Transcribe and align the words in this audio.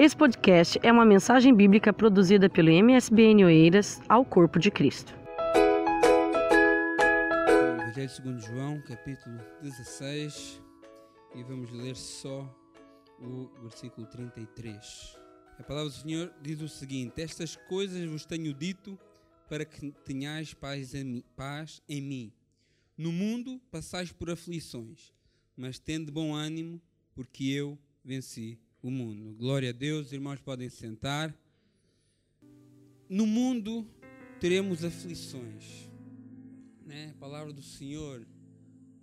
Esse 0.00 0.16
podcast 0.16 0.80
é 0.82 0.90
uma 0.90 1.04
mensagem 1.04 1.54
bíblica 1.54 1.92
produzida 1.92 2.48
pelo 2.48 2.70
MSBN 2.70 3.44
Oeiras 3.44 4.00
ao 4.08 4.24
Corpo 4.24 4.58
de 4.58 4.70
Cristo. 4.70 5.12
Evangelho 7.82 8.08
segundo 8.08 8.40
João, 8.40 8.80
capítulo 8.80 9.38
16, 9.60 10.62
e 11.34 11.42
vamos 11.42 11.70
ler 11.70 11.94
só 11.94 12.50
o 13.20 13.50
versículo 13.60 14.06
33. 14.06 15.18
A 15.58 15.62
palavra 15.64 15.90
do 15.90 15.94
Senhor 15.94 16.32
diz 16.40 16.62
o 16.62 16.68
seguinte: 16.70 17.20
Estas 17.20 17.54
coisas 17.68 18.02
vos 18.08 18.24
tenho 18.24 18.54
dito 18.54 18.98
para 19.50 19.66
que 19.66 19.92
tenhais 20.02 20.54
paz 20.54 20.94
em 20.94 21.04
mim. 21.04 21.24
Paz 21.36 21.82
em 21.86 22.00
mim. 22.00 22.32
No 22.96 23.12
mundo 23.12 23.60
passais 23.70 24.10
por 24.10 24.30
aflições, 24.30 25.12
mas 25.54 25.78
tende 25.78 26.10
bom 26.10 26.32
ânimo, 26.32 26.80
porque 27.14 27.44
eu 27.44 27.78
venci 28.02 28.58
o 28.82 28.90
mundo. 28.90 29.34
Glória 29.34 29.70
a 29.70 29.72
Deus, 29.72 30.12
irmãos 30.12 30.40
podem 30.40 30.68
sentar. 30.68 31.34
No 33.08 33.26
mundo 33.26 33.86
teremos 34.40 34.84
aflições, 34.84 35.90
né? 36.86 37.14
Palavra 37.18 37.52
do 37.52 37.62
Senhor 37.62 38.26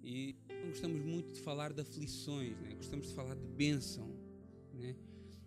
e 0.04 0.36
não 0.50 0.70
gostamos 0.70 1.06
muito 1.06 1.34
de 1.34 1.42
falar 1.42 1.74
de 1.74 1.82
aflições, 1.82 2.58
né? 2.60 2.74
Gostamos 2.76 3.10
de 3.10 3.14
falar 3.14 3.36
de 3.36 3.46
bênção, 3.46 4.10
né? 4.74 4.96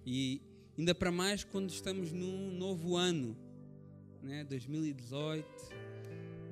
E 0.07 0.41
ainda 0.79 0.95
para 0.95 1.11
mais 1.11 1.43
quando 1.43 1.71
estamos 1.71 2.13
num 2.13 2.53
novo 2.57 2.97
ano, 2.97 3.37
né? 4.23 4.45
2018, 4.45 5.47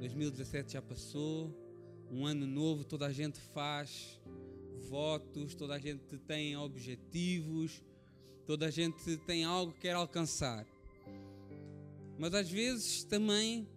2017 0.00 0.72
já 0.72 0.82
passou, 0.82 1.54
um 2.10 2.26
ano 2.26 2.46
novo, 2.46 2.84
toda 2.84 3.06
a 3.06 3.12
gente 3.12 3.38
faz 3.38 4.18
votos, 4.86 5.54
toda 5.54 5.74
a 5.74 5.78
gente 5.78 6.18
tem 6.18 6.56
objetivos, 6.56 7.82
toda 8.46 8.66
a 8.66 8.70
gente 8.70 9.16
tem 9.18 9.44
algo 9.44 9.72
que 9.72 9.80
quer 9.80 9.94
alcançar. 9.94 10.66
Mas 12.18 12.34
às 12.34 12.50
vezes 12.50 13.04
também 13.04 13.68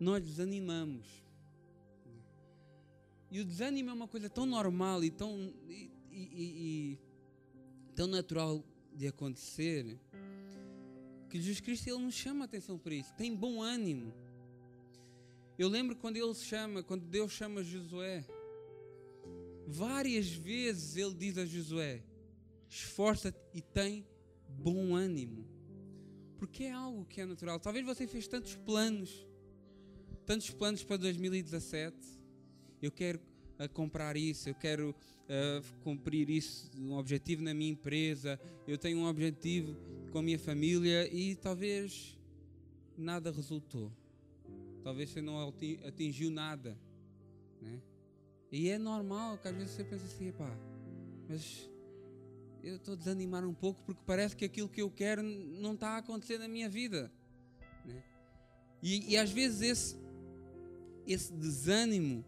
nós 0.00 0.24
desanimamos. 0.24 1.06
E 3.30 3.40
o 3.40 3.44
desânimo 3.44 3.90
é 3.90 3.92
uma 3.92 4.08
coisa 4.08 4.30
tão 4.30 4.46
normal 4.46 5.04
e 5.04 5.10
tão, 5.10 5.52
e, 5.68 5.90
e, 6.10 6.28
e, 6.32 6.98
tão 7.94 8.06
natural 8.06 8.64
de 8.94 9.06
acontecer 9.06 9.98
que 11.28 11.38
Jesus 11.38 11.60
Cristo 11.60 11.88
ele 11.88 11.98
nos 11.98 12.14
chama 12.14 12.44
a 12.44 12.46
atenção 12.46 12.78
para 12.78 12.94
isso. 12.94 13.12
Tem 13.14 13.34
bom 13.34 13.60
ânimo. 13.60 14.14
Eu 15.58 15.68
lembro 15.68 15.94
quando 15.96 16.16
ele 16.16 16.34
chama, 16.34 16.82
quando 16.82 17.04
Deus 17.04 17.32
chama 17.32 17.62
Josué, 17.62 18.24
várias 19.68 20.30
vezes 20.30 20.96
ele 20.96 21.14
diz 21.14 21.36
a 21.36 21.44
Josué: 21.44 22.02
esforça-te 22.68 23.38
e 23.52 23.60
tem 23.60 24.06
bom 24.48 24.94
ânimo. 24.94 25.46
Porque 26.38 26.64
é 26.64 26.72
algo 26.72 27.04
que 27.04 27.20
é 27.20 27.26
natural. 27.26 27.60
Talvez 27.60 27.84
você 27.84 28.06
fez 28.06 28.26
tantos 28.26 28.54
planos, 28.54 29.26
tantos 30.24 30.50
planos 30.50 30.82
para 30.82 30.96
2017. 30.96 31.96
Eu 32.80 32.90
quero 32.90 33.20
uh, 33.58 33.68
comprar 33.74 34.16
isso, 34.16 34.48
eu 34.48 34.54
quero 34.54 34.90
uh, 34.90 35.80
cumprir 35.82 36.30
isso, 36.30 36.70
um 36.78 36.94
objetivo 36.94 37.42
na 37.42 37.52
minha 37.52 37.72
empresa, 37.72 38.40
eu 38.66 38.78
tenho 38.78 38.98
um 38.98 39.06
objetivo 39.06 39.76
com 40.12 40.20
a 40.20 40.22
minha 40.22 40.38
família 40.38 41.12
e 41.12 41.34
talvez 41.34 42.16
nada 42.96 43.30
resultou. 43.32 43.92
Talvez 44.82 45.10
você 45.10 45.20
não 45.20 45.52
atingiu 45.84 46.30
nada. 46.30 46.78
Né? 47.60 47.82
E 48.50 48.70
é 48.70 48.78
normal 48.78 49.38
que 49.38 49.48
às 49.48 49.54
vezes 49.54 49.72
você 49.72 49.84
pensa 49.84 50.06
assim, 50.06 50.32
pá, 50.32 50.56
mas 51.28 51.68
eu 52.62 52.76
estou 52.76 52.94
a 52.94 52.96
desanimar 52.96 53.44
um 53.44 53.54
pouco 53.54 53.82
porque 53.84 54.00
parece 54.06 54.34
que 54.34 54.44
aquilo 54.44 54.68
que 54.68 54.80
eu 54.80 54.90
quero 54.90 55.22
não 55.22 55.74
está 55.74 55.90
a 55.90 55.96
acontecer 55.98 56.38
na 56.38 56.48
minha 56.48 56.68
vida. 56.68 57.12
Né? 57.84 58.02
E, 58.82 59.12
e, 59.12 59.16
às 59.16 59.30
vezes 59.30 59.60
esse, 59.60 59.96
esse 61.06 61.32
desânimo 61.32 62.24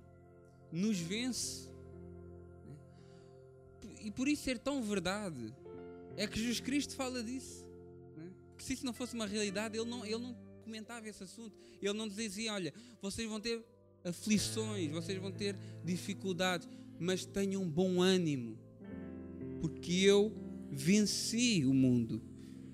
nos 0.71 0.99
vence. 0.99 1.71
Né? 2.67 2.77
E 4.03 4.11
por 4.11 4.29
isso 4.29 4.43
ser 4.43 4.59
tão 4.59 4.83
verdade 4.83 5.55
é 6.17 6.27
que 6.27 6.39
Jesus 6.39 6.61
Cristo 6.61 6.95
fala 6.95 7.23
disso. 7.23 7.67
Né? 8.17 8.31
Que 8.59 8.65
se 8.65 8.75
isso 8.75 8.85
não 8.85 8.93
fosse 8.93 9.15
uma 9.15 9.27
realidade, 9.27 9.79
ele 9.79 9.89
não, 9.89 10.05
ele 10.05 10.19
não 10.19 10.37
comentava 10.63 11.09
esse 11.09 11.23
assunto. 11.23 11.57
Ele 11.81 11.93
não 11.95 12.07
dizia, 12.07 12.53
olha, 12.53 12.75
vocês 13.01 13.29
vão 13.29 13.41
ter 13.41 13.65
aflições, 14.05 14.91
vocês 14.91 15.19
vão 15.19 15.31
ter 15.31 15.57
dificuldades, 15.85 16.69
mas 16.99 17.25
tenham 17.25 17.69
bom 17.69 18.01
ânimo, 18.01 18.59
porque 19.61 19.93
eu 19.93 20.33
venci 20.71 21.65
o 21.65 21.75
mundo, 21.75 22.23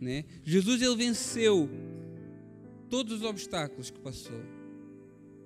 né? 0.00 0.25
Jesus 0.44 0.82
ele 0.82 0.97
venceu 0.97 1.69
todos 2.88 3.20
os 3.20 3.22
obstáculos 3.22 3.91
que 3.91 3.98
passou. 3.98 4.41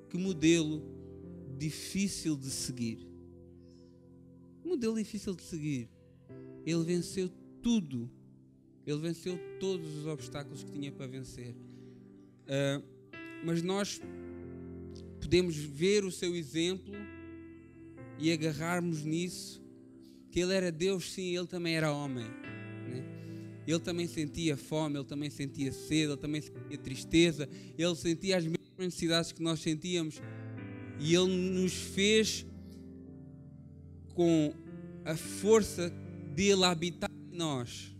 Que 0.09 0.19
modelo 0.19 0.83
difícil 1.57 2.37
de 2.37 2.51
seguir. 2.51 3.07
Modelo 4.65 4.97
difícil 4.97 5.35
de 5.35 5.43
seguir. 5.43 5.89
Ele 6.67 6.83
venceu 6.85 7.31
tudo. 7.63 8.11
Ele 8.87 8.99
venceu 8.99 9.39
todos 9.59 9.97
os 9.97 10.07
obstáculos 10.07 10.65
que 10.65 10.73
tinha 10.73 10.91
para 10.91 11.07
vencer. 11.07 11.55
Uh, 12.47 12.83
mas 13.45 13.63
nós 13.63 14.01
podemos 15.21 15.57
ver 15.57 16.05
o 16.05 16.11
seu 16.11 16.35
exemplo 16.35 16.95
e 18.19 18.33
agarrarmos 18.33 19.05
nisso, 19.05 19.63
que 20.31 20.41
ele 20.41 20.55
era 20.55 20.73
Deus, 20.73 21.13
sim, 21.13 21.37
ele 21.37 21.47
também 21.47 21.75
era 21.75 21.93
homem. 21.93 22.25
Né? 22.25 23.05
Ele 23.67 23.79
também 23.81 24.07
sentia 24.07 24.57
fome, 24.57 24.97
ele 24.97 25.05
também 25.05 25.31
sentia 25.31 25.73
sede, 25.73 26.13
ele 26.13 26.17
também 26.17 26.41
sentia 26.41 26.79
tristeza, 26.79 27.49
ele 27.79 27.95
sentia 27.95 28.37
as 28.37 28.45
mesmas 28.45 28.61
necessidades 28.79 29.33
que 29.33 29.43
nós 29.43 29.61
sentíamos 29.61 30.21
e 30.99 31.15
ele 31.15 31.35
nos 31.35 31.73
fez 31.73 32.47
com 34.15 34.53
a 35.05 35.17
força 35.17 35.91
dele 36.35 36.65
habitar 36.65 37.11
em 37.33 37.37
nós. 37.37 37.95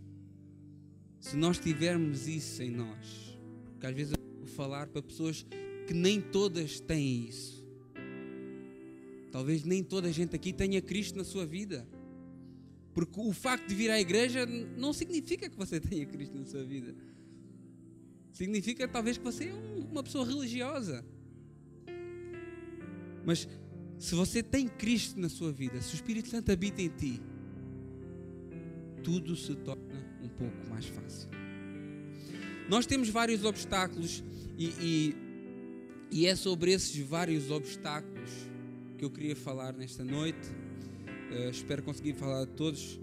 Se 1.19 1.35
nós 1.35 1.57
tivermos 1.59 2.27
isso 2.27 2.61
em 2.61 2.71
nós, 2.71 3.37
porque 3.71 3.87
às 3.87 3.95
vezes 3.95 4.13
eu 4.13 4.37
vou 4.39 4.47
falar 4.47 4.87
para 4.87 5.01
pessoas 5.01 5.45
que 5.91 5.93
nem 5.93 6.21
todas 6.21 6.79
têm 6.79 7.27
isso. 7.27 7.67
Talvez 9.29 9.65
nem 9.65 9.83
toda 9.83 10.07
a 10.07 10.11
gente 10.11 10.33
aqui 10.33 10.53
tenha 10.53 10.81
Cristo 10.81 11.17
na 11.17 11.25
sua 11.25 11.45
vida. 11.45 11.85
Porque 12.93 13.19
o 13.19 13.33
facto 13.33 13.67
de 13.67 13.75
vir 13.75 13.91
à 13.91 13.99
igreja 13.99 14.45
não 14.45 14.93
significa 14.93 15.49
que 15.49 15.57
você 15.57 15.81
tenha 15.83 16.05
Cristo 16.05 16.37
na 16.37 16.45
sua 16.45 16.63
vida. 16.63 16.95
Significa 18.31 18.87
talvez 18.87 19.17
que 19.17 19.23
você 19.25 19.49
é 19.49 19.53
uma 19.53 20.01
pessoa 20.01 20.25
religiosa. 20.25 21.03
Mas 23.25 23.45
se 23.99 24.15
você 24.15 24.41
tem 24.41 24.69
Cristo 24.69 25.19
na 25.19 25.27
sua 25.27 25.51
vida, 25.51 25.81
se 25.81 25.93
o 25.93 25.95
Espírito 25.95 26.29
Santo 26.29 26.53
habita 26.53 26.81
em 26.81 26.87
ti, 26.87 27.21
tudo 29.03 29.35
se 29.35 29.53
torna 29.55 30.07
um 30.23 30.29
pouco 30.29 30.69
mais 30.69 30.85
fácil. 30.85 31.29
Nós 32.69 32.85
temos 32.85 33.09
vários 33.09 33.43
obstáculos 33.43 34.23
e, 34.57 34.67
e 34.79 35.20
e 36.11 36.27
é 36.27 36.35
sobre 36.35 36.73
esses 36.73 36.95
vários 37.07 37.49
obstáculos 37.49 38.29
que 38.97 39.05
eu 39.05 39.09
queria 39.09 39.35
falar 39.35 39.71
nesta 39.71 40.03
noite. 40.03 40.49
Uh, 41.31 41.49
espero 41.49 41.81
conseguir 41.81 42.13
falar 42.13 42.43
de 42.43 42.51
todos. 42.51 42.99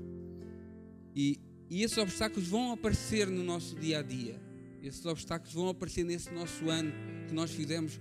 E, 1.17 1.41
e 1.71 1.83
esses 1.83 1.97
obstáculos 1.97 2.47
vão 2.47 2.71
aparecer 2.71 3.27
no 3.27 3.43
nosso 3.43 3.75
dia 3.77 4.01
a 4.01 4.03
dia. 4.03 4.39
Esses 4.83 5.05
obstáculos 5.07 5.55
vão 5.55 5.71
aparecer 5.71 6.05
nesse 6.05 6.31
nosso 6.33 6.69
ano 6.69 6.93
que 7.27 7.35
nós 7.35 7.51
fizemos 7.51 7.99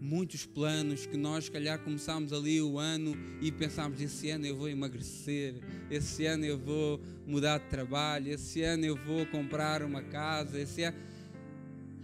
muitos 0.00 0.46
planos, 0.46 1.06
que 1.06 1.16
nós, 1.16 1.44
se 1.44 1.50
calhar, 1.50 1.78
começámos 1.80 2.32
ali 2.32 2.62
o 2.62 2.78
ano 2.78 3.14
e 3.42 3.52
pensámos: 3.52 4.00
esse 4.00 4.30
ano 4.30 4.46
eu 4.46 4.56
vou 4.56 4.68
emagrecer, 4.68 5.56
esse 5.90 6.24
ano 6.24 6.46
eu 6.46 6.58
vou 6.58 7.00
mudar 7.26 7.58
de 7.58 7.66
trabalho, 7.66 8.32
esse 8.32 8.62
ano 8.62 8.86
eu 8.86 8.96
vou 8.96 9.26
comprar 9.26 9.82
uma 9.82 10.02
casa, 10.02 10.58
esse 10.58 10.84
ano. 10.84 10.96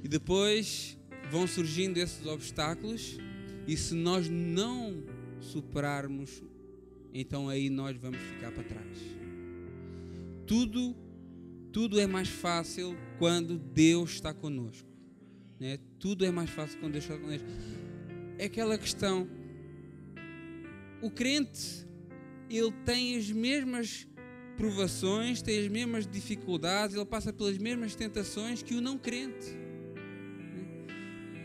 E 0.02 0.08
depois 0.08 0.98
vão 1.30 1.46
surgindo 1.46 1.98
esses 1.98 2.26
obstáculos 2.26 3.18
e 3.66 3.76
se 3.76 3.94
nós 3.94 4.28
não 4.28 5.02
superarmos, 5.40 6.42
então 7.12 7.48
aí 7.48 7.70
nós 7.70 7.96
vamos 7.96 8.20
ficar 8.20 8.52
para 8.52 8.62
trás. 8.64 8.98
Tudo, 10.46 10.94
tudo 11.72 11.98
é 11.98 12.06
mais 12.06 12.28
fácil 12.28 12.96
quando 13.18 13.58
Deus 13.58 14.12
está 14.12 14.34
conosco. 14.34 14.88
Né? 15.58 15.78
Tudo 15.98 16.24
é 16.24 16.30
mais 16.30 16.50
fácil 16.50 16.78
quando 16.78 16.92
Deus 16.92 17.04
está 17.04 17.16
conosco. 17.16 17.46
É 18.38 18.44
aquela 18.44 18.76
questão. 18.76 19.28
O 21.00 21.10
crente, 21.10 21.86
ele 22.50 22.72
tem 22.84 23.16
as 23.16 23.30
mesmas 23.30 24.06
provações, 24.56 25.42
tem 25.42 25.60
as 25.60 25.68
mesmas 25.68 26.06
dificuldades, 26.06 26.96
ele 26.96 27.04
passa 27.04 27.32
pelas 27.32 27.58
mesmas 27.58 27.94
tentações 27.94 28.62
que 28.62 28.74
o 28.74 28.80
não 28.80 28.96
crente 28.98 29.63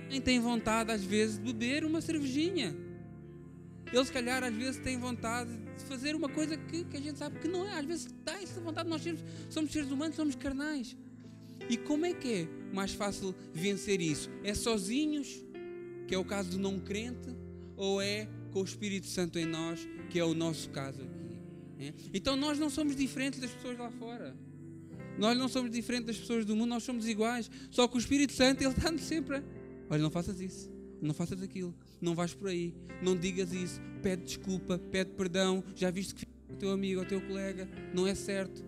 nem 0.10 0.20
tem 0.20 0.40
vontade, 0.40 0.92
às 0.92 1.04
vezes, 1.04 1.38
de 1.38 1.44
beber 1.54 1.86
uma 1.86 2.02
cervejinha. 2.02 2.76
Ele, 3.92 4.06
se 4.06 4.12
calhar, 4.12 4.44
às 4.44 4.54
vezes 4.54 4.80
tem 4.82 4.98
vontade 4.98 5.52
de 5.78 5.84
fazer 5.86 6.16
uma 6.16 6.30
coisa 6.30 6.58
que, 6.58 6.84
que 6.84 6.98
a 6.98 7.02
gente 7.02 7.18
sabe 7.18 7.40
que 7.40 7.48
não 7.48 7.68
é. 7.68 7.80
Às 7.80 7.86
vezes 7.86 8.08
dá 8.24 8.42
essa 8.42 8.60
vontade. 8.60 8.90
Nós 8.90 9.02
somos, 9.02 9.24
somos 9.50 9.72
seres 9.72 9.92
humanos, 9.92 10.16
somos 10.16 10.36
carnais. 10.36 10.96
E 11.70 11.78
como 11.78 12.06
é 12.06 12.14
que 12.14 12.34
é 12.34 12.48
mais 12.74 12.94
fácil 12.94 13.36
vencer 13.54 14.02
isso? 14.02 14.30
É 14.44 14.54
sozinhos, 14.54 15.44
que 16.08 16.16
é 16.16 16.18
o 16.18 16.26
caso 16.26 16.52
do 16.52 16.60
não 16.60 16.80
crente, 16.80 17.36
ou 17.76 18.02
é 18.02 18.28
com 18.52 18.62
o 18.62 18.64
Espírito 18.64 19.08
Santo 19.08 19.38
em 19.38 19.46
nós, 19.46 19.88
que 20.10 20.20
é 20.20 20.24
o 20.24 20.34
nosso 20.34 20.70
caso 20.70 21.02
aqui? 21.02 21.40
É? 21.80 21.94
Então 22.14 22.36
nós 22.36 22.60
não 22.60 22.70
somos 22.70 22.96
diferentes 22.96 23.40
das 23.40 23.52
pessoas 23.52 23.78
lá 23.78 23.90
fora. 23.92 24.36
Nós 25.18 25.38
não 25.38 25.48
somos 25.48 25.70
diferentes 25.72 26.08
das 26.08 26.18
pessoas 26.18 26.46
do 26.46 26.56
mundo, 26.56 26.70
nós 26.70 26.84
somos 26.84 27.08
iguais. 27.08 27.50
Só 27.70 27.88
que 27.88 27.98
o 27.98 28.00
Espírito 28.00 28.34
Santo, 28.34 28.62
Ele 28.64 28.72
está-nos 28.72 29.02
sempre 29.02 29.38
a... 29.38 29.44
Olha, 29.89 30.01
não 30.01 30.12
faças 30.12 30.39
isso, 30.39 30.71
não 31.01 31.13
faças 31.13 31.41
aquilo, 31.41 31.74
não 32.00 32.13
vais 32.13 32.33
por 32.33 32.47
aí, 32.50 32.74
não 33.01 33.15
digas 33.15 33.51
isso, 33.51 33.81
pede 34.03 34.24
desculpa, 34.24 34.77
pede 34.77 35.12
perdão, 35.12 35.63
já 35.75 35.89
viste 35.89 36.13
que 36.15 36.27
o 36.50 36.56
teu 36.56 36.71
amigo, 36.71 37.01
o 37.01 37.06
teu 37.06 37.21
colega, 37.21 37.68
não 37.94 38.06
é 38.06 38.13
certo. 38.13 38.63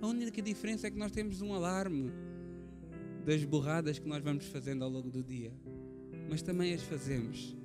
A 0.00 0.06
única 0.06 0.42
diferença 0.42 0.86
é 0.86 0.90
que 0.90 0.98
nós 0.98 1.10
temos 1.10 1.40
um 1.40 1.54
alarme 1.54 2.12
das 3.24 3.44
borradas 3.44 3.98
que 3.98 4.08
nós 4.08 4.22
vamos 4.22 4.44
fazendo 4.46 4.84
ao 4.84 4.90
longo 4.90 5.10
do 5.10 5.22
dia, 5.22 5.52
mas 6.28 6.42
também 6.42 6.74
as 6.74 6.82
fazemos. 6.82 7.56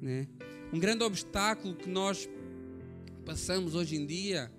Né? 0.00 0.28
Um 0.72 0.78
grande 0.78 1.02
obstáculo 1.02 1.74
que 1.74 1.88
nós 1.88 2.28
passamos 3.24 3.74
hoje 3.74 3.96
em 3.96 4.06
dia 4.06 4.50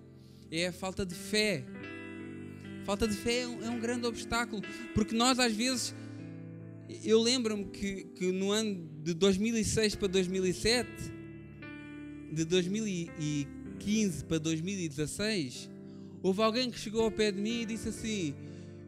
é 0.52 0.68
a 0.68 0.72
falta 0.72 1.06
de 1.06 1.16
fé. 1.16 1.64
Falta 2.84 3.08
de 3.08 3.16
fé 3.16 3.42
é 3.42 3.48
um, 3.48 3.64
é 3.64 3.70
um 3.70 3.80
grande 3.80 4.06
obstáculo, 4.06 4.62
porque 4.94 5.16
nós 5.16 5.40
às 5.40 5.54
vezes 5.54 5.96
eu 7.04 7.22
lembro-me 7.22 7.66
que, 7.66 8.06
que 8.16 8.32
no 8.32 8.52
ano 8.52 8.88
de 9.04 9.14
2006 9.14 9.96
para 9.96 10.08
2007, 10.08 10.90
de 12.32 12.46
2015 12.46 14.26
para 14.26 14.38
2016, 14.38 15.70
houve 16.22 16.42
alguém 16.42 16.70
que 16.70 16.80
chegou 16.80 17.04
ao 17.04 17.12
pé 17.12 17.32
de 17.32 17.42
mim 17.42 17.62
e 17.62 17.66
disse 17.66 17.90
assim: 17.90 18.36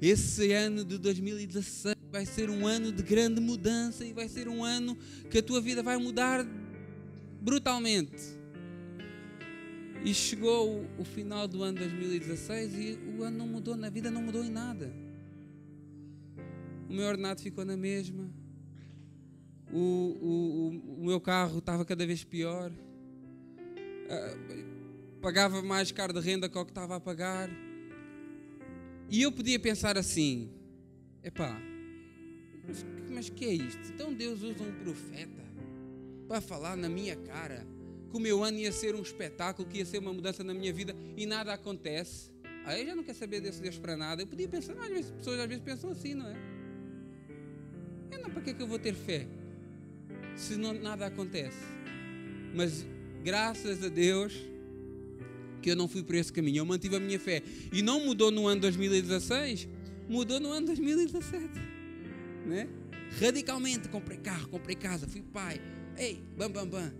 Esse 0.02 0.52
ano 0.52 0.84
de 0.84 0.98
2016 0.98 1.96
vai 2.12 2.26
ser 2.26 2.50
um 2.50 2.66
ano 2.68 2.92
de 2.92 3.04
grande 3.04 3.42
mudança 3.42 4.06
e 4.06 4.14
vai 4.14 4.28
ser 4.28 4.48
um 4.48 4.64
ano 4.64 4.98
que 5.30 5.40
a 5.40 5.44
tua 5.44 5.60
vida 5.60 5.82
vai 5.82 5.98
mudar 5.98 6.46
brutalmente. 7.42 8.38
E 10.04 10.14
chegou 10.14 10.86
o, 10.98 11.04
final 11.04 11.48
do 11.48 11.64
ano 11.64 11.80
de 11.80 11.86
2016 11.86 12.74
e 12.76 13.00
o 13.18 13.24
ano 13.24 13.40
não 13.40 13.48
mudou, 13.48 13.76
na 13.76 13.90
vida 13.90 14.12
não 14.12 14.22
mudou 14.22 14.44
em 14.44 14.50
nada. 14.50 15.07
O 16.90 16.94
meu 16.94 17.08
ordenado 17.08 17.42
ficou 17.42 17.66
na 17.66 17.76
mesma. 17.76 18.32
O, 19.72 19.78
o, 19.78 20.30
o, 20.30 20.68
o 21.02 21.06
meu 21.06 21.20
carro 21.20 21.60
estava 21.60 21.84
cada 21.84 22.06
vez 22.06 22.24
pior. 22.24 22.72
Uh, 22.72 25.18
pagava 25.22 25.62
mais 25.62 25.92
caro 25.92 26.14
de 26.14 26.22
renda 26.22 26.48
que 26.48 26.58
o 26.58 26.64
que 26.64 26.72
estava 26.72 26.96
a 26.96 27.00
pagar. 27.00 27.50
E 29.10 29.22
eu 29.22 29.32
podia 29.32 29.60
pensar 29.60 29.98
assim: 29.98 30.50
epá, 31.24 31.60
mas, 32.66 32.86
mas 33.10 33.30
que 33.30 33.46
é 33.46 33.54
isto? 33.54 33.92
Então 33.94 34.14
Deus 34.14 34.42
usa 34.42 34.64
um 34.64 34.72
profeta 34.84 35.46
para 36.28 36.42
falar 36.42 36.78
na 36.78 36.90
minha 36.90 37.16
cara 37.16 37.66
que 38.10 38.16
o 38.16 38.20
meu 38.20 38.44
ano 38.44 38.58
ia 38.58 38.72
ser 38.72 38.96
um 38.96 39.02
espetáculo, 39.02 39.68
que 39.68 39.80
ia 39.80 39.86
ser 39.86 40.00
uma 40.00 40.14
mudança 40.14 40.44
na 40.44 40.54
minha 40.54 40.72
vida 40.72 40.96
e 41.16 41.26
nada 41.26 41.54
acontece. 41.54 42.32
Aí 42.66 42.86
já 42.86 42.96
não 42.96 43.04
quer 43.04 43.14
saber 43.14 43.42
desse 43.42 43.62
Deus 43.62 43.78
para 43.78 43.96
nada. 43.96 44.22
Eu 44.22 44.28
podia 44.28 44.48
pensar, 44.48 44.76
mas 44.76 45.06
as 45.06 45.12
pessoas 45.12 45.40
às 45.40 45.48
vezes 45.48 45.64
pensam 45.64 45.90
assim, 45.90 46.14
não 46.14 46.28
é? 46.28 46.57
Eu 48.12 48.20
não, 48.20 48.30
para 48.30 48.42
que, 48.42 48.50
é 48.52 48.54
que 48.54 48.62
eu 48.62 48.68
vou 48.68 48.80
ter 48.80 48.94
fé? 48.94 49.28
Se 50.36 50.56
não, 50.56 50.74
nada 50.74 51.06
acontece. 51.06 51.58
Mas 52.54 52.86
graças 53.24 53.84
a 53.84 53.90
Deus 53.90 54.34
que 55.62 55.72
eu 55.72 55.76
não 55.76 55.88
fui 55.88 56.04
por 56.04 56.16
esse 56.16 56.32
caminho. 56.32 56.60
Eu 56.60 56.66
mantive 56.66 56.96
a 56.96 57.00
minha 57.00 57.20
fé. 57.20 57.42
E 57.72 57.82
não 57.82 58.06
mudou 58.06 58.32
no 58.32 58.48
ano 58.48 58.62
2016, 58.62 59.68
mudou 60.08 60.40
no 60.40 60.52
ano 60.52 60.68
2017. 60.68 61.50
Né? 62.46 62.70
Radicalmente 63.20 63.90
comprei 63.90 64.18
carro, 64.18 64.48
comprei 64.48 64.76
casa, 64.76 65.08
fui 65.08 65.22
pai. 65.22 65.60
Ei, 65.98 66.24
bam, 66.38 66.50
bam, 66.50 66.68
bam. 66.68 66.94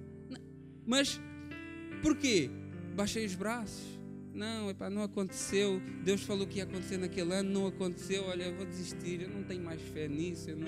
Mas 0.86 1.20
porquê? 2.02 2.50
Baixei 2.96 3.26
os 3.26 3.36
braços. 3.36 3.86
Não, 4.34 4.70
epá, 4.70 4.90
não 4.90 5.02
aconteceu. 5.02 5.82
Deus 6.04 6.22
falou 6.22 6.46
que 6.46 6.58
ia 6.58 6.64
acontecer 6.64 6.98
naquele 6.98 7.34
ano, 7.34 7.50
não 7.50 7.68
aconteceu. 7.68 8.24
Olha, 8.26 8.44
eu 8.44 8.56
vou 8.56 8.66
desistir, 8.66 9.22
eu 9.22 9.30
não 9.30 9.44
tenho 9.44 9.64
mais 9.64 9.82
fé 9.82 10.08
nisso. 10.08 10.50
Eu 10.50 10.58
não 10.58 10.68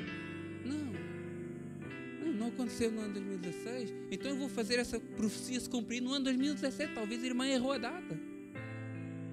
aconteceu 2.50 2.92
no 2.92 3.02
ano 3.02 3.14
2016. 3.14 3.94
Então 4.12 4.32
eu 4.32 4.38
vou 4.38 4.50
fazer 4.50 4.80
essa 4.80 5.00
profecia 5.00 5.60
se 5.60 5.70
cumprir 5.70 6.02
no 6.02 6.14
ano 6.14 6.26
2017. 6.26 6.94
Talvez 6.94 7.24
a 7.24 7.26
irmã 7.26 7.48
errou 7.48 7.72
a 7.72 7.78
data. 7.78 8.20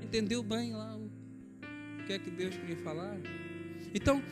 Entendeu 0.02 0.42
bem 0.42 0.72
lá 0.72 0.96
o 0.96 2.06
que 2.06 2.12
é 2.12 2.18
que 2.18 2.30
Deus 2.30 2.56
queria 2.56 2.76
falar? 2.76 3.18
Então, 3.92 4.22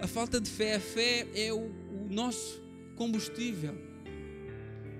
a 0.00 0.06
falta 0.06 0.40
de 0.40 0.48
fé, 0.48 0.76
a 0.76 0.80
fé 0.80 1.26
é 1.34 1.52
o, 1.52 1.58
o 1.58 2.06
nosso 2.10 2.62
combustível. 2.94 3.72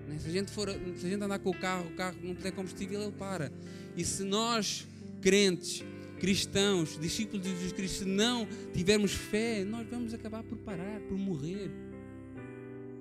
Né? 0.08 0.18
Se 0.18 0.28
a 0.28 0.32
gente 0.32 0.50
for, 0.50 0.68
se 0.70 1.06
a 1.06 1.10
gente 1.10 1.22
andar 1.22 1.38
com 1.38 1.50
o 1.50 1.58
carro, 1.58 1.88
o 1.88 1.94
carro 1.94 2.16
não 2.22 2.34
tiver 2.34 2.50
combustível, 2.52 3.02
ele 3.02 3.12
para. 3.12 3.52
E 3.96 4.04
se 4.04 4.24
nós, 4.24 4.86
crentes, 5.20 5.84
cristãos, 6.18 6.98
discípulos 6.98 7.42
de 7.42 7.50
Jesus 7.50 7.72
Cristo, 7.72 8.06
não 8.06 8.46
tivermos 8.72 9.12
fé, 9.12 9.64
nós 9.64 9.86
vamos 9.88 10.14
acabar 10.14 10.42
por 10.42 10.58
parar, 10.58 11.00
por 11.02 11.18
morrer. 11.18 11.70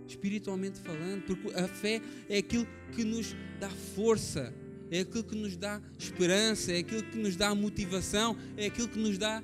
Espiritualmente 0.08 0.80
falando, 0.80 1.24
porque 1.24 1.58
a 1.58 1.68
fé 1.68 2.02
é 2.30 2.38
aquilo 2.38 2.68
que 2.92 3.04
nos 3.04 3.36
dá 3.60 3.70
força, 3.70 4.54
é 4.92 5.00
aquilo 5.00 5.24
que 5.24 5.36
nos 5.36 5.56
dá 5.56 5.82
esperança, 5.98 6.72
é 6.72 6.80
aquilo 6.80 7.04
que 7.04 7.18
nos 7.18 7.36
dá 7.36 7.54
motivação, 7.56 8.38
é 8.58 8.68
aquilo 8.68 8.88
que 8.88 9.00
nos 9.00 9.18
dá 9.18 9.42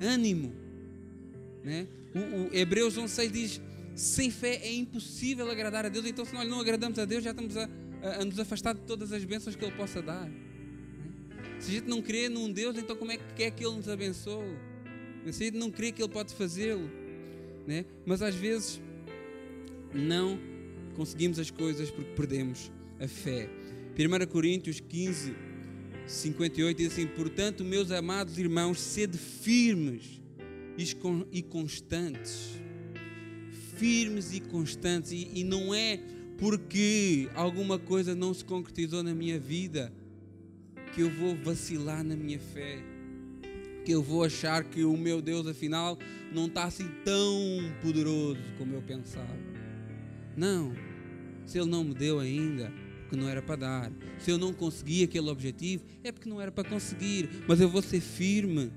ânimo. 0.00 0.52
Né? 1.64 1.86
O, 2.14 2.18
o 2.18 2.50
Hebreus 2.52 2.96
11,6 2.96 3.30
diz: 3.30 3.60
sem 3.94 4.30
fé 4.30 4.56
é 4.62 4.72
impossível 4.72 5.50
agradar 5.50 5.86
a 5.86 5.88
Deus, 5.88 6.06
então 6.06 6.24
se 6.24 6.34
nós 6.34 6.48
não 6.48 6.60
agradamos 6.60 6.98
a 6.98 7.04
Deus, 7.04 7.22
já 7.22 7.30
estamos 7.30 7.56
a, 7.56 7.68
a, 8.02 8.22
a 8.22 8.24
nos 8.24 8.38
afastar 8.38 8.74
de 8.74 8.80
todas 8.80 9.12
as 9.12 9.24
bênçãos 9.24 9.54
que 9.54 9.64
Ele 9.64 9.76
possa 9.76 10.02
dar. 10.02 10.30
Se 11.58 11.70
a 11.70 11.74
gente 11.74 11.88
não 11.88 12.00
crê 12.00 12.28
num 12.28 12.50
Deus, 12.50 12.76
então 12.78 12.96
como 12.96 13.12
é 13.12 13.18
que 13.18 13.34
quer 13.34 13.50
que 13.50 13.64
Ele 13.64 13.76
nos 13.76 13.88
abençoe? 13.88 14.56
Se 15.30 15.42
a 15.42 15.46
gente 15.46 15.58
não 15.58 15.70
crê 15.70 15.92
que 15.92 16.02
Ele 16.02 16.10
pode 16.10 16.34
fazê-lo, 16.34 16.90
né? 17.66 17.84
mas 18.06 18.22
às 18.22 18.34
vezes 18.34 18.80
não 19.92 20.38
conseguimos 20.94 21.38
as 21.38 21.50
coisas 21.50 21.90
porque 21.90 22.12
perdemos 22.12 22.70
a 22.98 23.08
fé. 23.08 23.48
1 23.98 24.26
Coríntios 24.26 24.80
15, 24.80 25.34
58 26.06 26.76
diz 26.76 26.92
assim: 26.92 27.06
Portanto, 27.06 27.64
meus 27.64 27.90
amados 27.90 28.38
irmãos, 28.38 28.80
sede 28.80 29.18
firmes 29.18 30.20
e 31.32 31.42
constantes. 31.42 32.50
Firmes 33.76 34.32
e 34.32 34.40
constantes. 34.40 35.12
E, 35.12 35.30
e 35.34 35.44
não 35.44 35.74
é 35.74 36.00
porque 36.38 37.28
alguma 37.34 37.78
coisa 37.78 38.14
não 38.14 38.32
se 38.32 38.44
concretizou 38.44 39.02
na 39.02 39.14
minha 39.14 39.38
vida 39.38 39.92
que 40.94 41.02
eu 41.02 41.10
vou 41.10 41.36
vacilar 41.36 42.02
na 42.02 42.16
minha 42.16 42.38
fé, 42.38 42.82
que 43.84 43.92
eu 43.92 44.02
vou 44.02 44.24
achar 44.24 44.64
que 44.64 44.84
o 44.84 44.96
meu 44.96 45.20
Deus 45.22 45.46
afinal 45.46 45.98
não 46.32 46.46
está 46.46 46.64
assim 46.64 46.88
tão 47.04 47.38
poderoso 47.82 48.40
como 48.58 48.74
eu 48.74 48.82
pensava. 48.82 49.49
Não, 50.40 50.74
se 51.44 51.58
Ele 51.58 51.68
não 51.68 51.84
me 51.84 51.92
deu 51.92 52.18
ainda, 52.18 52.72
porque 53.02 53.14
não 53.14 53.28
era 53.28 53.42
para 53.42 53.56
dar. 53.56 53.92
Se 54.18 54.30
eu 54.30 54.38
não 54.38 54.54
consegui 54.54 55.04
aquele 55.04 55.28
objetivo, 55.28 55.84
é 56.02 56.10
porque 56.10 56.30
não 56.30 56.40
era 56.40 56.50
para 56.50 56.66
conseguir. 56.66 57.28
Mas 57.46 57.60
eu 57.60 57.68
vou 57.68 57.82
ser 57.82 58.00
firme, 58.00 58.72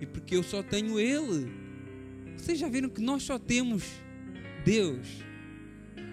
e 0.00 0.06
porque 0.06 0.34
eu 0.34 0.42
só 0.42 0.62
tenho 0.62 0.98
Ele. 0.98 1.52
Vocês 2.34 2.58
já 2.58 2.66
viram 2.66 2.88
que 2.88 3.02
nós 3.02 3.22
só 3.22 3.38
temos 3.38 3.84
Deus. 4.64 5.06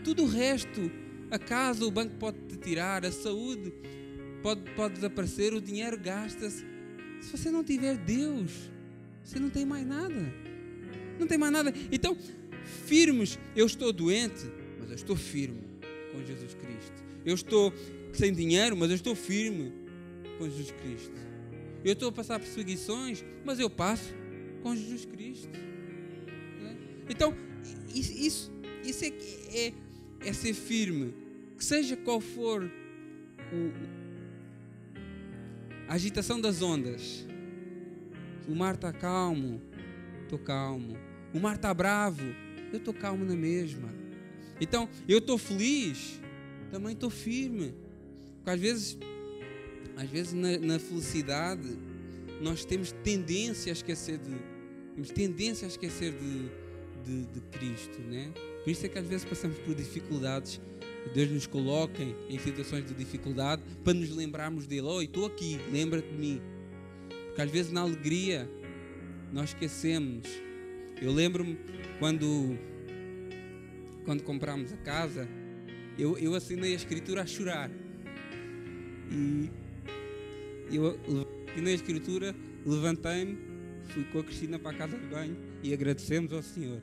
Tudo 0.03 0.23
o 0.23 0.27
resto, 0.27 0.91
a 1.31 1.39
casa, 1.39 1.85
o 1.85 1.89
banco 1.89 2.15
pode 2.17 2.37
te 2.49 2.57
tirar, 2.57 3.05
a 3.05 3.11
saúde 3.11 3.71
pode, 4.43 4.69
pode 4.71 4.95
desaparecer, 4.95 5.53
o 5.53 5.61
dinheiro 5.61 5.97
gasta-se. 5.97 6.65
Se 7.21 7.31
você 7.31 7.49
não 7.49 7.63
tiver 7.63 7.95
Deus, 7.95 8.51
você 9.23 9.39
não 9.39 9.49
tem 9.49 9.65
mais 9.65 9.87
nada. 9.87 10.33
Não 11.17 11.25
tem 11.25 11.37
mais 11.37 11.53
nada. 11.53 11.73
Então, 11.89 12.17
firmes, 12.85 13.39
eu 13.55 13.65
estou 13.65 13.93
doente, 13.93 14.56
mas 14.87 14.91
eu 14.91 14.95
estou 14.95 15.15
firme 15.17 15.61
com 16.13 16.23
Jesus 16.25 16.53
Cristo. 16.53 17.03
Eu 17.25 17.35
estou 17.35 17.73
sem 18.13 18.33
dinheiro, 18.33 18.77
mas 18.77 18.89
eu 18.89 18.95
estou 18.95 19.13
firme 19.13 19.73
com 20.37 20.45
Jesus 20.45 20.71
Cristo. 20.71 21.19
Eu 21.83 21.91
estou 21.91 22.07
a 22.07 22.11
passar 22.11 22.39
perseguições, 22.39 23.23
mas 23.43 23.59
eu 23.59 23.69
passo 23.69 24.13
com 24.63 24.73
Jesus 24.73 25.05
Cristo. 25.05 25.49
É? 25.55 26.75
Então, 27.09 27.35
isso, 27.93 28.51
isso 28.83 29.03
é, 29.03 29.07
é, 29.57 29.73
é 30.21 30.33
ser 30.33 30.53
firme. 30.53 31.13
Que 31.57 31.65
seja 31.65 31.97
qual 31.97 32.21
for 32.21 32.63
o, 32.63 33.71
a 35.89 35.95
agitação 35.95 36.39
das 36.39 36.61
ondas. 36.61 37.27
O 38.47 38.55
mar 38.55 38.75
está 38.75 38.93
calmo, 38.93 39.61
estou 40.23 40.39
calmo. 40.39 40.97
O 41.33 41.39
mar 41.39 41.55
está 41.55 41.73
bravo, 41.73 42.23
eu 42.71 42.77
estou 42.77 42.93
calmo 42.93 43.25
na 43.25 43.35
mesma. 43.35 44.06
Então, 44.59 44.89
eu 45.07 45.19
estou 45.19 45.37
feliz, 45.37 46.19
também 46.71 46.93
estou 46.93 47.09
firme. 47.09 47.73
Porque 48.37 48.49
às 48.49 48.59
vezes, 48.59 48.97
às 49.95 50.09
vezes 50.09 50.33
na, 50.33 50.57
na, 50.57 50.79
felicidade, 50.79 51.77
nós 52.41 52.65
temos 52.65 52.91
tendência 53.03 53.71
a 53.71 53.73
esquecer 53.73 54.17
de. 54.17 54.35
Temos 54.93 55.11
tendência 55.11 55.65
a 55.65 55.69
esquecer 55.69 56.11
de, 56.11 56.49
de, 57.03 57.25
de 57.27 57.41
Cristo, 57.51 57.99
né? 58.01 58.31
Por 58.63 58.71
isso 58.71 58.85
é 58.85 58.89
que 58.89 58.97
às 58.97 59.07
vezes 59.07 59.25
passamos 59.25 59.57
por 59.59 59.75
dificuldades. 59.75 60.59
Deus 61.13 61.29
nos 61.31 61.47
coloca 61.47 62.03
em 62.03 62.37
situações 62.39 62.85
de 62.85 62.93
dificuldade 62.93 63.61
para 63.83 63.93
nos 63.93 64.09
lembrarmos 64.09 64.67
dele. 64.67 64.87
Oh, 64.87 65.01
estou 65.01 65.25
aqui, 65.25 65.59
lembra-te 65.71 66.09
de 66.09 66.17
mim. 66.17 66.41
Porque 67.27 67.41
às 67.41 67.49
vezes 67.49 67.71
na 67.71 67.81
alegria 67.81 68.49
nós 69.31 69.49
esquecemos. 69.49 70.27
Eu 71.01 71.13
lembro-me 71.13 71.57
quando, 71.99 72.57
quando 74.07 74.23
comprámos 74.23 74.71
a 74.71 74.77
casa, 74.77 75.27
eu, 75.99 76.17
eu 76.17 76.33
assinei 76.33 76.71
a 76.71 76.75
escritura 76.77 77.23
a 77.23 77.25
chorar. 77.25 77.69
E 79.11 79.51
eu 80.71 80.97
assinei 81.51 81.73
a 81.73 81.75
escritura, 81.75 82.33
levantei-me, 82.65 83.37
fui 83.89 84.05
com 84.05 84.19
a 84.19 84.23
Cristina 84.23 84.57
para 84.57 84.71
a 84.71 84.73
casa 84.75 84.97
de 84.97 85.05
banho 85.07 85.35
e 85.61 85.73
agradecemos 85.73 86.31
ao 86.31 86.41
Senhor. 86.41 86.81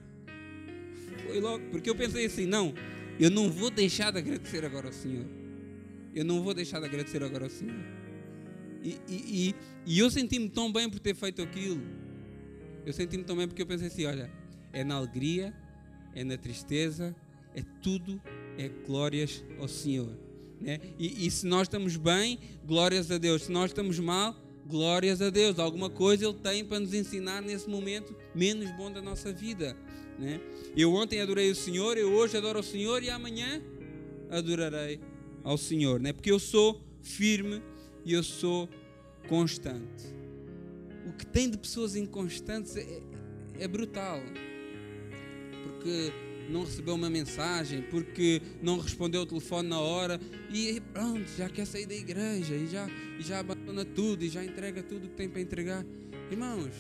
Foi 1.27 1.41
logo, 1.41 1.65
porque 1.71 1.89
eu 1.89 1.97
pensei 1.97 2.27
assim: 2.27 2.45
não, 2.45 2.75
eu 3.19 3.31
não 3.31 3.51
vou 3.51 3.71
deixar 3.71 4.11
de 4.13 4.19
agradecer 4.19 4.63
agora 4.63 4.89
ao 4.89 4.93
Senhor. 4.93 5.25
Eu 6.15 6.27
não 6.27 6.43
vou 6.43 6.53
deixar 6.53 6.79
de 6.79 6.85
agradecer 6.85 7.25
agora 7.25 7.45
ao 7.45 7.51
Senhor. 7.51 7.75
E, 8.83 8.99
e, 9.09 9.15
e, 9.15 9.55
e 9.87 9.99
eu 9.99 10.11
senti-me 10.11 10.51
tão 10.51 10.71
bem 10.71 10.91
por 10.91 11.01
ter 11.01 11.15
feito 11.15 11.41
aquilo. 11.41 11.81
Eu 12.85 12.93
senti-me 12.93 13.25
tão 13.25 13.35
bem 13.35 13.49
porque 13.49 13.63
eu 13.63 13.67
pensei 13.67 13.87
assim: 13.87 14.05
olha, 14.05 14.31
é 14.75 14.85
na 14.85 14.97
alegria, 14.97 15.55
é 16.15 16.25
na 16.25 16.37
tristeza, 16.37 17.15
é 17.55 17.63
tudo, 17.83 18.21
é 18.59 18.69
glórias 18.69 19.45
ao 19.59 19.69
Senhor. 19.69 20.17
Né? 20.61 20.81
E, 20.99 21.27
e 21.27 21.31
se 21.31 21.47
nós 21.47 21.63
estamos 21.63 21.97
bem, 21.97 22.39
glórias 22.65 23.11
a 23.11 23.19
Deus. 23.19 23.45
Se 23.45 23.53
nós 23.53 23.71
estamos 23.71 23.99
mal, 23.99 24.35
glórias 24.67 25.21
a 25.21 25.31
Deus. 25.31 25.59
Alguma 25.59 25.91
coisa 25.91 26.25
Ele 26.25 26.35
tem 26.35 26.65
para 26.65 26.81
nos 26.81 26.95
ensinar 26.95 27.43
nesse 27.43 27.69
momento 27.69 28.15
menos 28.35 28.71
bom 28.73 28.91
da 28.91 29.03
nossa 29.03 29.33
vida. 29.33 29.77
Né? 30.19 30.41
Eu 30.77 30.93
ontem 30.93 31.21
adorei 31.21 31.51
o 31.51 31.55
Senhor, 31.55 31.99
eu 31.99 32.13
hoje 32.13 32.37
adoro 32.37 32.61
o 32.61 32.63
Senhor 32.63 33.03
e 33.03 33.11
amanhã 33.11 33.63
adorarei 34.31 35.01
ao 35.43 35.59
Senhor. 35.59 36.01
Né? 36.01 36.13
Porque 36.13 36.31
eu 36.31 36.39
sou 36.39 36.81
firme 37.03 37.63
e 38.05 38.13
eu 38.13 38.23
sou 38.23 38.69
constante. 39.29 40.15
O 41.07 41.13
que 41.13 41.27
tem 41.27 41.51
de 41.51 41.59
pessoas 41.59 41.97
inconstantes 41.97 42.77
é, 42.77 43.03
é 43.59 43.69
brutal. 43.69 44.21
Porque 45.65 46.13
não 46.49 46.65
recebeu 46.65 46.95
uma 46.95 47.11
mensagem, 47.11 47.83
porque 47.83 48.41
não 48.63 48.79
respondeu 48.79 49.23
o 49.23 49.27
telefone 49.27 49.69
na 49.69 49.81
hora 49.81 50.21
e 50.53 50.81
pronto, 50.93 51.27
já 51.37 51.49
quer 51.49 51.67
sair 51.67 51.87
da 51.87 51.95
igreja 51.95 52.55
e 52.55 52.67
já, 52.67 52.87
e 53.19 53.23
já 53.23 53.41
abandona 53.41 53.85
tudo 53.85 54.25
e 54.25 54.29
já 54.29 54.45
entrega 54.45 54.83
tudo 54.83 55.09
que 55.09 55.17
tem 55.17 55.29
para 55.29 55.41
entregar. 55.41 55.85
Irmãos, 56.31 56.75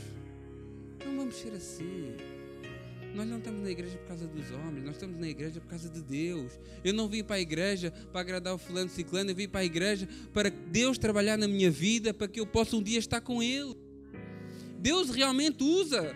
não 1.04 1.16
vamos 1.16 1.36
ser 1.36 1.52
assim. 1.52 2.14
Nós 3.14 3.28
não 3.28 3.38
estamos 3.38 3.62
na 3.62 3.70
igreja 3.70 3.96
por 3.96 4.08
causa 4.08 4.26
dos 4.26 4.50
homens, 4.50 4.84
nós 4.84 4.96
estamos 4.96 5.16
na 5.20 5.28
igreja 5.28 5.60
por 5.60 5.68
causa 5.68 5.88
de 5.88 6.02
Deus. 6.02 6.58
Eu 6.82 6.92
não 6.92 7.08
vim 7.08 7.22
para 7.22 7.36
a 7.36 7.40
igreja 7.40 7.92
para 8.10 8.20
agradar 8.20 8.54
o 8.54 8.58
fulano 8.58 8.90
ciclano, 8.90 9.30
eu 9.30 9.36
vim 9.36 9.48
para 9.48 9.60
a 9.60 9.64
igreja 9.64 10.08
para 10.32 10.50
Deus 10.50 10.98
trabalhar 10.98 11.38
na 11.38 11.46
minha 11.46 11.70
vida, 11.70 12.12
para 12.12 12.26
que 12.26 12.40
eu 12.40 12.46
possa 12.46 12.76
um 12.76 12.82
dia 12.82 12.98
estar 12.98 13.20
com 13.20 13.40
Ele. 13.40 13.76
Deus 14.80 15.10
realmente 15.10 15.62
usa 15.62 16.14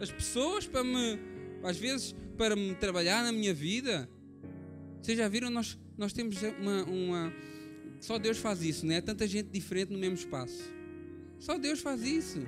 as 0.00 0.12
pessoas 0.12 0.64
para 0.64 0.84
me, 0.84 1.18
às 1.62 1.76
vezes, 1.76 2.14
para 2.36 2.54
me 2.56 2.74
trabalhar 2.74 3.22
na 3.22 3.32
minha 3.32 3.54
vida. 3.54 4.08
Vocês 5.00 5.16
já 5.16 5.28
viram, 5.28 5.50
nós, 5.50 5.78
nós 5.96 6.12
temos 6.12 6.36
uma, 6.60 6.84
uma. 6.84 7.32
Só 8.00 8.18
Deus 8.18 8.38
faz 8.38 8.62
isso, 8.62 8.86
né? 8.86 9.00
Tanta 9.00 9.26
gente 9.26 9.48
diferente 9.48 9.92
no 9.92 9.98
mesmo 9.98 10.14
espaço. 10.14 10.72
Só 11.38 11.56
Deus 11.56 11.80
faz 11.80 12.02
isso 12.02 12.40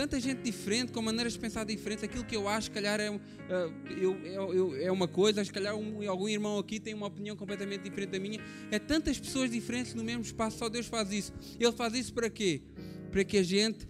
tanta 0.00 0.18
gente 0.18 0.40
diferente, 0.42 0.92
com 0.92 1.02
maneiras 1.02 1.34
de 1.34 1.38
pensar 1.38 1.64
diferentes. 1.64 2.02
Aquilo 2.02 2.24
que 2.24 2.34
eu 2.34 2.48
acho, 2.48 2.66
se 2.66 2.70
calhar, 2.70 2.98
é, 2.98 3.10
uh, 3.10 3.20
eu, 3.90 4.14
eu, 4.24 4.76
é 4.76 4.90
uma 4.90 5.06
coisa, 5.06 5.44
se 5.44 5.52
calhar 5.52 5.76
um, 5.76 6.08
algum 6.08 6.26
irmão 6.26 6.58
aqui 6.58 6.80
tem 6.80 6.94
uma 6.94 7.06
opinião 7.06 7.36
completamente 7.36 7.82
diferente 7.82 8.10
da 8.10 8.18
minha. 8.18 8.40
É 8.70 8.78
tantas 8.78 9.20
pessoas 9.20 9.50
diferentes 9.50 9.94
no 9.94 10.02
mesmo 10.02 10.22
espaço, 10.22 10.56
só 10.56 10.70
Deus 10.70 10.86
faz 10.86 11.12
isso. 11.12 11.34
Ele 11.58 11.72
faz 11.72 11.92
isso 11.94 12.14
para 12.14 12.30
quê? 12.30 12.62
Para 13.10 13.24
que 13.24 13.36
a 13.36 13.42
gente 13.42 13.86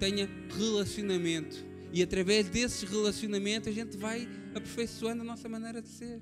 tenha 0.00 0.28
relacionamento. 0.56 1.64
E 1.96 2.02
através 2.02 2.50
desses 2.50 2.82
relacionamentos 2.82 3.68
a 3.68 3.72
gente 3.72 3.96
vai 3.96 4.28
aperfeiçoando 4.54 5.22
a 5.22 5.24
nossa 5.24 5.48
maneira 5.48 5.80
de 5.80 5.88
ser. 5.88 6.20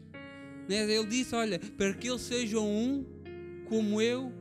Né? 0.69 0.89
Ele 0.89 1.05
disse: 1.05 1.35
Olha, 1.35 1.59
para 1.59 1.93
que 1.95 2.09
eles 2.09 2.21
sejam 2.21 2.65
um, 2.65 3.05
como 3.65 4.01
eu 4.01 4.33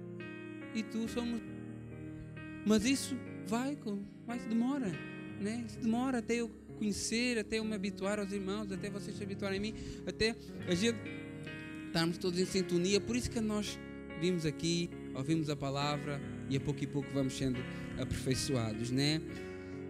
e 0.76 0.84
tu 0.84 1.08
somos. 1.08 1.42
Mas 2.68 2.86
isso 2.86 3.18
vai, 3.48 3.76
mas 4.28 4.46
demora, 4.46 4.92
né? 5.42 5.66
Demora 5.82 6.20
até 6.20 6.36
eu 6.36 6.52
conhecer, 6.78 7.40
até 7.40 7.58
eu 7.58 7.66
me 7.66 7.74
habituar 7.74 8.20
aos 8.20 8.32
irmãos, 8.32 8.72
até 8.72 8.92
vocês 8.92 9.18
se 9.18 9.24
habituarem 9.24 9.58
a 9.58 9.62
mim, 9.62 9.74
até 10.06 10.36
a 10.68 10.76
gente 10.76 11.00
estarmos 11.88 12.20
todos 12.20 12.40
em 12.40 12.46
sintonia. 12.46 13.02
Por 13.02 13.16
isso 13.16 13.32
que 13.32 13.42
nós 13.42 13.80
vimos 14.22 14.46
aqui, 14.46 14.88
ouvimos 15.16 15.50
a 15.50 15.56
palavra 15.56 16.22
e 16.48 16.56
a 16.56 16.60
pouco 16.60 16.84
e 16.84 16.86
pouco 16.86 17.10
vamos 17.12 17.36
sendo 17.36 17.58
aperfeiçoados, 18.00 18.92
né? 18.92 19.20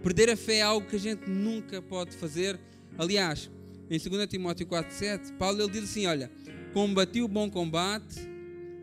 Perder 0.04 0.32
a 0.32 0.36
fé 0.36 0.56
é 0.56 0.62
algo 0.62 0.86
que 0.86 0.98
a 0.98 1.00
gente 1.00 1.30
nunca 1.30 1.82
pode 1.82 2.14
fazer. 2.18 2.60
Aliás, 2.98 3.50
em 3.90 3.98
2 3.98 4.28
Timóteo 4.28 4.68
4,7, 4.68 5.38
Paulo 5.38 5.62
ele 5.62 5.72
diz 5.72 5.86
assim: 5.86 6.06
Olha, 6.06 6.30
combati 6.74 7.22
o 7.22 7.28
bom 7.28 7.50
combate, 7.50 8.20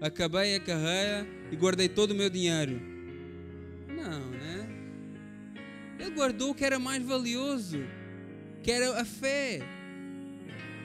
acabei 0.01 0.57
a 0.57 0.61
carreira 0.61 1.27
e 1.53 1.57
guardei 1.57 1.91
todo 1.91 2.13
o 2.13 2.15
meu 2.15 2.31
dinheiro. 2.31 2.81
Não, 3.87 4.31
né? 4.31 4.67
Ele 5.99 6.11
guardou 6.13 6.53
o 6.53 6.55
que 6.55 6.65
era 6.65 6.79
mais 6.79 7.05
valioso, 7.05 7.85
que 8.63 8.73
era 8.73 8.99
a 8.99 9.05
fé. 9.05 9.61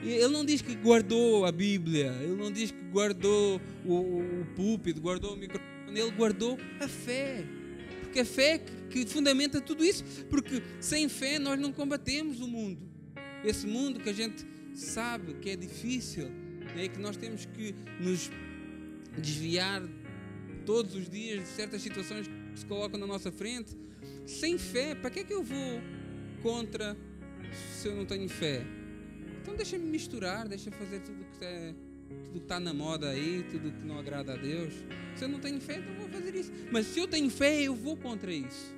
Ele 0.02 0.28
não 0.28 0.44
diz 0.44 0.60
que 0.60 0.74
guardou 0.74 1.46
a 1.46 1.50
Bíblia, 1.50 2.12
ele 2.20 2.36
não 2.36 2.52
diz 2.52 2.70
que 2.70 2.82
guardou 2.92 3.58
o, 3.86 3.94
o, 3.94 4.42
o 4.42 4.46
púlpito, 4.54 5.00
guardou 5.00 5.32
o 5.32 5.36
microfone, 5.36 5.98
ele 5.98 6.10
guardou 6.10 6.58
a 6.78 6.86
fé. 6.86 7.42
Porque 8.16 8.20
a 8.20 8.24
fé 8.24 8.58
que, 8.58 9.04
que 9.04 9.06
fundamenta 9.06 9.60
tudo 9.60 9.84
isso. 9.84 10.02
Porque 10.30 10.62
sem 10.80 11.06
fé 11.08 11.38
nós 11.38 11.58
não 11.60 11.70
combatemos 11.70 12.40
o 12.40 12.48
mundo. 12.48 12.80
Esse 13.44 13.66
mundo 13.66 14.00
que 14.00 14.08
a 14.08 14.12
gente 14.12 14.46
sabe 14.74 15.34
que 15.34 15.50
é 15.50 15.56
difícil, 15.56 16.30
né, 16.74 16.88
que 16.88 16.98
nós 16.98 17.16
temos 17.16 17.44
que 17.44 17.74
nos 18.00 18.30
desviar 19.18 19.82
todos 20.64 20.94
os 20.94 21.10
dias 21.10 21.40
de 21.42 21.48
certas 21.48 21.82
situações 21.82 22.26
que 22.26 22.58
se 22.58 22.64
colocam 22.64 22.98
na 22.98 23.06
nossa 23.06 23.30
frente. 23.30 23.76
Sem 24.24 24.56
fé, 24.56 24.94
para 24.94 25.10
que 25.10 25.20
é 25.20 25.24
que 25.24 25.34
eu 25.34 25.42
vou 25.42 25.80
contra 26.42 26.96
se 27.78 27.88
eu 27.88 27.94
não 27.94 28.06
tenho 28.06 28.28
fé? 28.30 28.64
Então 29.42 29.54
deixa-me 29.54 29.84
misturar, 29.84 30.48
deixa 30.48 30.70
fazer 30.70 31.00
tudo 31.00 31.22
que 31.38 31.44
é 31.44 31.74
tudo 32.08 32.30
que 32.32 32.38
está 32.38 32.60
na 32.60 32.72
moda 32.72 33.10
aí, 33.10 33.44
tudo 33.50 33.72
que 33.72 33.86
não 33.86 33.98
agrada 33.98 34.34
a 34.34 34.36
Deus. 34.36 34.72
Se 35.16 35.24
eu 35.24 35.28
não 35.28 35.40
tenho 35.40 35.60
fé, 35.60 35.78
então 35.78 35.94
vou 35.94 36.08
fazer 36.08 36.34
isso. 36.34 36.52
Mas 36.70 36.86
se 36.86 36.98
eu 36.98 37.08
tenho 37.08 37.30
fé, 37.30 37.62
eu 37.62 37.74
vou 37.74 37.96
contra 37.96 38.32
isso. 38.32 38.74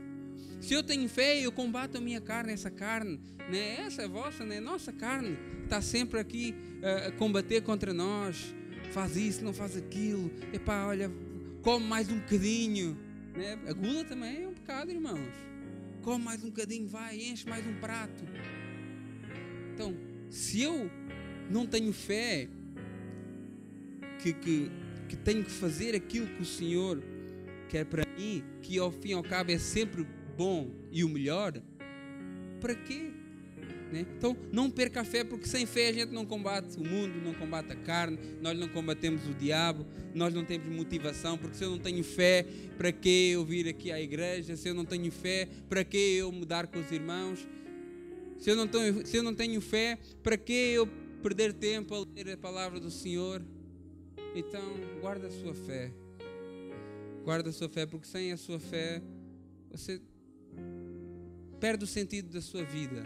Se 0.60 0.74
eu 0.74 0.82
tenho 0.82 1.08
fé, 1.08 1.38
eu 1.40 1.52
combato 1.52 1.98
a 1.98 2.00
minha 2.00 2.20
carne, 2.20 2.52
essa 2.52 2.70
carne, 2.70 3.20
né? 3.50 3.80
essa 3.80 4.02
é 4.02 4.08
vossa, 4.08 4.44
né? 4.44 4.60
nossa 4.60 4.92
carne, 4.92 5.38
está 5.62 5.80
sempre 5.80 6.18
aqui 6.18 6.54
uh, 6.82 7.08
a 7.08 7.12
combater 7.12 7.62
contra 7.62 7.92
nós. 7.92 8.54
Faz 8.92 9.16
isso, 9.16 9.44
não 9.44 9.52
faz 9.52 9.76
aquilo. 9.76 10.30
Epá, 10.52 10.86
olha, 10.86 11.10
come 11.62 11.86
mais 11.86 12.10
um 12.10 12.18
bocadinho. 12.18 12.98
Né? 13.34 13.58
A 13.68 13.72
gula 13.72 14.04
também 14.04 14.42
é 14.42 14.48
um 14.48 14.54
pecado, 14.54 14.90
irmãos. 14.90 15.32
Come 16.02 16.24
mais 16.24 16.42
um 16.42 16.48
bocadinho, 16.48 16.88
vai, 16.88 17.16
enche 17.16 17.48
mais 17.48 17.66
um 17.66 17.74
prato. 17.74 18.24
Então, 19.74 19.94
se 20.30 20.62
eu 20.62 20.90
não 21.50 21.66
tenho 21.66 21.92
fé 21.92 22.48
que, 24.18 24.32
que, 24.32 24.70
que 25.08 25.16
tenho 25.16 25.44
que 25.44 25.50
fazer 25.50 25.94
aquilo 25.94 26.26
que 26.26 26.42
o 26.42 26.46
Senhor 26.46 27.02
quer 27.68 27.84
para 27.84 28.04
mim, 28.16 28.42
que 28.62 28.78
ao 28.78 28.90
fim 28.90 29.10
e 29.10 29.12
ao 29.12 29.22
cabo 29.22 29.50
é 29.50 29.58
sempre 29.58 30.06
bom 30.36 30.70
e 30.90 31.04
o 31.04 31.08
melhor, 31.08 31.60
para 32.60 32.74
quê? 32.74 33.12
Né? 33.92 34.04
Então, 34.16 34.36
não 34.52 34.70
perca 34.70 35.00
a 35.00 35.04
fé, 35.04 35.24
porque 35.24 35.46
sem 35.46 35.64
fé 35.64 35.88
a 35.88 35.92
gente 35.92 36.12
não 36.12 36.26
combate 36.26 36.76
o 36.76 36.84
mundo, 36.84 37.20
não 37.22 37.32
combate 37.32 37.72
a 37.72 37.76
carne, 37.76 38.18
nós 38.40 38.58
não 38.58 38.68
combatemos 38.68 39.26
o 39.26 39.34
diabo, 39.34 39.86
nós 40.14 40.34
não 40.34 40.44
temos 40.44 40.68
motivação, 40.68 41.38
porque 41.38 41.56
se 41.56 41.64
eu 41.64 41.70
não 41.70 41.78
tenho 41.78 42.04
fé, 42.04 42.44
para 42.76 42.92
que 42.92 43.30
eu 43.30 43.44
vir 43.44 43.68
aqui 43.68 43.90
à 43.90 44.00
igreja? 44.00 44.56
Se 44.56 44.68
eu 44.68 44.74
não 44.74 44.84
tenho 44.84 45.10
fé, 45.10 45.48
para 45.68 45.84
que 45.84 45.96
eu 45.96 46.30
mudar 46.30 46.66
com 46.66 46.78
os 46.78 46.90
irmãos? 46.92 47.46
Se 48.38 48.50
eu 48.50 48.56
não 48.56 48.68
tenho, 48.68 49.06
se 49.06 49.16
eu 49.16 49.22
não 49.22 49.34
tenho 49.34 49.60
fé, 49.60 49.98
para 50.22 50.36
que 50.36 50.52
eu 50.52 50.86
perder 51.22 51.52
tempo 51.52 51.94
a 51.94 52.06
ler 52.14 52.34
a 52.34 52.36
palavra 52.36 52.78
do 52.78 52.90
Senhor? 52.90 53.42
Então, 54.34 54.62
guarda 55.00 55.28
a 55.28 55.30
sua 55.30 55.54
fé. 55.54 55.92
Guarda 57.24 57.50
a 57.50 57.52
sua 57.52 57.68
fé, 57.68 57.86
porque 57.86 58.06
sem 58.06 58.32
a 58.32 58.36
sua 58.36 58.58
fé, 58.58 59.02
você 59.70 60.00
perde 61.60 61.84
o 61.84 61.86
sentido 61.86 62.30
da 62.30 62.40
sua 62.40 62.64
vida. 62.64 63.02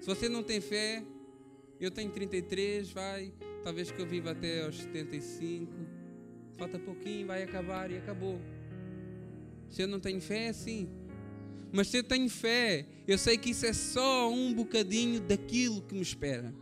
Se 0.00 0.06
você 0.06 0.28
não 0.28 0.42
tem 0.42 0.60
fé, 0.60 1.04
eu 1.80 1.90
tenho 1.90 2.10
33, 2.10 2.90
vai, 2.90 3.32
talvez 3.62 3.90
que 3.90 4.00
eu 4.00 4.06
viva 4.06 4.30
até 4.30 4.64
aos 4.64 4.76
75, 4.76 5.72
falta 6.56 6.78
pouquinho, 6.78 7.26
vai 7.26 7.42
acabar 7.42 7.90
e 7.90 7.96
acabou. 7.96 8.40
Se 9.68 9.82
eu 9.82 9.88
não 9.88 9.98
tenho 9.98 10.20
fé, 10.20 10.46
é 10.46 10.48
assim. 10.50 10.88
Mas 11.72 11.88
se 11.88 11.96
eu 11.96 12.04
tenho 12.04 12.30
fé, 12.30 12.86
eu 13.08 13.18
sei 13.18 13.36
que 13.36 13.50
isso 13.50 13.66
é 13.66 13.72
só 13.72 14.30
um 14.30 14.54
bocadinho 14.54 15.20
daquilo 15.20 15.82
que 15.82 15.94
me 15.94 16.02
espera. 16.02 16.54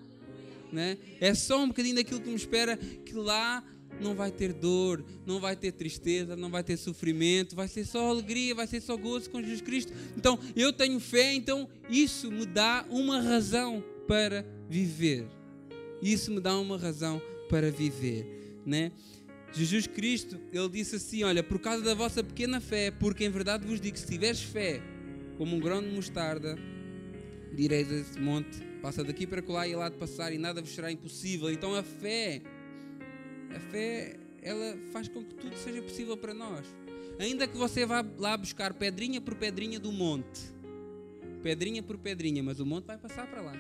Né? 0.73 0.97
É 1.21 1.35
só 1.35 1.63
um 1.63 1.69
bocadinho 1.69 1.97
daquilo 1.97 2.21
que 2.21 2.31
me 2.31 2.35
espera, 2.35 2.77
que 2.77 3.13
lá 3.13 3.63
não 4.01 4.15
vai 4.15 4.31
ter 4.31 4.53
dor, 4.53 5.05
não 5.27 5.39
vai 5.39 5.55
ter 5.55 5.73
tristeza, 5.73 6.35
não 6.35 6.51
vai 6.51 6.65
ter 6.65 6.77
sofrimento, 6.77 7.55
vai 7.55 7.69
ser 7.69 7.85
só 7.85 8.09
alegria, 8.09 8.55
vai 8.55 8.67
ser 8.67 8.81
só 8.81 8.97
gozo 8.97 9.31
com 9.31 9.41
Jesus 9.43 9.61
Cristo. 9.61 9.93
Então, 10.17 10.39
eu 10.57 10.73
tenho 10.73 10.99
fé, 10.99 11.35
então 11.35 11.69
isso 11.89 12.31
me 12.31 12.47
dá 12.47 12.87
uma 12.89 13.21
razão 13.21 13.85
para 14.09 14.45
viver. 14.69 15.27
Isso 16.03 16.31
me 16.33 16.41
dá 16.41 16.59
uma 16.59 16.79
razão 16.79 17.21
para 17.49 17.71
viver, 17.71 18.27
né? 18.67 18.91
Jesus 19.53 19.87
Cristo, 19.87 20.41
ele 20.51 20.69
disse 20.71 20.97
assim: 20.97 21.23
Olha, 21.23 21.43
por 21.43 21.59
causa 21.59 21.85
da 21.85 21.95
vossa 21.95 22.25
pequena 22.25 22.61
fé, 22.61 22.91
porque 22.91 23.25
em 23.25 23.31
verdade 23.31 23.67
vos 23.67 23.81
digo: 23.81 23.99
se 23.99 24.07
tiveres 24.07 24.43
fé 24.43 24.83
como 25.37 25.55
um 25.55 25.61
grão 25.61 25.83
de 25.83 25.89
mostarda, 25.89 26.57
direis 27.55 27.93
a 27.93 27.97
esse 27.97 28.19
monte: 28.19 28.72
passa 28.83 29.05
daqui 29.05 29.27
para 29.27 29.43
lá 29.47 29.67
e 29.67 29.77
lá 29.77 29.89
de 29.89 29.97
passar, 29.97 30.33
e 30.33 30.39
nada 30.39 30.61
vos 30.61 30.75
será 30.75 30.91
impossível. 30.91 31.51
Então 31.51 31.75
a 31.75 31.85
fé, 31.85 32.43
a 33.55 33.61
fé, 33.61 34.17
ela 34.43 34.77
faz 34.93 35.07
com 35.09 35.25
que 35.25 35.35
tudo 35.35 35.57
seja 35.57 35.81
possível 35.81 36.17
para 36.17 36.35
nós. 36.35 36.67
Ainda 37.19 37.47
que 37.47 37.57
você 37.57 37.87
vá 37.87 38.05
lá 38.19 38.37
buscar 38.37 38.75
pedrinha 38.75 39.21
por 39.21 39.37
pedrinha 39.37 39.79
do 39.79 39.93
monte, 39.93 40.41
pedrinha 41.43 41.83
por 41.83 41.97
pedrinha, 41.97 42.43
mas 42.43 42.59
o 42.59 42.67
monte 42.67 42.87
vai 42.87 42.99
passar 42.99 43.27
para 43.29 43.41
lá, 43.41 43.55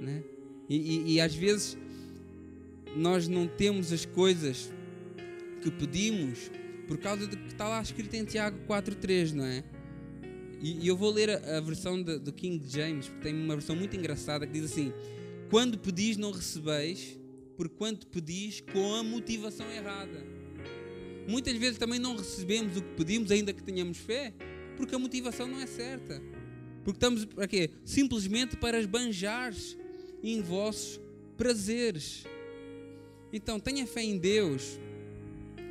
né? 0.00 0.22
e, 0.68 0.76
e, 0.76 1.12
e 1.14 1.20
às 1.20 1.34
vezes 1.34 1.76
nós 2.94 3.26
não 3.26 3.48
temos 3.48 3.92
as 3.92 4.04
coisas 4.04 4.72
que 5.62 5.70
pedimos 5.70 6.50
por 6.86 6.98
causa 6.98 7.26
do 7.26 7.36
que 7.36 7.48
está 7.48 7.68
lá 7.68 7.80
escrito 7.80 8.14
em 8.14 8.24
Tiago 8.24 8.58
4.3, 8.66 9.32
não 9.32 9.44
é? 9.44 9.64
E, 10.60 10.84
e, 10.84 10.88
eu 10.88 10.96
vou 10.96 11.10
ler 11.10 11.30
a, 11.30 11.58
a 11.58 11.60
versão 11.60 12.02
de, 12.02 12.18
do 12.18 12.32
King 12.32 12.62
James, 12.68 13.08
porque 13.08 13.22
tem 13.22 13.34
uma 13.34 13.54
versão 13.54 13.74
muito 13.74 13.96
engraçada 13.96 14.46
que 14.46 14.52
diz 14.52 14.70
assim: 14.70 14.92
Quando 15.48 15.78
pedis, 15.78 16.16
não 16.16 16.30
recebeis, 16.30 17.18
porque 17.56 17.74
quando 17.76 18.06
pedis, 18.06 18.60
com 18.72 18.94
a 18.94 19.02
motivação 19.02 19.70
errada. 19.70 20.24
Muitas 21.28 21.56
vezes 21.56 21.78
também 21.78 21.98
não 21.98 22.16
recebemos 22.16 22.76
o 22.76 22.82
que 22.82 22.94
pedimos, 22.96 23.30
ainda 23.30 23.52
que 23.52 23.62
tenhamos 23.62 23.98
fé, 23.98 24.34
porque 24.76 24.94
a 24.94 24.98
motivação 24.98 25.46
não 25.46 25.60
é 25.60 25.66
certa. 25.66 26.20
Porque 26.82 26.96
estamos 26.96 27.24
para 27.24 27.46
quê? 27.46 27.70
Simplesmente 27.84 28.56
para 28.56 28.80
esbanjar 28.80 29.54
em 30.22 30.40
vossos 30.40 31.00
prazeres. 31.36 32.24
Então, 33.32 33.60
tenha 33.60 33.86
fé 33.86 34.02
em 34.02 34.18
Deus 34.18 34.78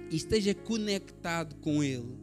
e 0.09 0.15
esteja 0.15 0.53
conectado 0.53 1.55
com 1.57 1.83
Ele, 1.83 2.17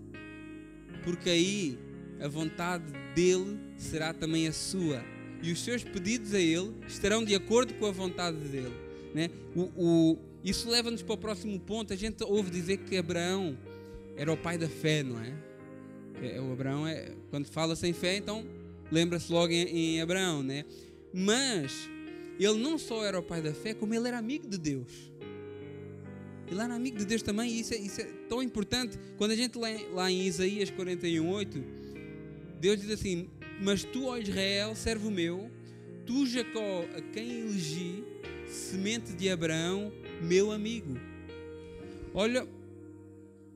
porque 1.05 1.29
aí 1.29 1.79
a 2.21 2.29
vontade 2.29 2.85
dele 3.15 3.59
será 3.77 4.13
também 4.13 4.49
a 4.49 4.53
sua 4.53 5.03
e 5.43 5.53
os 5.53 5.63
seus 5.63 5.85
pedidos 5.85 6.35
a 6.35 6.41
Ele 6.41 6.73
estarão 6.89 7.25
de 7.25 7.35
acordo 7.35 7.75
com 7.75 7.87
a 7.87 7.91
vontade 7.91 8.39
dele. 8.39 8.75
Né? 9.15 9.31
O, 9.55 9.61
o, 9.77 10.19
isso 10.45 10.69
leva-nos 10.69 11.03
para 11.03 11.15
o 11.15 11.19
próximo 11.19 11.59
ponto. 11.61 11.93
A 11.93 11.97
gente 11.97 12.23
ouve 12.25 12.51
dizer 12.51 12.79
que 12.79 12.97
Abraão 12.97 13.57
era 14.17 14.33
o 14.33 14.37
pai 14.37 14.57
da 14.59 14.69
fé, 14.69 15.03
não 15.03 15.21
é? 15.21 15.33
é 16.23 16.41
o 16.41 16.53
Abraão 16.53 16.87
é 16.87 17.13
quando 17.31 17.47
fala 17.47 17.77
sem 17.77 17.93
fé, 17.93 18.17
então 18.17 18.45
lembra-se 18.91 19.31
logo 19.31 19.53
em, 19.53 19.97
em 19.97 20.01
Abraão, 20.01 20.43
né? 20.43 20.65
Mas 21.13 21.89
ele 22.39 22.59
não 22.59 22.79
só 22.79 23.05
era 23.05 23.19
o 23.19 23.23
pai 23.23 23.43
da 23.43 23.53
fé, 23.53 23.75
como 23.75 23.95
ele 23.95 24.09
era 24.09 24.19
amigo 24.19 24.49
de 24.49 24.59
Deus. 24.59 25.11
Ele 26.49 26.61
era 26.61 26.75
amigo 26.75 26.97
de 26.97 27.05
Deus 27.05 27.23
também, 27.23 27.51
e 27.51 27.61
isso 27.61 27.75
é, 27.75 27.77
isso 27.77 28.01
é 28.01 28.05
tão 28.29 28.43
importante. 28.43 28.99
Quando 29.17 29.33
a 29.33 29.37
gente 29.37 29.59
lê 29.59 29.87
lá 29.93 30.11
em 30.11 30.27
Isaías 30.27 30.71
41:8, 30.71 31.86
Deus 32.61 32.81
diz 32.81 32.91
assim: 32.91 33.29
Mas 33.61 33.85
tu, 33.85 34.07
ó 34.07 34.17
Israel, 34.17 34.75
servo 34.75 35.11
meu, 35.11 35.51
tu, 36.05 36.27
Jacó, 36.27 36.85
a 36.97 37.01
quem 37.01 37.41
elegi, 37.41 38.05
semente 38.47 39.13
de 39.13 39.29
Abraão, 39.29 39.93
meu 40.23 40.51
amigo. 40.51 40.95
Olha, 42.15 42.47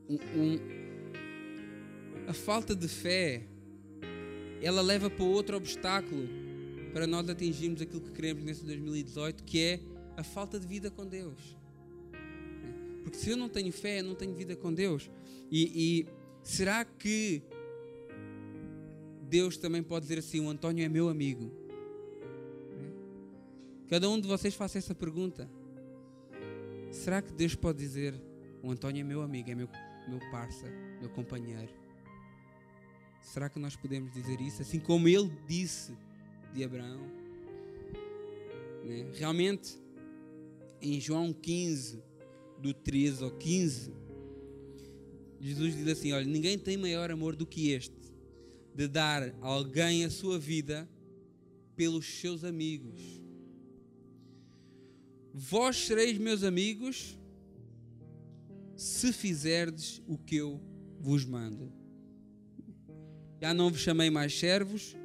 um, 0.09 0.15
um, 0.15 0.59
a 2.27 2.33
falta 2.33 2.75
de 2.75 2.87
fé, 2.87 3.43
ela 4.61 4.81
leva 4.81 5.09
para 5.09 5.25
outro 5.25 5.57
obstáculo 5.57 6.27
para 6.93 7.07
nós 7.07 7.27
atingirmos 7.29 7.81
aquilo 7.81 8.01
que 8.01 8.11
queremos 8.11 8.43
nesse 8.43 8.63
2018, 8.65 9.43
que 9.43 9.59
é 9.59 9.79
a 10.17 10.23
falta 10.23 10.59
de 10.59 10.67
vida 10.67 10.91
com 10.91 11.05
Deus. 11.05 11.57
Porque 13.03 13.17
se 13.17 13.29
eu 13.29 13.37
não 13.37 13.49
tenho 13.49 13.71
fé, 13.71 13.99
eu 13.99 14.03
não 14.03 14.15
tenho 14.15 14.33
vida 14.33 14.55
com 14.55 14.73
Deus. 14.73 15.09
E, 15.49 16.03
e 16.03 16.07
será 16.43 16.85
que 16.85 17.41
Deus 19.31 19.55
também 19.55 19.81
pode 19.81 20.03
dizer 20.03 20.19
assim: 20.19 20.41
o 20.41 20.49
António 20.49 20.83
é 20.83 20.89
meu 20.89 21.07
amigo? 21.07 21.49
Cada 23.87 24.09
um 24.09 24.19
de 24.19 24.27
vocês 24.27 24.53
faça 24.53 24.77
essa 24.77 24.93
pergunta. 24.93 25.49
Será 26.91 27.21
que 27.21 27.31
Deus 27.31 27.55
pode 27.55 27.79
dizer: 27.79 28.13
o 28.61 28.69
António 28.69 28.99
é 28.99 29.03
meu 29.05 29.21
amigo, 29.21 29.49
é 29.49 29.55
meu, 29.55 29.69
meu 30.05 30.19
parça, 30.29 30.67
meu 30.99 31.09
companheiro? 31.09 31.71
Será 33.21 33.47
que 33.47 33.57
nós 33.57 33.73
podemos 33.77 34.11
dizer 34.11 34.41
isso? 34.41 34.61
Assim 34.61 34.81
como 34.81 35.07
ele 35.07 35.31
disse 35.47 35.97
de 36.53 36.65
Abraão? 36.65 36.99
Né? 38.83 39.09
Realmente, 39.13 39.79
em 40.81 40.99
João 40.99 41.31
15, 41.31 42.03
do 42.59 42.73
13 42.73 43.23
ao 43.23 43.31
15, 43.31 43.93
Jesus 45.39 45.73
diz 45.73 45.87
assim: 45.87 46.11
Olha, 46.11 46.25
ninguém 46.25 46.59
tem 46.59 46.75
maior 46.75 47.09
amor 47.09 47.33
do 47.33 47.45
que 47.45 47.71
este, 47.71 48.00
de 48.75 48.87
dar 48.87 49.33
alguém 49.41 50.05
a 50.05 50.09
sua 50.09 50.39
vida 50.39 50.89
pelos 51.75 52.05
seus 52.05 52.43
amigos. 52.43 53.21
Vós 55.33 55.77
sereis 55.77 56.17
meus 56.17 56.43
amigos 56.43 57.17
se 58.75 59.13
fizerdes 59.13 60.01
o 60.07 60.17
que 60.17 60.35
eu 60.35 60.59
vos 60.99 61.25
mando. 61.25 61.71
Já 63.41 63.53
não 63.53 63.71
vos 63.71 63.79
chamei 63.79 64.09
mais 64.09 64.37
servos, 64.37 64.95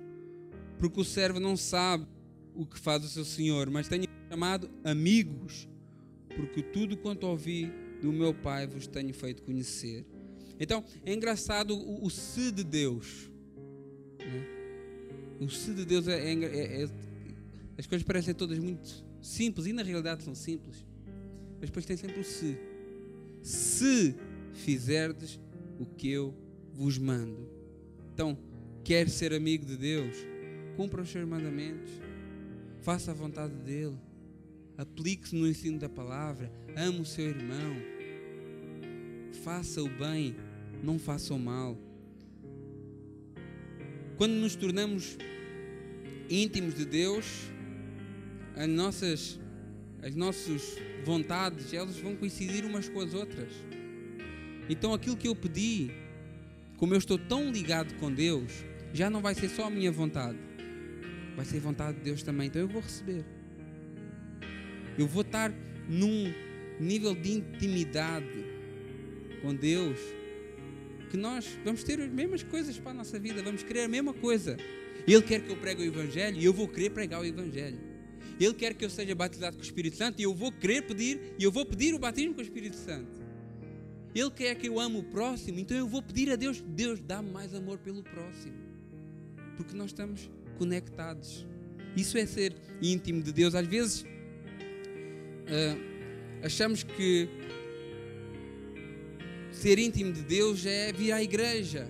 porque 0.78 1.00
o 1.00 1.04
servo 1.04 1.40
não 1.40 1.56
sabe 1.56 2.06
o 2.54 2.66
que 2.66 2.78
faz 2.78 3.04
o 3.04 3.08
seu 3.08 3.24
senhor, 3.24 3.70
mas 3.70 3.88
tenho 3.88 4.04
chamado 4.30 4.70
amigos, 4.84 5.68
porque 6.36 6.62
tudo 6.62 6.96
quanto 6.96 7.26
ouvi 7.26 7.70
do 8.00 8.12
meu 8.12 8.34
Pai 8.34 8.66
vos 8.66 8.86
tenho 8.86 9.12
feito 9.14 9.42
conhecer. 9.42 10.04
Então, 10.58 10.84
é 11.04 11.12
engraçado 11.12 11.74
o, 11.76 12.04
o 12.04 12.10
se 12.10 12.50
de 12.50 12.64
Deus. 12.64 13.30
Né? 14.26 14.46
O 15.40 15.48
se 15.48 15.72
de 15.72 15.84
Deus 15.84 16.08
é, 16.08 16.32
é, 16.32 16.82
é, 16.82 16.88
As 17.78 17.86
coisas 17.86 18.06
parecem 18.06 18.34
todas 18.34 18.58
muito 18.58 19.04
simples, 19.20 19.66
e 19.66 19.72
na 19.72 19.82
realidade 19.82 20.22
são 20.22 20.34
simples. 20.34 20.84
Mas 21.60 21.70
depois 21.70 21.84
tem 21.84 21.96
sempre 21.96 22.20
o 22.20 22.24
se. 22.24 22.56
Se 23.42 24.14
fizerdes 24.52 25.40
o 25.78 25.86
que 25.86 26.10
eu 26.10 26.34
vos 26.72 26.98
mando. 26.98 27.48
Então, 28.12 28.36
quer 28.82 29.08
ser 29.08 29.32
amigo 29.32 29.64
de 29.64 29.76
Deus? 29.76 30.16
Cumpra 30.76 31.02
os 31.02 31.10
seus 31.10 31.28
mandamentos. 31.28 31.90
Faça 32.80 33.10
a 33.10 33.14
vontade 33.14 33.54
dele 33.54 33.96
aplique-se 34.76 35.34
no 35.34 35.48
ensino 35.48 35.78
da 35.78 35.88
palavra, 35.88 36.50
ame 36.76 37.00
o 37.00 37.04
seu 37.04 37.26
irmão, 37.26 37.76
faça 39.42 39.82
o 39.82 39.88
bem, 39.88 40.36
não 40.82 40.98
faça 40.98 41.32
o 41.32 41.38
mal. 41.38 41.76
Quando 44.16 44.32
nos 44.32 44.56
tornamos 44.56 45.18
íntimos 46.30 46.74
de 46.74 46.86
Deus, 46.86 47.26
as 48.56 48.66
nossas, 48.66 49.38
as 50.02 50.14
nossas 50.14 50.78
vontades, 51.04 51.74
elas 51.74 51.98
vão 51.98 52.16
coincidir 52.16 52.64
umas 52.64 52.88
com 52.88 53.00
as 53.00 53.12
outras. 53.12 53.52
Então 54.70 54.94
aquilo 54.94 55.16
que 55.16 55.28
eu 55.28 55.36
pedi, 55.36 55.90
como 56.78 56.94
eu 56.94 56.98
estou 56.98 57.18
tão 57.18 57.50
ligado 57.50 57.94
com 57.96 58.10
Deus, 58.10 58.64
já 58.94 59.10
não 59.10 59.20
vai 59.20 59.34
ser 59.34 59.50
só 59.50 59.66
a 59.66 59.70
minha 59.70 59.92
vontade, 59.92 60.38
vai 61.36 61.44
ser 61.44 61.58
a 61.58 61.60
vontade 61.60 61.98
de 61.98 62.04
Deus 62.04 62.22
também. 62.22 62.46
Então 62.46 62.62
eu 62.62 62.68
vou 62.68 62.80
receber. 62.80 63.22
Eu 64.98 65.06
vou 65.06 65.22
estar 65.22 65.52
num 65.86 66.32
nível 66.80 67.14
de 67.14 67.32
intimidade 67.32 68.46
com 69.42 69.54
Deus 69.54 69.98
que 71.10 71.16
nós 71.16 71.46
vamos 71.64 71.82
ter 71.82 72.00
as 72.00 72.10
mesmas 72.10 72.42
coisas 72.42 72.78
para 72.78 72.90
a 72.90 72.94
nossa 72.94 73.18
vida, 73.18 73.42
vamos 73.42 73.62
querer 73.62 73.82
a 73.82 73.88
mesma 73.88 74.12
coisa. 74.12 74.56
Ele 75.06 75.22
quer 75.22 75.40
que 75.40 75.50
eu 75.50 75.56
pregue 75.56 75.82
o 75.82 75.84
Evangelho 75.84 76.36
e 76.36 76.44
eu 76.44 76.52
vou 76.52 76.66
querer 76.66 76.90
pregar 76.90 77.20
o 77.20 77.24
Evangelho. 77.24 77.78
Ele 78.38 78.54
quer 78.54 78.74
que 78.74 78.84
eu 78.84 78.90
seja 78.90 79.14
batizado 79.14 79.56
com 79.56 79.62
o 79.62 79.64
Espírito 79.64 79.96
Santo 79.96 80.20
e 80.20 80.24
eu 80.24 80.34
vou 80.34 80.52
querer 80.52 80.82
pedir 80.82 81.34
e 81.38 81.44
eu 81.44 81.50
vou 81.50 81.64
pedir 81.64 81.94
o 81.94 81.98
batismo 81.98 82.34
com 82.34 82.40
o 82.40 82.44
Espírito 82.44 82.76
Santo. 82.76 83.24
Ele 84.14 84.30
quer 84.30 84.54
que 84.54 84.68
eu 84.68 84.80
ame 84.80 84.98
o 84.98 85.02
próximo, 85.02 85.58
então 85.58 85.76
eu 85.76 85.86
vou 85.86 86.02
pedir 86.02 86.30
a 86.32 86.36
Deus, 86.36 86.62
Deus 86.66 87.00
dá 87.00 87.20
mais 87.22 87.54
amor 87.54 87.78
pelo 87.78 88.02
próximo. 88.02 88.54
Porque 89.56 89.76
nós 89.76 89.90
estamos 89.90 90.30
conectados. 90.58 91.46
Isso 91.96 92.18
é 92.18 92.26
ser 92.26 92.54
íntimo 92.80 93.22
de 93.22 93.32
Deus. 93.32 93.54
Às 93.54 93.66
vezes 93.66 94.02
uh, 94.02 94.06
achamos 96.42 96.82
que 96.82 97.28
ser 99.56 99.78
íntimo 99.78 100.12
de 100.12 100.22
Deus 100.22 100.66
é 100.66 100.92
vir 100.92 101.12
à 101.12 101.22
igreja. 101.22 101.88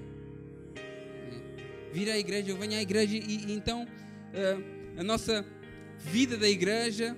Vir 1.92 2.11
à 2.11 2.18
igreja, 2.18 2.50
eu 2.50 2.57
venho 2.57 2.74
à 2.74 2.83
igreja 2.83 3.16
e, 3.16 3.46
e 3.48 3.52
então 3.52 3.85
uh, 3.85 5.00
a 5.00 5.02
nossa 5.02 5.44
vida 5.98 6.37
da 6.37 6.48
igreja 6.48 7.16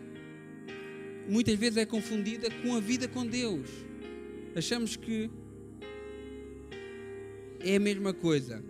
muitas 1.29 1.55
vezes 1.57 1.77
é 1.77 1.85
confundida 1.85 2.49
com 2.63 2.75
a 2.75 2.81
vida 2.81 3.07
com 3.07 3.27
Deus. 3.27 3.69
Achamos 4.57 4.97
que 4.97 5.31
é 7.61 7.77
a 7.77 7.81
mesma 7.81 8.15
coisa. 8.15 8.65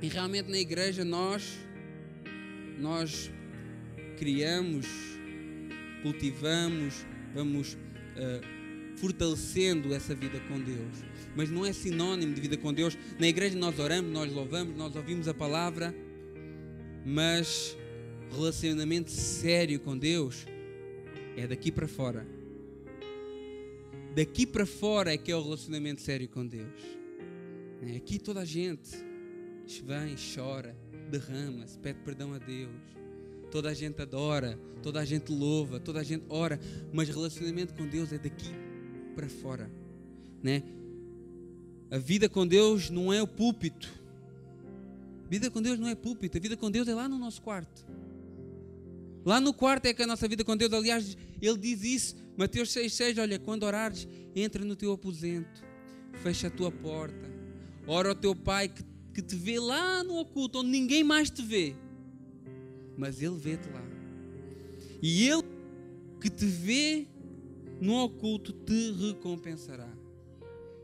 E 0.00 0.08
realmente 0.08 0.50
na 0.50 0.58
igreja 0.58 1.04
nós 1.04 1.58
nós 2.78 3.30
criamos, 4.16 4.86
cultivamos, 6.02 7.04
vamos 7.34 7.74
uh, 7.74 8.57
fortalecendo 9.00 9.94
essa 9.94 10.14
vida 10.14 10.40
com 10.40 10.60
Deus. 10.60 11.04
Mas 11.36 11.50
não 11.50 11.64
é 11.64 11.72
sinónimo 11.72 12.34
de 12.34 12.40
vida 12.40 12.56
com 12.56 12.72
Deus. 12.72 12.96
Na 13.18 13.28
igreja 13.28 13.56
nós 13.56 13.78
oramos, 13.78 14.12
nós 14.12 14.32
louvamos, 14.32 14.76
nós 14.76 14.94
ouvimos 14.96 15.28
a 15.28 15.34
palavra, 15.34 15.94
mas 17.04 17.76
relacionamento 18.30 19.10
sério 19.10 19.80
com 19.80 19.96
Deus 19.96 20.46
é 21.36 21.46
daqui 21.46 21.70
para 21.70 21.86
fora. 21.86 22.26
Daqui 24.14 24.46
para 24.46 24.66
fora 24.66 25.14
é 25.14 25.16
que 25.16 25.30
é 25.30 25.36
o 25.36 25.42
relacionamento 25.42 26.00
sério 26.00 26.28
com 26.28 26.44
Deus. 26.44 26.98
É, 27.82 27.96
aqui 27.96 28.18
toda 28.18 28.40
a 28.40 28.44
gente 28.44 28.90
vem, 29.84 30.16
chora, 30.34 30.76
derrama-se, 31.08 31.78
pede 31.78 32.00
perdão 32.00 32.34
a 32.34 32.38
Deus. 32.38 32.70
Toda 33.50 33.70
a 33.70 33.74
gente 33.74 34.02
adora, 34.02 34.58
toda 34.82 35.00
a 35.00 35.04
gente 35.04 35.32
louva, 35.32 35.78
toda 35.78 36.00
a 36.00 36.02
gente 36.02 36.24
ora, 36.28 36.58
mas 36.92 37.08
relacionamento 37.08 37.72
com 37.74 37.86
Deus 37.86 38.12
é 38.12 38.18
daqui 38.18 38.67
para 39.18 39.28
fora, 39.28 39.68
né? 40.40 40.62
A 41.90 41.98
vida 41.98 42.28
com 42.28 42.46
Deus 42.46 42.88
não 42.88 43.12
é 43.12 43.20
o 43.20 43.26
púlpito. 43.26 43.92
A 45.26 45.28
vida 45.28 45.50
com 45.50 45.60
Deus 45.60 45.76
não 45.76 45.88
é 45.88 45.96
púlpito, 45.96 46.38
a 46.38 46.40
vida 46.40 46.56
com 46.56 46.70
Deus 46.70 46.86
é 46.86 46.94
lá 46.94 47.08
no 47.08 47.18
nosso 47.18 47.42
quarto. 47.42 47.84
Lá 49.24 49.40
no 49.40 49.52
quarto 49.52 49.86
é 49.86 49.92
que 49.92 50.04
a 50.04 50.06
nossa 50.06 50.28
vida 50.28 50.44
com 50.44 50.56
Deus, 50.56 50.72
aliás, 50.72 51.16
ele 51.42 51.58
diz 51.58 51.82
isso, 51.82 52.16
Mateus 52.36 52.68
6,6, 52.68 53.20
olha, 53.20 53.40
quando 53.40 53.64
orares, 53.64 54.06
entra 54.36 54.64
no 54.64 54.76
teu 54.76 54.92
aposento, 54.92 55.64
fecha 56.22 56.46
a 56.46 56.50
tua 56.50 56.70
porta, 56.70 57.28
ora 57.88 58.10
ao 58.10 58.14
teu 58.14 58.36
pai 58.36 58.68
que 58.68 58.84
que 59.18 59.22
te 59.22 59.34
vê 59.34 59.58
lá 59.58 60.04
no 60.04 60.16
oculto, 60.20 60.60
onde 60.60 60.70
ninguém 60.70 61.02
mais 61.02 61.28
te 61.28 61.42
vê, 61.42 61.74
mas 62.96 63.20
Ele 63.20 63.36
vê-te 63.36 63.68
lá. 63.68 63.82
E 65.02 65.26
Ele 65.26 65.42
que 66.20 66.30
te 66.30 66.46
vê 66.46 67.08
no 67.80 68.04
oculto 68.04 68.52
te 68.52 68.92
recompensará. 68.92 69.88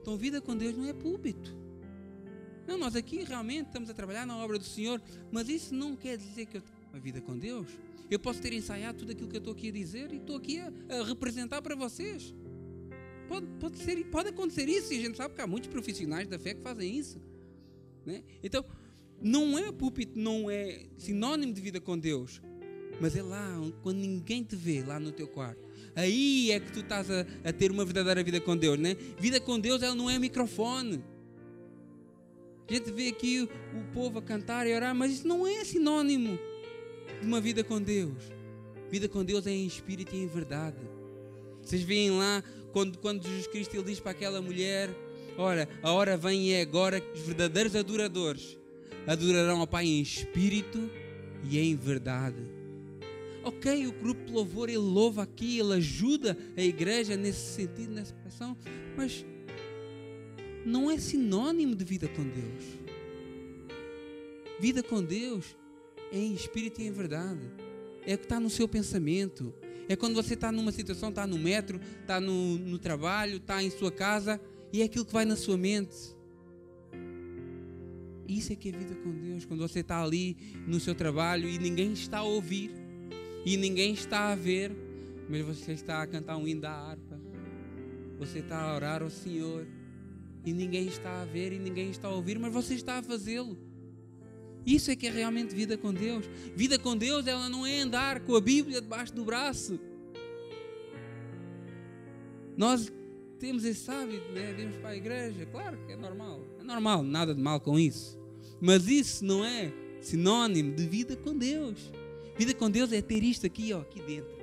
Então, 0.01 0.17
vida 0.17 0.41
com 0.41 0.57
Deus 0.57 0.77
não 0.77 0.87
é 0.87 0.93
púlpito. 0.93 1.57
Não, 2.67 2.79
nós 2.79 2.97
aqui 2.97 3.25
realmente 3.25 3.67
estamos 3.67 3.91
a 3.91 3.95
trabalhar 3.95 4.27
na 4.27 4.37
obra 4.37 4.59
do 4.59 4.65
Senhor, 4.65 5.01
mas 5.31 5.49
isso 5.49 5.75
não 5.75 5.97
quer 5.97 6.17
dizer 6.17 6.47
que 6.47 6.57
eu 6.57 6.63
tenho 6.63 6.89
uma 6.93 7.01
vida 7.01 7.21
com 7.21 7.39
Deus. 7.39 7.69
Eu 8.11 8.19
posso 8.19 8.41
ter 8.41 8.53
ensaiado 8.53 8.99
tudo 8.99 9.13
aquilo 9.13 9.29
que 9.29 9.37
eu 9.37 9.39
estou 9.39 9.53
aqui 9.53 9.69
a 9.69 9.73
dizer 9.73 10.13
e 10.13 10.17
estou 10.17 10.37
aqui 10.37 10.61
a, 10.61 10.73
a 10.91 11.05
representar 11.05 11.63
para 11.63 11.75
vocês. 11.75 12.35
Pode, 13.29 13.47
pode, 13.59 13.79
ser, 13.79 14.05
pode 14.07 14.29
acontecer 14.29 14.69
isso, 14.69 14.93
e 14.93 14.99
a 14.99 15.01
gente 15.01 15.17
sabe 15.17 15.35
que 15.35 15.41
há 15.41 15.47
muitos 15.47 15.71
profissionais 15.71 16.29
da 16.29 16.39
fé 16.39 16.55
que 16.55 16.61
fazem 16.61 16.97
isso. 16.97 17.19
Né? 18.05 18.23
Então, 18.43 18.65
não 19.21 19.59
é 19.59 19.73
púlpito, 19.73 20.19
não 20.19 20.51
é 20.51 20.87
sinónimo 20.99 21.53
de 21.53 21.61
vida 21.61 21.81
com 21.81 21.99
Deus, 21.99 22.43
mas 23.01 23.17
é 23.17 23.23
lá, 23.23 23.59
quando 23.83 23.99
ninguém 23.99 24.43
te 24.45 24.55
vê, 24.55 24.83
lá 24.83 25.01
no 25.01 25.11
teu 25.11 25.27
quarto. 25.27 25.64
Aí 25.97 26.51
é 26.51 26.61
que 26.61 26.73
tu 26.73 26.81
estás 26.81 27.11
a, 27.11 27.27
a 27.45 27.53
ter 27.53 27.71
uma 27.71 27.85
verdadeira 27.85 28.23
vida 28.23 28.41
com 28.41 28.57
Deus, 28.57 28.79
né? 28.79 28.97
Vida 29.19 29.41
com 29.41 29.59
Deus, 29.59 29.83
ela 29.83 29.95
não 29.95 30.11
é 30.11 30.19
microfone. 30.19 31.05
A 32.69 32.73
gente 32.73 32.91
vê 32.91 33.09
aqui 33.09 33.41
o, 33.41 33.79
o 33.79 33.85
povo 33.93 34.19
a 34.19 34.23
cantar 34.23 34.67
e 34.67 34.75
orar, 34.75 34.95
mas 34.95 35.13
isso 35.13 35.29
não 35.29 35.47
é 35.47 35.65
sinónimo 35.65 36.39
de 37.21 37.27
uma 37.27 37.41
vida 37.41 37.63
com 37.63 37.81
Deus. 37.81 38.25
Vida 38.91 39.09
com 39.09 39.25
Deus 39.25 39.47
é 39.47 39.51
em 39.51 39.67
espírito 39.67 40.15
e 40.15 40.23
em 40.23 40.27
verdade. 40.27 40.79
Vocês 41.63 41.83
veem 41.83 42.11
lá, 42.11 42.43
quando, 42.73 42.99
quando 42.99 43.23
Jesus 43.23 43.47
Cristo 43.47 43.75
ele 43.75 43.85
diz 43.85 44.01
para 44.01 44.11
aquela 44.11 44.43
mulher 44.43 44.91
Ora, 45.37 45.69
a 45.83 45.93
hora 45.93 46.17
vem 46.17 46.49
e 46.49 46.53
é 46.53 46.61
agora 46.61 47.01
que 47.01 47.19
os 47.19 47.27
verdadeiros 47.27 47.75
adoradores 47.75 48.57
adorarão 49.07 49.61
ao 49.61 49.67
Pai 49.67 49.85
em 49.85 50.01
espírito 50.01 50.89
e 51.43 51.59
em 51.59 51.75
verdade. 51.75 52.64
Ok, 53.45 53.87
o 53.87 53.93
grupo 53.93 54.25
de 54.25 54.33
louvor 54.33 54.71
ele 54.71 54.79
louva 54.79 55.23
aqui, 55.23 55.59
ele 55.59 55.75
ajuda 55.75 56.37
a 56.57 56.63
igreja 56.63 57.15
nesse 57.15 57.55
sentido, 57.55 57.93
nessa 57.93 58.15
expressão, 58.15 58.57
mas 58.97 59.25
não 60.65 60.91
é 60.91 60.99
sinônimo 60.99 61.77
de 61.77 61.85
vida 61.85 62.09
com 62.09 62.23
Deus. 62.23 62.65
Vida 64.59 64.83
com 64.83 65.03
Deus 65.03 65.55
é 66.11 66.19
em 66.19 66.33
espírito 66.33 66.81
e 66.81 66.87
em 66.87 66.91
verdade. 66.91 67.43
É 68.07 68.15
o 68.15 68.19
que 68.19 68.25
está 68.25 68.41
no 68.41 68.49
seu 68.49 68.67
pensamento. 68.67 69.53
É 69.89 69.95
quando 69.95 70.15
você 70.15 70.33
está 70.33 70.51
numa 70.51 70.73
situação, 70.73 71.11
está 71.11 71.27
no 71.27 71.39
metro, 71.39 71.79
está 72.01 72.19
no, 72.19 72.57
no 72.59 72.79
trabalho, 72.79 73.37
está 73.37 73.63
em 73.63 73.69
sua 73.69 73.93
casa 73.93 74.41
e 74.73 74.81
é 74.81 74.85
aquilo 74.85 75.05
que 75.05 75.13
vai 75.13 75.27
na 75.27 75.37
sua 75.37 75.59
mente. 75.59 76.15
Isso 78.27 78.53
é 78.55 78.57
que 78.57 78.71
é 78.71 78.73
vida 78.73 78.95
com 78.95 79.11
Deus. 79.11 79.45
Quando 79.45 79.61
você 79.61 79.81
está 79.81 80.03
ali 80.03 80.37
no 80.67 80.81
seu 80.81 80.95
trabalho 80.95 81.47
e 81.47 81.59
ninguém 81.59 81.93
está 81.93 82.19
a 82.19 82.23
ouvir, 82.23 82.71
e 83.45 83.57
ninguém 83.57 83.93
está 83.93 84.33
a 84.33 84.35
ver, 84.35 84.73
mas 85.29 85.43
você 85.43 85.73
está 85.73 86.03
a 86.03 86.07
cantar 86.07 86.37
um 86.37 86.47
hino 86.47 86.63
da 86.63 86.73
harpa, 86.73 87.21
você 88.19 88.39
está 88.39 88.61
a 88.61 88.75
orar 88.75 89.03
ao 89.03 89.11
Senhor, 89.11 89.67
e 90.45 90.53
ninguém 90.53 90.87
está 90.87 91.23
a 91.23 91.25
ver 91.25 91.53
e 91.53 91.59
ninguém 91.59 91.91
está 91.91 92.09
a 92.09 92.15
ouvir, 92.15 92.39
mas 92.39 92.53
você 92.53 92.75
está 92.75 92.99
a 92.99 93.03
fazê-lo. 93.03 93.57
Isso 94.67 94.91
é 94.91 94.97
que 94.97 95.07
é 95.07 95.11
realmente 95.11 95.55
vida 95.55 95.77
com 95.77 95.93
Deus. 95.93 96.27
Vida 96.55 96.79
com 96.79 96.97
Deus, 96.97 97.27
ela 97.27 97.49
não 97.49 97.67
é 97.67 97.81
andar 97.81 98.21
com 98.21 98.35
a 98.35 98.41
Bíblia 98.41 98.81
debaixo 98.81 99.15
do 99.15 99.25
braço. 99.25 99.79
Nós 102.57 102.93
temos 103.39 103.65
esse 103.65 103.91
hábito, 103.91 104.33
né? 104.33 104.53
Vimos 104.53 104.77
para 104.77 104.91
a 104.91 104.97
igreja, 104.97 105.45
claro 105.47 105.79
que 105.87 105.93
é 105.93 105.97
normal, 105.97 106.41
é 106.61 106.63
normal, 106.63 107.03
nada 107.03 107.35
de 107.35 107.43
mal 107.43 107.61
com 107.61 107.79
isso. 107.79 108.19
Mas 108.61 108.87
isso 108.89 109.25
não 109.25 109.45
é 109.45 109.73
sinónimo 110.01 110.75
de 110.75 110.87
vida 110.87 111.17
com 111.17 111.37
Deus. 111.37 111.91
Vida 112.37 112.55
com 112.55 112.71
Deus 112.71 112.93
é 112.93 113.01
ter 113.01 113.23
isto 113.23 113.47
aqui, 113.47 113.73
ó, 113.73 113.81
aqui 113.81 114.01
dentro. 114.03 114.35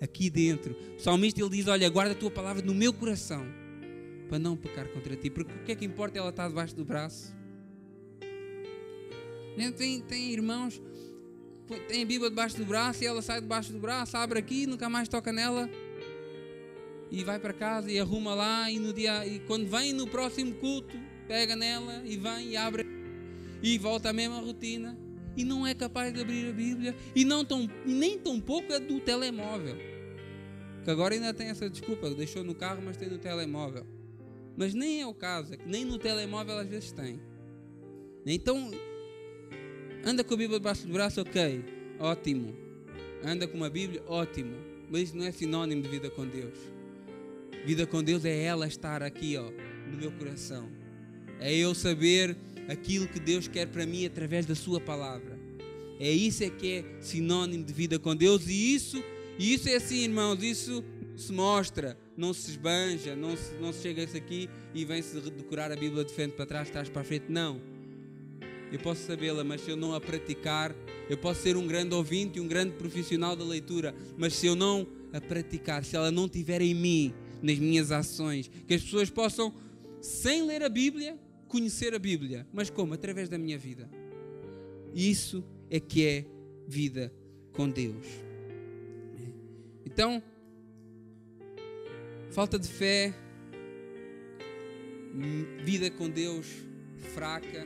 Aqui 0.00 0.30
dentro. 0.30 0.76
O 0.96 1.00
salmista 1.00 1.40
ele 1.40 1.50
diz: 1.50 1.66
Olha, 1.66 1.88
guarda 1.88 2.12
a 2.12 2.16
tua 2.16 2.30
palavra 2.30 2.62
no 2.62 2.74
meu 2.74 2.92
coração 2.92 3.46
para 4.28 4.38
não 4.38 4.56
pecar 4.56 4.88
contra 4.88 5.14
ti. 5.16 5.30
Porque 5.30 5.52
o 5.52 5.64
que 5.64 5.72
é 5.72 5.74
que 5.74 5.84
importa 5.84 6.18
ela 6.18 6.30
estar 6.30 6.48
debaixo 6.48 6.74
do 6.74 6.84
braço? 6.84 7.34
Tem, 9.76 10.00
tem 10.00 10.32
irmãos, 10.32 10.82
tem 11.88 12.02
a 12.02 12.06
Bíblia 12.06 12.28
debaixo 12.28 12.56
do 12.56 12.64
braço 12.64 13.04
e 13.04 13.06
ela 13.06 13.22
sai 13.22 13.40
debaixo 13.40 13.72
do 13.72 13.78
braço, 13.78 14.16
abre 14.16 14.38
aqui 14.38 14.66
nunca 14.66 14.88
mais 14.88 15.08
toca 15.08 15.32
nela 15.32 15.70
e 17.10 17.22
vai 17.22 17.38
para 17.38 17.52
casa 17.52 17.90
e 17.90 17.98
arruma 17.98 18.34
lá 18.34 18.68
e 18.68 18.80
no 18.80 18.92
dia 18.92 19.24
e 19.24 19.38
quando 19.40 19.68
vem 19.68 19.92
no 19.92 20.08
próximo 20.08 20.54
culto 20.54 20.98
pega 21.28 21.54
nela 21.54 22.02
e 22.04 22.16
vem 22.16 22.48
e 22.48 22.56
abre 22.56 22.84
e 23.62 23.78
volta 23.78 24.10
à 24.10 24.12
mesma 24.12 24.40
rotina 24.40 24.98
e 25.36 25.44
não 25.44 25.66
é 25.66 25.74
capaz 25.74 26.12
de 26.12 26.20
abrir 26.20 26.48
a 26.48 26.52
Bíblia 26.52 26.94
e 27.14 27.24
não 27.24 27.44
tão, 27.44 27.68
nem 27.84 28.18
tão 28.18 28.40
pouco 28.40 28.72
é 28.72 28.80
do 28.80 29.00
telemóvel. 29.00 29.76
Que 30.84 30.90
agora 30.90 31.14
ainda 31.14 31.32
tem 31.32 31.48
essa 31.48 31.68
desculpa 31.68 32.10
deixou 32.10 32.44
no 32.44 32.54
carro 32.54 32.82
mas 32.84 32.96
tem 32.96 33.08
no 33.08 33.18
telemóvel. 33.18 33.86
Mas 34.56 34.74
nem 34.74 35.00
é 35.00 35.06
o 35.06 35.14
caso 35.14 35.54
é 35.54 35.58
nem 35.66 35.84
no 35.84 35.98
telemóvel 35.98 36.58
às 36.58 36.68
vezes 36.68 36.92
tem. 36.92 37.20
Então 38.26 38.70
anda 40.04 40.22
com 40.22 40.34
a 40.34 40.36
Bíblia 40.36 40.58
debaixo 40.58 40.86
do 40.86 40.92
braço 40.92 41.20
ok 41.20 41.74
ótimo. 41.98 42.54
Anda 43.24 43.46
com 43.46 43.56
uma 43.56 43.70
Bíblia 43.70 44.02
ótimo. 44.06 44.54
Mas 44.90 45.02
isso 45.02 45.16
não 45.16 45.24
é 45.24 45.32
sinónimo 45.32 45.82
de 45.82 45.88
vida 45.88 46.10
com 46.10 46.26
Deus. 46.26 46.58
Vida 47.64 47.86
com 47.86 48.02
Deus 48.02 48.24
é 48.24 48.42
ela 48.42 48.66
estar 48.66 49.02
aqui, 49.02 49.36
ó, 49.36 49.50
no 49.90 49.96
meu 49.96 50.12
coração. 50.12 50.68
É 51.40 51.54
eu 51.54 51.74
saber 51.74 52.36
aquilo 52.68 53.06
que 53.06 53.20
Deus 53.20 53.48
quer 53.48 53.66
para 53.66 53.86
mim 53.86 54.06
através 54.06 54.46
da 54.46 54.54
sua 54.54 54.80
palavra. 54.80 55.38
É 55.98 56.10
isso 56.10 56.42
é 56.42 56.50
que 56.50 56.72
é 56.72 56.84
sinônimo 57.00 57.64
de 57.64 57.72
vida 57.72 57.98
com 57.98 58.14
Deus 58.16 58.46
e 58.48 58.74
isso, 58.74 59.02
e 59.38 59.54
isso 59.54 59.68
é 59.68 59.76
assim, 59.76 60.04
irmãos, 60.04 60.42
isso 60.42 60.84
se 61.16 61.32
mostra, 61.32 61.96
não 62.16 62.34
se 62.34 62.50
esbanja, 62.50 63.14
não 63.14 63.36
se, 63.36 63.54
não 63.54 63.72
se 63.72 63.82
chega 63.82 64.06
-se 64.06 64.16
aqui 64.16 64.48
e 64.74 64.84
vem-se 64.84 65.20
decorar 65.20 65.70
a 65.70 65.76
Bíblia 65.76 66.04
de 66.04 66.12
frente 66.12 66.32
para 66.32 66.46
trás, 66.46 66.70
trás 66.70 66.88
para 66.88 67.04
frente. 67.04 67.26
Não. 67.28 67.60
Eu 68.72 68.78
posso 68.80 69.06
sabê-la, 69.06 69.44
mas 69.44 69.60
se 69.60 69.70
eu 69.70 69.76
não 69.76 69.94
a 69.94 70.00
praticar, 70.00 70.74
eu 71.08 71.16
posso 71.16 71.42
ser 71.42 71.56
um 71.56 71.66
grande 71.66 71.94
ouvinte 71.94 72.40
um 72.40 72.48
grande 72.48 72.72
profissional 72.72 73.36
da 73.36 73.44
leitura, 73.44 73.94
mas 74.16 74.34
se 74.34 74.46
eu 74.46 74.56
não 74.56 74.86
a 75.12 75.20
praticar, 75.20 75.84
se 75.84 75.94
ela 75.94 76.10
não 76.10 76.26
estiver 76.26 76.60
em 76.60 76.74
mim, 76.74 77.14
nas 77.40 77.58
minhas 77.58 77.92
ações, 77.92 78.50
que 78.66 78.74
as 78.74 78.82
pessoas 78.82 79.10
possam, 79.10 79.54
sem 80.00 80.42
ler 80.42 80.62
a 80.62 80.68
Bíblia, 80.68 81.16
conhecer 81.54 81.94
a 81.94 82.00
Bíblia. 82.00 82.44
Mas 82.52 82.68
como? 82.68 82.94
Através 82.94 83.28
da 83.28 83.38
minha 83.38 83.56
vida. 83.56 83.88
Isso 84.92 85.44
é 85.70 85.78
que 85.78 86.04
é 86.04 86.24
vida 86.66 87.14
com 87.52 87.68
Deus. 87.68 88.04
Então, 89.86 90.20
falta 92.32 92.58
de 92.58 92.66
fé, 92.66 93.14
vida 95.64 95.88
com 95.92 96.10
Deus 96.10 96.44
fraca, 97.14 97.64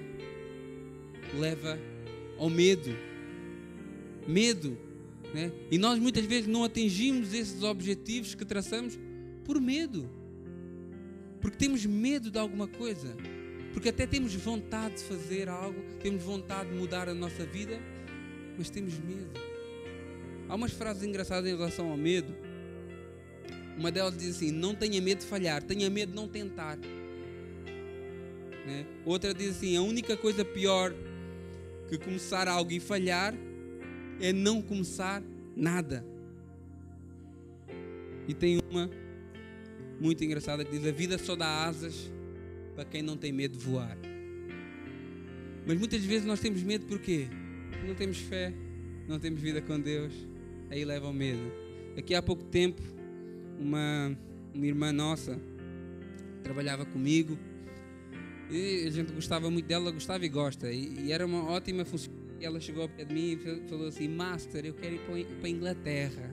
leva 1.38 1.79
ao 2.37 2.51
medo. 2.51 2.94
Medo. 4.27 4.77
Né? 5.33 5.51
E 5.70 5.79
nós 5.79 5.98
muitas 5.98 6.27
vezes 6.27 6.46
não 6.46 6.62
atingimos 6.62 7.33
esses 7.33 7.62
objetivos 7.62 8.35
que 8.35 8.44
traçamos 8.44 8.98
por 9.46 9.59
medo. 9.59 10.11
Porque 11.40 11.57
temos 11.57 11.87
medo 11.87 12.31
de 12.31 12.38
alguma 12.38 12.68
coisa. 12.68 13.16
Porque 13.78 13.90
até 13.90 14.08
temos 14.08 14.34
vontade 14.34 14.96
de 14.96 15.04
fazer 15.04 15.48
algo, 15.48 15.80
temos 16.02 16.24
vontade 16.24 16.68
de 16.68 16.74
mudar 16.74 17.08
a 17.08 17.14
nossa 17.14 17.46
vida, 17.46 17.78
mas 18.58 18.68
temos 18.70 18.98
medo. 18.98 19.30
Há 20.48 20.56
umas 20.56 20.72
frases 20.72 21.04
engraçadas 21.04 21.48
em 21.48 21.54
relação 21.54 21.88
ao 21.88 21.96
medo. 21.96 22.34
Uma 23.78 23.92
delas 23.92 24.18
diz 24.18 24.34
assim: 24.34 24.50
Não 24.50 24.74
tenha 24.74 25.00
medo 25.00 25.20
de 25.20 25.26
falhar, 25.26 25.62
tenha 25.62 25.88
medo 25.88 26.10
de 26.10 26.16
não 26.16 26.26
tentar. 26.26 26.76
Né? 28.66 28.84
Outra 29.04 29.32
diz 29.32 29.50
assim: 29.50 29.76
A 29.76 29.82
única 29.82 30.16
coisa 30.16 30.44
pior 30.44 30.92
que 31.88 31.96
começar 31.98 32.48
algo 32.48 32.72
e 32.72 32.80
falhar 32.80 33.32
é 34.20 34.32
não 34.32 34.60
começar 34.60 35.22
nada. 35.54 36.04
E 38.26 38.34
tem 38.34 38.58
uma 38.68 38.90
muito 40.00 40.24
engraçada 40.24 40.64
que 40.64 40.76
diz: 40.76 40.84
A 40.84 40.90
vida 40.90 41.16
só 41.16 41.36
dá 41.36 41.64
asas 41.64 42.17
para 42.78 42.84
quem 42.84 43.02
não 43.02 43.16
tem 43.16 43.32
medo 43.32 43.58
de 43.58 43.64
voar. 43.64 43.98
Mas 45.66 45.76
muitas 45.76 46.04
vezes 46.04 46.24
nós 46.24 46.38
temos 46.38 46.62
medo 46.62 46.86
porque 46.86 47.26
não 47.84 47.92
temos 47.92 48.18
fé, 48.18 48.54
não 49.08 49.18
temos 49.18 49.40
vida 49.40 49.60
com 49.60 49.80
Deus, 49.80 50.14
aí 50.70 50.84
leva 50.84 51.08
ao 51.08 51.12
medo. 51.12 51.42
Aqui 51.96 52.14
há 52.14 52.22
pouco 52.22 52.44
tempo, 52.44 52.80
uma, 53.58 54.16
uma 54.54 54.64
irmã 54.64 54.92
nossa 54.92 55.40
trabalhava 56.44 56.86
comigo 56.86 57.36
e 58.48 58.86
a 58.86 58.90
gente 58.90 59.12
gostava 59.12 59.50
muito 59.50 59.66
dela, 59.66 59.90
gostava 59.90 60.24
e 60.24 60.28
gosta, 60.28 60.70
e, 60.70 61.06
e 61.06 61.12
era 61.12 61.26
uma 61.26 61.50
ótima 61.50 61.84
função. 61.84 62.12
Ela 62.40 62.60
chegou 62.60 62.84
ao 62.84 62.88
pé 62.88 63.04
de 63.04 63.12
mim 63.12 63.32
e 63.32 63.68
falou 63.68 63.88
assim: 63.88 64.06
Master, 64.06 64.64
eu 64.64 64.74
quero 64.74 64.94
ir 65.18 65.26
para 65.26 65.48
a 65.48 65.50
Inglaterra. 65.50 66.32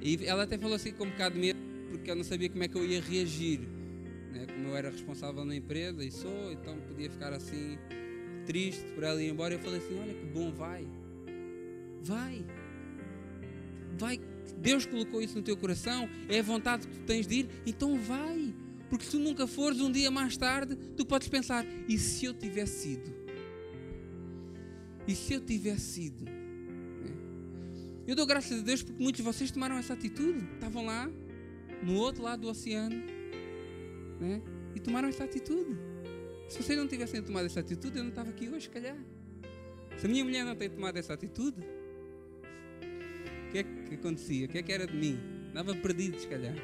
E 0.00 0.24
ela 0.24 0.44
até 0.44 0.56
falou 0.56 0.76
assim 0.76 0.92
com 0.92 1.02
um 1.02 1.10
bocado 1.10 1.34
de 1.34 1.40
medo 1.40 1.63
porque 2.04 2.10
eu 2.10 2.16
não 2.16 2.24
sabia 2.24 2.50
como 2.50 2.62
é 2.62 2.68
que 2.68 2.76
eu 2.76 2.84
ia 2.84 3.00
reagir. 3.00 3.60
Né? 4.30 4.44
Como 4.46 4.68
eu 4.68 4.76
era 4.76 4.90
responsável 4.90 5.42
na 5.42 5.56
empresa 5.56 6.04
e 6.04 6.10
sou, 6.10 6.52
então 6.52 6.78
podia 6.80 7.08
ficar 7.08 7.32
assim 7.32 7.78
triste 8.44 8.84
por 8.94 9.04
ela 9.04 9.22
ir 9.22 9.30
embora. 9.30 9.54
Eu 9.54 9.58
falei 9.58 9.78
assim: 9.78 9.98
Olha 9.98 10.12
que 10.12 10.26
bom, 10.26 10.52
vai, 10.52 10.86
vai, 12.02 12.44
vai. 13.96 14.20
Deus 14.58 14.84
colocou 14.84 15.22
isso 15.22 15.36
no 15.36 15.42
teu 15.42 15.56
coração, 15.56 16.06
é 16.28 16.40
a 16.40 16.42
vontade 16.42 16.86
que 16.86 16.94
tu 16.94 17.06
tens 17.06 17.26
de 17.26 17.36
ir, 17.36 17.48
então 17.64 17.98
vai. 17.98 18.54
Porque 18.90 19.06
se 19.06 19.12
tu 19.12 19.18
nunca 19.18 19.46
fores, 19.46 19.80
um 19.80 19.90
dia 19.90 20.10
mais 20.10 20.36
tarde, 20.36 20.76
tu 20.94 21.06
podes 21.06 21.28
pensar: 21.28 21.64
e 21.88 21.98
se 21.98 22.26
eu 22.26 22.34
tivesse 22.34 22.82
sido? 22.82 23.14
E 25.08 25.14
se 25.14 25.32
eu 25.32 25.40
tivesse 25.40 25.94
sido? 25.94 26.26
Né? 26.26 27.16
Eu 28.06 28.14
dou 28.14 28.26
graças 28.26 28.60
a 28.60 28.62
Deus 28.62 28.82
porque 28.82 29.02
muitos 29.02 29.16
de 29.16 29.22
vocês 29.22 29.50
tomaram 29.50 29.78
essa 29.78 29.94
atitude. 29.94 30.46
Estavam 30.54 30.84
lá, 30.84 31.10
no 31.84 31.94
outro 31.96 32.22
lado 32.22 32.42
do 32.42 32.48
oceano 32.48 32.96
né? 34.20 34.42
e 34.74 34.80
tomaram 34.80 35.08
essa 35.08 35.24
atitude. 35.24 35.76
Se 36.48 36.62
vocês 36.62 36.78
não 36.78 36.86
tivessem 36.86 37.22
tomado 37.22 37.46
essa 37.46 37.60
atitude, 37.60 37.96
eu 37.96 38.02
não 38.02 38.10
estava 38.10 38.30
aqui 38.30 38.48
hoje, 38.48 38.62
se 38.62 38.70
calhar. 38.70 38.96
Se 39.96 40.06
a 40.06 40.08
minha 40.08 40.24
mulher 40.24 40.44
não 40.44 40.54
tem 40.54 40.68
tomado 40.68 40.96
essa 40.96 41.14
atitude, 41.14 41.60
o 43.48 43.52
que 43.52 43.58
é 43.58 43.62
que 43.62 43.94
acontecia? 43.94 44.46
O 44.46 44.48
que 44.48 44.58
é 44.58 44.62
que 44.62 44.72
era 44.72 44.86
de 44.86 44.96
mim? 44.96 45.18
Estava 45.48 45.74
perdido, 45.74 46.18
se 46.18 46.26
calhar. 46.26 46.54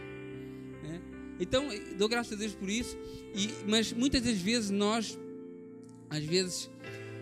Né? 0.82 1.00
Então, 1.38 1.68
dou 1.96 2.08
graças 2.08 2.32
a 2.32 2.36
Deus 2.36 2.54
por 2.54 2.68
isso, 2.68 2.98
e, 3.34 3.48
mas 3.66 3.92
muitas 3.92 4.22
das 4.22 4.38
vezes 4.38 4.70
nós, 4.70 5.18
às 6.08 6.24
vezes, 6.24 6.68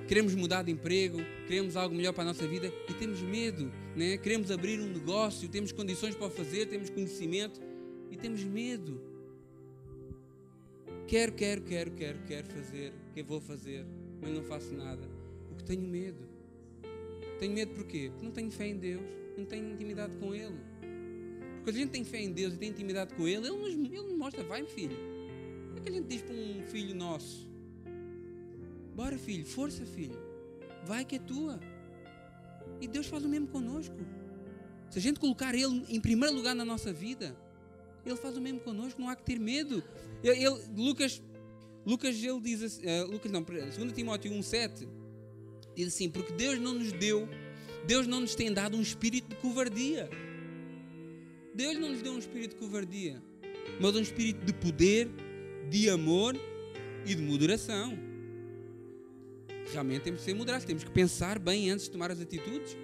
queremos 0.09 0.35
mudar 0.35 0.63
de 0.63 0.73
emprego, 0.73 1.19
queremos 1.47 1.77
algo 1.77 1.95
melhor 1.95 2.13
para 2.13 2.25
a 2.25 2.27
nossa 2.27 2.47
vida 2.49 2.73
e 2.89 2.95
temos 2.95 3.21
medo, 3.21 3.71
né? 3.95 4.17
queremos 4.17 4.51
abrir 4.51 4.81
um 4.81 4.89
negócio, 4.89 5.49
temos 5.49 5.71
condições 5.71 6.15
para 6.15 6.27
o 6.27 6.31
fazer, 6.31 6.67
temos 6.67 6.89
conhecimento, 6.89 7.61
e 8.11 8.17
temos 8.17 8.43
medo. 8.45 9.01
Quero, 11.07 11.33
quero, 11.33 11.63
quero, 11.63 11.91
quero, 11.93 12.19
quero 12.27 12.47
fazer, 12.49 12.93
que 13.15 13.23
vou 13.23 13.41
fazer, 13.41 13.87
mas 14.21 14.31
não 14.31 14.43
faço 14.43 14.75
nada, 14.75 15.09
porque 15.49 15.65
tenho 15.65 15.83
medo. 15.83 16.29
Tenho 17.39 17.55
medo 17.55 17.75
porquê? 17.75 18.09
Porque 18.11 18.25
não 18.25 18.33
tenho 18.33 18.51
fé 18.51 18.67
em 18.67 18.77
Deus, 18.77 19.03
não 19.37 19.45
tenho 19.45 19.73
intimidade 19.73 20.17
com 20.17 20.35
Ele. 20.35 20.59
Porque 21.57 21.71
a 21.71 21.73
gente 21.73 21.91
tem 21.91 22.05
fé 22.05 22.21
em 22.21 22.33
Deus 22.33 22.55
e 22.55 22.57
tem 22.59 22.71
intimidade 22.71 23.15
com 23.15 23.27
Ele, 23.27 23.47
Ele 23.47 23.57
nos, 23.57 23.73
ele 23.73 24.03
nos 24.03 24.19
mostra, 24.19 24.45
vai 24.45 24.65
filho. 24.65 24.97
O 25.75 25.79
é 25.79 25.81
que 25.81 25.89
a 25.89 25.93
gente 25.93 26.07
diz 26.07 26.23
para 26.23 26.35
um 26.35 26.63
filho 26.67 26.95
nosso? 26.95 27.49
Bora 28.95 29.17
filho, 29.17 29.47
força 29.47 29.87
filho, 29.87 30.19
vai 30.85 31.05
que 31.05 31.17
é 31.17 31.19
tua. 31.19 31.61
E 32.81 32.89
Deus 32.89 33.07
faz 33.07 33.25
o 33.25 33.29
mesmo 33.29 33.47
conosco. 33.47 33.97
Se 34.91 34.99
a 34.99 35.03
gente 35.03 35.21
colocar 35.21 35.55
Ele 35.55 35.85
em 35.89 36.01
primeiro 36.01 36.35
lugar 36.35 36.55
na 36.55 36.65
nossa 36.65 36.93
vida, 36.93 37.37
ele 38.11 38.19
faz 38.19 38.37
o 38.37 38.41
mesmo 38.41 38.61
connosco, 38.61 39.01
não 39.01 39.09
há 39.09 39.17
que 39.17 39.25
ter 39.25 39.39
medo. 39.39 39.83
Ele, 40.23 40.45
ele, 40.45 40.61
Lucas, 40.77 41.23
Lucas, 41.85 42.23
ele 42.23 42.41
diz 42.41 42.63
assim, 42.63 42.83
uh, 42.87 43.11
Lucas 43.11 43.31
não, 43.33 43.43
2 43.43 43.93
Timóteo 43.93 44.31
1,7 44.33 44.87
diz 45.75 45.89
assim: 45.89 46.11
Porque 46.11 46.33
Deus 46.33 46.59
não 46.59 46.75
nos 46.75 46.93
deu, 46.93 47.29
Deus 47.87 48.07
não 48.07 48.21
nos 48.21 48.35
tem 48.35 48.53
dado 48.53 48.77
um 48.77 48.83
espírito 48.83 49.31
de 49.31 49.37
covardia. 49.37 50.09
Deus 51.55 51.79
não 51.79 51.89
nos 51.89 52.03
deu 52.03 52.13
um 52.13 52.19
espírito 52.19 52.51
de 52.51 52.57
covardia, 52.57 53.23
mas 53.81 53.97
um 53.97 54.01
espírito 54.01 54.45
de 54.45 54.53
poder, 54.53 55.09
de 55.69 55.91
amor 55.91 56.37
e 57.05 57.15
de 57.15 57.23
moderação. 57.23 57.99
Realmente 59.73 60.03
temos 60.03 60.21
que 60.21 60.27
ser 60.27 60.35
moderados, 60.35 60.65
temos 60.65 60.85
que 60.85 60.91
pensar 60.91 61.39
bem 61.39 61.71
antes 61.71 61.87
de 61.87 61.91
tomar 61.91 62.11
as 62.11 62.21
atitudes, 62.21 62.77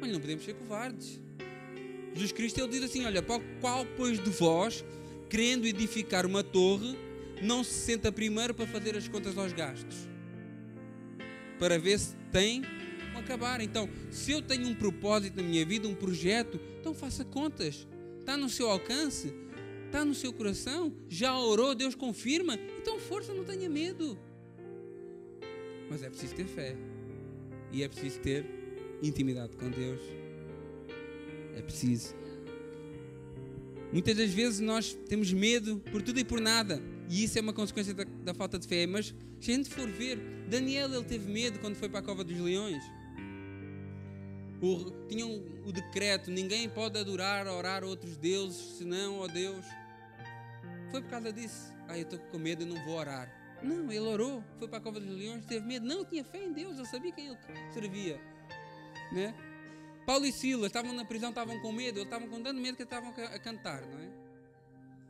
mas 0.00 0.12
não 0.12 0.20
podemos 0.20 0.44
ser 0.44 0.54
covardes. 0.54 1.21
Jesus 2.14 2.32
Cristo 2.32 2.60
ele 2.60 2.68
diz 2.68 2.82
assim: 2.82 3.04
Olha, 3.04 3.22
qual 3.60 3.86
pois 3.96 4.22
de 4.22 4.30
vós, 4.30 4.84
querendo 5.28 5.66
edificar 5.66 6.26
uma 6.26 6.42
torre, 6.42 6.96
não 7.42 7.64
se 7.64 7.72
senta 7.72 8.12
primeiro 8.12 8.54
para 8.54 8.66
fazer 8.66 8.96
as 8.96 9.08
contas 9.08 9.36
aos 9.36 9.52
gastos, 9.52 10.08
para 11.58 11.78
ver 11.78 11.98
se 11.98 12.14
tem 12.30 12.62
como 13.06 13.18
acabar. 13.18 13.60
Então, 13.60 13.88
se 14.10 14.30
eu 14.30 14.40
tenho 14.40 14.68
um 14.68 14.74
propósito 14.74 15.36
na 15.36 15.42
minha 15.42 15.64
vida, 15.64 15.88
um 15.88 15.94
projeto, 15.94 16.60
então 16.80 16.94
faça 16.94 17.24
contas. 17.24 17.86
Está 18.20 18.36
no 18.36 18.48
seu 18.48 18.70
alcance, 18.70 19.34
está 19.86 20.04
no 20.04 20.14
seu 20.14 20.32
coração, 20.32 20.94
já 21.08 21.36
orou, 21.36 21.74
Deus 21.74 21.94
confirma. 21.94 22.58
Então, 22.80 22.98
força, 23.00 23.34
não 23.34 23.44
tenha 23.44 23.68
medo. 23.68 24.18
Mas 25.90 26.02
é 26.02 26.08
preciso 26.08 26.34
ter 26.34 26.46
fé 26.46 26.76
e 27.72 27.82
é 27.82 27.88
preciso 27.88 28.20
ter 28.20 28.46
intimidade 29.02 29.56
com 29.56 29.68
Deus. 29.70 30.21
É 31.56 31.62
preciso. 31.62 32.14
Muitas 33.92 34.16
das 34.16 34.30
vezes 34.30 34.60
nós 34.60 34.94
temos 35.08 35.32
medo 35.32 35.78
por 35.90 36.00
tudo 36.00 36.18
e 36.18 36.24
por 36.24 36.40
nada. 36.40 36.82
E 37.10 37.24
isso 37.24 37.38
é 37.38 37.42
uma 37.42 37.52
consequência 37.52 37.92
da, 37.92 38.04
da 38.04 38.32
falta 38.32 38.58
de 38.58 38.66
fé. 38.66 38.86
Mas 38.86 39.14
se 39.38 39.52
a 39.52 39.54
gente 39.54 39.68
for 39.68 39.86
ver, 39.86 40.16
Daniel 40.48 40.92
ele 40.92 41.04
teve 41.04 41.30
medo 41.30 41.58
quando 41.58 41.76
foi 41.76 41.88
para 41.90 42.00
a 42.00 42.02
cova 42.02 42.24
dos 42.24 42.38
leões. 42.38 42.82
O, 44.62 44.90
tinham 45.08 45.42
o, 45.66 45.72
decreto: 45.72 46.30
ninguém 46.30 46.68
pode 46.70 46.98
adorar, 46.98 47.46
orar 47.46 47.84
outros 47.84 48.16
deuses, 48.16 48.78
senão 48.78 49.18
ó 49.18 49.26
Deus. 49.26 49.66
Foi 50.90 51.02
por 51.02 51.10
causa 51.10 51.32
disso. 51.32 51.72
Ah, 51.88 51.98
eu 51.98 52.04
estou 52.04 52.18
com 52.18 52.38
medo, 52.38 52.62
eu 52.62 52.66
não 52.68 52.82
vou 52.84 52.94
orar. 52.94 53.30
Não, 53.62 53.90
ele 53.90 54.00
orou, 54.00 54.42
foi 54.58 54.68
para 54.68 54.78
a 54.78 54.80
cova 54.80 54.98
dos 54.98 55.14
leões, 55.14 55.44
teve 55.44 55.66
medo. 55.66 55.86
Não, 55.86 56.04
tinha 56.04 56.24
fé 56.24 56.42
em 56.42 56.52
Deus, 56.52 56.78
ele 56.78 56.86
sabia 56.86 57.12
quem 57.12 57.28
ele 57.28 57.38
servia. 57.72 58.20
Né? 59.12 59.34
Paulo 60.06 60.26
e 60.26 60.32
Silas 60.32 60.66
estavam 60.66 60.92
na 60.92 61.04
prisão, 61.04 61.30
estavam 61.30 61.58
com 61.60 61.72
medo, 61.72 61.98
eles 61.98 62.04
estavam 62.04 62.28
com 62.28 62.42
tanto 62.42 62.60
medo 62.60 62.76
que 62.76 62.82
estavam 62.82 63.10
a 63.10 63.38
cantar, 63.38 63.82
não 63.82 63.98
é? 63.98 64.08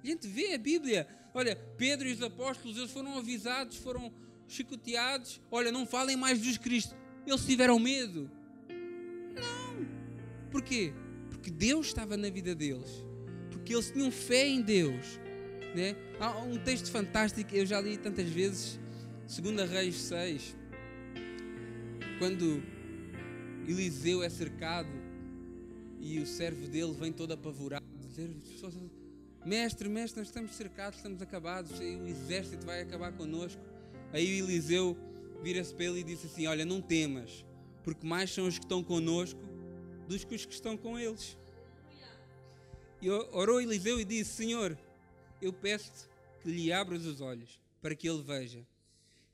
A 0.03 0.07
gente 0.07 0.27
vê 0.27 0.55
a 0.55 0.59
Bíblia. 0.59 1.07
Olha, 1.33 1.57
Pedro 1.79 2.09
e 2.09 2.13
os 2.13 2.23
apóstolos, 2.23 2.77
eles 2.77 2.91
foram 2.91 3.17
avisados, 3.17 3.77
foram 3.77 4.13
chicoteados. 4.49 5.41
Olha, 5.51 5.71
não 5.71 5.87
falem 5.87 6.17
mais 6.17 6.39
de 6.39 6.45
Jesus 6.45 6.59
Cristo. 6.59 6.95
Eles 7.27 7.45
tiveram 7.47 7.79
medo. 7.79 8.31
Não. 9.35 9.87
Porquê? 10.51 10.93
Porque 11.31 11.51
Deus 11.51 11.87
estava 11.87 12.17
na 12.17 12.29
vida 12.29 12.55
deles. 12.55 13.05
Porque 13.51 13.73
eles 13.73 13.91
tinham 13.91 14.11
fé 14.11 14.47
em 14.47 14.61
Deus. 14.61 15.21
Né? 15.75 15.95
Há 16.21 16.39
um 16.41 16.59
texto 16.59 16.91
fantástico, 16.91 17.55
eu 17.55 17.65
já 17.65 17.81
li 17.81 17.97
tantas 17.97 18.29
vezes, 18.29 18.79
2 19.41 19.71
Reis 19.71 19.95
6, 19.95 20.57
quando 22.19 22.63
Eliseu 23.67 24.23
é 24.23 24.29
cercado 24.29 24.91
e 26.01 26.19
o 26.19 26.27
servo 26.27 26.67
dele 26.67 26.93
vem 26.93 27.13
todo 27.13 27.33
apavorado, 27.33 27.85
dizer: 28.01 28.29
Mestre, 29.45 29.89
mestre, 29.89 30.21
nós 30.21 30.29
estamos 30.29 30.53
cercados, 30.53 30.99
estamos 30.99 31.23
acabados, 31.23 31.79
o 31.79 32.07
exército 32.07 32.65
vai 32.67 32.81
acabar 32.83 33.13
conosco. 33.13 33.61
Aí 34.13 34.39
Eliseu 34.39 34.97
vira-se 35.43 35.75
para 35.75 35.87
ele 35.87 36.01
e 36.01 36.05
disse 36.05 36.27
assim: 36.27 36.47
Olha, 36.47 36.65
não 36.65 36.81
temas, 36.81 37.45
porque 37.83 38.07
mais 38.07 38.31
são 38.31 38.47
os 38.47 38.59
que 38.59 38.65
estão 38.65 38.83
conosco 38.83 39.41
dos 40.09 40.25
que 40.25 40.35
os 40.35 40.45
que 40.45 40.55
estão 40.55 40.77
com 40.77 40.99
eles. 40.99 41.37
E 43.01 43.11
orou 43.11 43.61
Eliseu 43.61 44.01
e 44.01 44.05
disse: 44.05 44.33
Senhor, 44.33 44.79
eu 45.41 45.53
peço-te 45.53 46.09
que 46.41 46.51
lhe 46.51 46.73
abras 46.73 47.05
os 47.05 47.21
olhos, 47.21 47.61
para 47.81 47.95
que 47.95 48.09
ele 48.09 48.23
veja. 48.23 48.67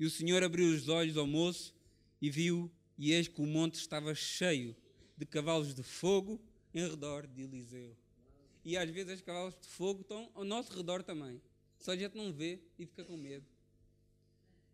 E 0.00 0.06
o 0.06 0.10
Senhor 0.10 0.42
abriu 0.42 0.72
os 0.74 0.88
olhos 0.88 1.16
ao 1.16 1.26
moço 1.26 1.74
e 2.20 2.30
viu, 2.30 2.70
e 2.98 3.12
eis 3.12 3.28
que 3.28 3.40
o 3.40 3.46
monte 3.46 3.76
estava 3.76 4.14
cheio 4.14 4.76
de 5.16 5.24
cavalos 5.24 5.72
de 5.72 5.82
fogo 5.82 6.40
em 6.74 6.86
redor 6.86 7.26
de 7.26 7.42
Eliseu. 7.42 7.96
E 8.64 8.76
às 8.76 8.90
vezes 8.90 9.14
os 9.14 9.20
cavalos 9.20 9.54
de 9.60 9.68
fogo 9.68 10.02
estão 10.02 10.30
ao 10.34 10.44
nosso 10.44 10.76
redor 10.76 11.02
também. 11.02 11.40
Só 11.78 11.92
a 11.92 11.96
gente 11.96 12.16
não 12.16 12.32
vê 12.32 12.60
e 12.78 12.84
fica 12.84 13.04
com 13.04 13.16
medo. 13.16 13.46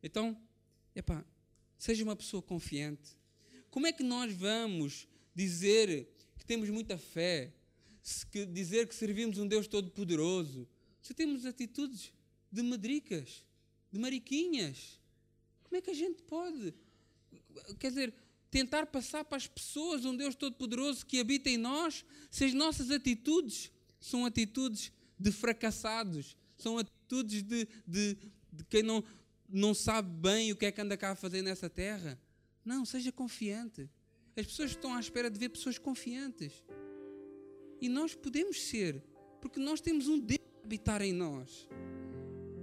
Então, 0.03 0.37
epá, 0.95 1.25
seja 1.79 2.03
uma 2.03 2.17
pessoa 2.17 2.43
confiante. 2.43 3.17
Como 3.71 3.87
é 3.87 3.93
que 3.93 4.03
nós 4.03 4.33
vamos 4.33 5.07
dizer 5.35 6.09
que 6.39 6.45
temos 6.45 6.71
muita 6.71 6.97
fé, 6.97 7.53
que 8.31 8.47
dizer 8.47 8.89
que 8.89 8.95
servimos 8.95 9.39
um 9.39 9.47
Deus 9.47 9.67
todo-poderoso, 9.67 10.67
se 11.01 11.13
temos 11.13 11.45
atitudes 11.45 12.13
de 12.51 12.63
medricas, 12.63 13.45
de 13.93 13.99
mariquinhas? 13.99 15.01
Como 15.63 15.77
é 15.77 15.81
que 15.81 15.91
a 15.91 15.95
gente 15.95 16.23
pode, 16.23 16.75
quer 17.79 17.89
dizer, 17.89 18.15
tentar 18.51 18.87
passar 18.87 19.25
para 19.25 19.37
as 19.37 19.47
pessoas 19.47 20.05
um 20.05 20.17
Deus 20.17 20.35
todo-poderoso 20.35 21.05
que 21.05 21.19
habita 21.19 21.51
em 21.51 21.57
nós, 21.57 22.05
se 22.31 22.45
as 22.45 22.55
nossas 22.55 22.91
atitudes 22.91 23.73
são 24.01 24.25
atitudes 24.25 24.93
de 25.19 25.33
fracassados, 25.33 26.37
são 26.57 26.79
atitudes 26.79 27.43
de, 27.43 27.67
de, 27.87 28.17
de 28.53 28.65
quem 28.69 28.83
não, 28.83 29.03
não 29.49 29.75
sabe 29.75 30.09
bem 30.09 30.53
o 30.53 30.57
que 30.57 30.67
é 30.67 30.73
que 30.73 30.81
anda 30.81 30.97
cá 30.97 31.13
a 31.13 31.15
fazer 31.17 31.43
nessa 31.43 31.69
terra? 31.69 32.19
Não, 32.65 32.85
seja 32.85 33.11
confiante. 33.11 33.91
As 34.37 34.47
pessoas 34.47 34.71
estão 34.71 34.95
à 34.95 35.01
espera 35.01 35.31
de 35.31 35.39
ver 35.39 35.49
pessoas 35.49 35.79
confiantes. 35.79 36.53
E 37.81 37.89
nós 37.89 38.15
podemos 38.15 38.63
ser, 38.63 39.03
porque 39.41 39.61
nós 39.61 39.81
temos 39.81 40.09
um 40.09 40.19
Deus 40.19 40.41
a 40.63 40.65
habitar 40.65 41.03
em 41.03 41.13
nós. 41.13 41.69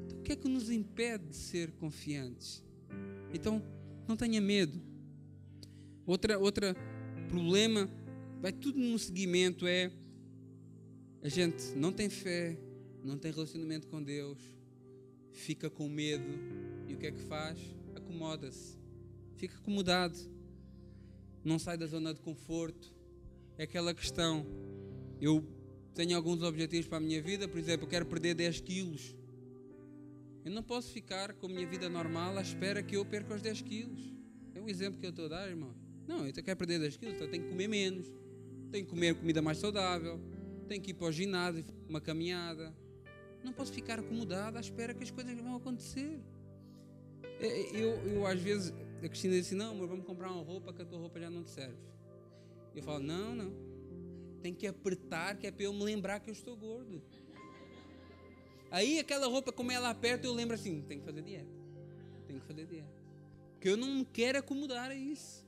Então, 0.06 0.20
o 0.20 0.22
que 0.22 0.32
é 0.32 0.36
que 0.36 0.48
nos 0.48 0.70
impede 0.70 1.28
de 1.28 1.36
ser 1.36 1.72
confiantes? 1.74 2.64
Então, 3.34 3.62
não 4.12 4.18
tenha 4.18 4.42
medo. 4.42 4.78
Outra, 6.06 6.38
outra 6.38 6.76
problema, 7.30 7.90
vai 8.42 8.52
tudo 8.52 8.78
no 8.78 9.00
seguimento, 9.00 9.66
é 9.66 9.90
a 11.22 11.30
gente 11.30 11.64
não 11.78 11.94
tem 11.94 12.10
fé, 12.10 12.58
não 13.04 13.18
tem 13.18 13.32
relacionamento 13.32 13.88
com 13.88 14.04
Deus, 14.04 14.38
fica 15.32 15.70
com 15.70 15.88
medo 15.88 16.30
e 16.90 16.94
o 16.94 16.98
que 16.98 17.08
é 17.08 17.12
que 17.12 17.22
faz? 17.22 17.58
Acomoda-se, 17.96 18.78
fica 19.38 19.56
acomodado, 19.56 20.18
não 21.42 21.58
sai 21.58 21.78
da 21.78 21.86
zona 21.86 22.14
de 22.14 22.20
conforto. 22.20 22.94
É 23.58 23.64
aquela 23.64 23.94
questão. 23.94 24.46
Eu 25.22 25.46
tenho 25.94 26.18
alguns 26.18 26.42
objetivos 26.42 26.88
para 26.88 26.98
a 26.98 27.02
minha 27.02 27.22
vida, 27.22 27.48
por 27.48 27.60
exemplo, 27.60 27.86
eu 27.86 27.90
quero 27.90 28.06
perder 28.06 28.34
10 28.34 28.60
quilos. 28.60 29.16
Eu 30.44 30.52
não 30.52 30.64
posso 30.64 30.92
ficar 30.92 31.34
com 31.34 31.46
a 31.46 31.50
minha 31.50 31.68
vida 31.68 31.88
normal 31.88 32.38
à 32.38 32.42
espera 32.42 32.82
que 32.82 32.96
eu 32.96 33.06
perca 33.06 33.36
os 33.36 33.42
10 33.42 33.62
quilos. 33.62 34.14
É 34.56 34.60
um 34.60 34.68
exemplo 34.68 35.00
que 35.00 35.06
eu 35.06 35.12
estou 35.12 35.26
a 35.26 35.30
dar, 35.30 35.48
irmão. 35.48 35.76
Não, 36.08 36.26
eu 36.26 36.34
quero 36.34 36.58
perder 36.58 36.80
10 36.80 36.98
quilos, 36.98 37.16
então 37.16 37.28
eu 37.28 37.32
tenho 37.32 37.44
que 37.44 37.50
comer 37.50 37.68
menos, 37.68 38.08
tenho 38.72 38.84
que 38.86 38.90
comer 38.90 39.16
comida 39.16 39.42
mais 39.42 39.60
saudável, 39.60 40.20
tenho 40.68 40.82
que 40.82 40.92
ir 40.92 40.94
para 40.96 41.08
o 41.08 41.12
ginásio, 41.12 41.64
uma 41.88 42.02
caminhada. 42.02 42.76
Não 43.44 43.54
posso 43.54 43.72
ficar 43.72 44.00
acomodado 44.00 44.58
à 44.58 44.62
espera 44.62 44.94
que 44.94 45.04
as 45.04 45.12
coisas 45.12 45.36
vão 45.38 45.56
acontecer. 45.56 46.20
É, 47.40 47.48
é, 47.48 47.76
eu, 47.76 47.90
eu 48.08 48.26
às 48.26 48.40
vezes, 48.40 48.74
a 49.04 49.08
Cristina 49.08 49.36
diz 49.36 49.48
assim: 49.48 49.56
Não, 49.56 49.72
amor, 49.72 49.88
vamos 49.88 50.06
comprar 50.06 50.32
uma 50.32 50.44
roupa 50.44 50.74
que 50.74 50.82
a 50.82 50.86
tua 50.86 51.00
roupa 51.00 51.20
já 51.20 51.30
não 51.30 51.44
te 51.44 51.52
serve. 51.52 51.78
Eu 52.76 52.84
falo: 52.84 53.04
Não, 53.04 53.36
não. 53.36 53.54
Tem 54.42 54.54
que 54.54 54.66
apertar, 54.66 55.38
que 55.38 55.46
é 55.46 55.52
para 55.52 55.66
eu 55.66 55.74
me 55.74 55.84
lembrar 55.84 56.20
que 56.20 56.30
eu 56.30 56.34
estou 56.34 56.58
gordo. 56.58 57.02
Aí 58.72 59.00
aquela 59.00 59.28
roupa, 59.28 59.52
como 59.52 59.72
ela 59.72 59.90
aperta, 59.90 60.26
eu 60.26 60.34
lembro 60.34 60.56
assim: 60.56 60.82
Tem 60.88 61.00
que 61.00 61.06
fazer 61.06 61.22
dieta. 61.22 61.52
Tem 62.26 62.40
que 62.40 62.46
fazer 62.48 62.66
dieta. 62.66 62.90
Porque 63.54 63.70
eu 63.70 63.78
não 63.78 64.04
quero 64.04 64.40
acomodar 64.40 64.96
isso. 64.98 65.46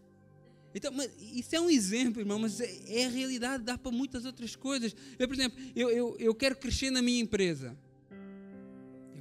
Então, 0.75 0.91
isso 1.19 1.55
é 1.55 1.61
um 1.61 1.69
exemplo, 1.69 2.19
irmão, 2.21 2.39
mas 2.39 2.59
é, 2.59 3.01
é 3.01 3.05
a 3.05 3.09
realidade, 3.09 3.63
dá 3.63 3.77
para 3.77 3.91
muitas 3.91 4.25
outras 4.25 4.55
coisas. 4.55 4.95
Eu, 5.19 5.27
por 5.27 5.35
exemplo, 5.35 5.59
eu, 5.75 5.89
eu, 5.89 6.15
eu 6.19 6.35
quero 6.35 6.55
crescer 6.55 6.89
na 6.89 7.01
minha 7.01 7.21
empresa. 7.21 7.77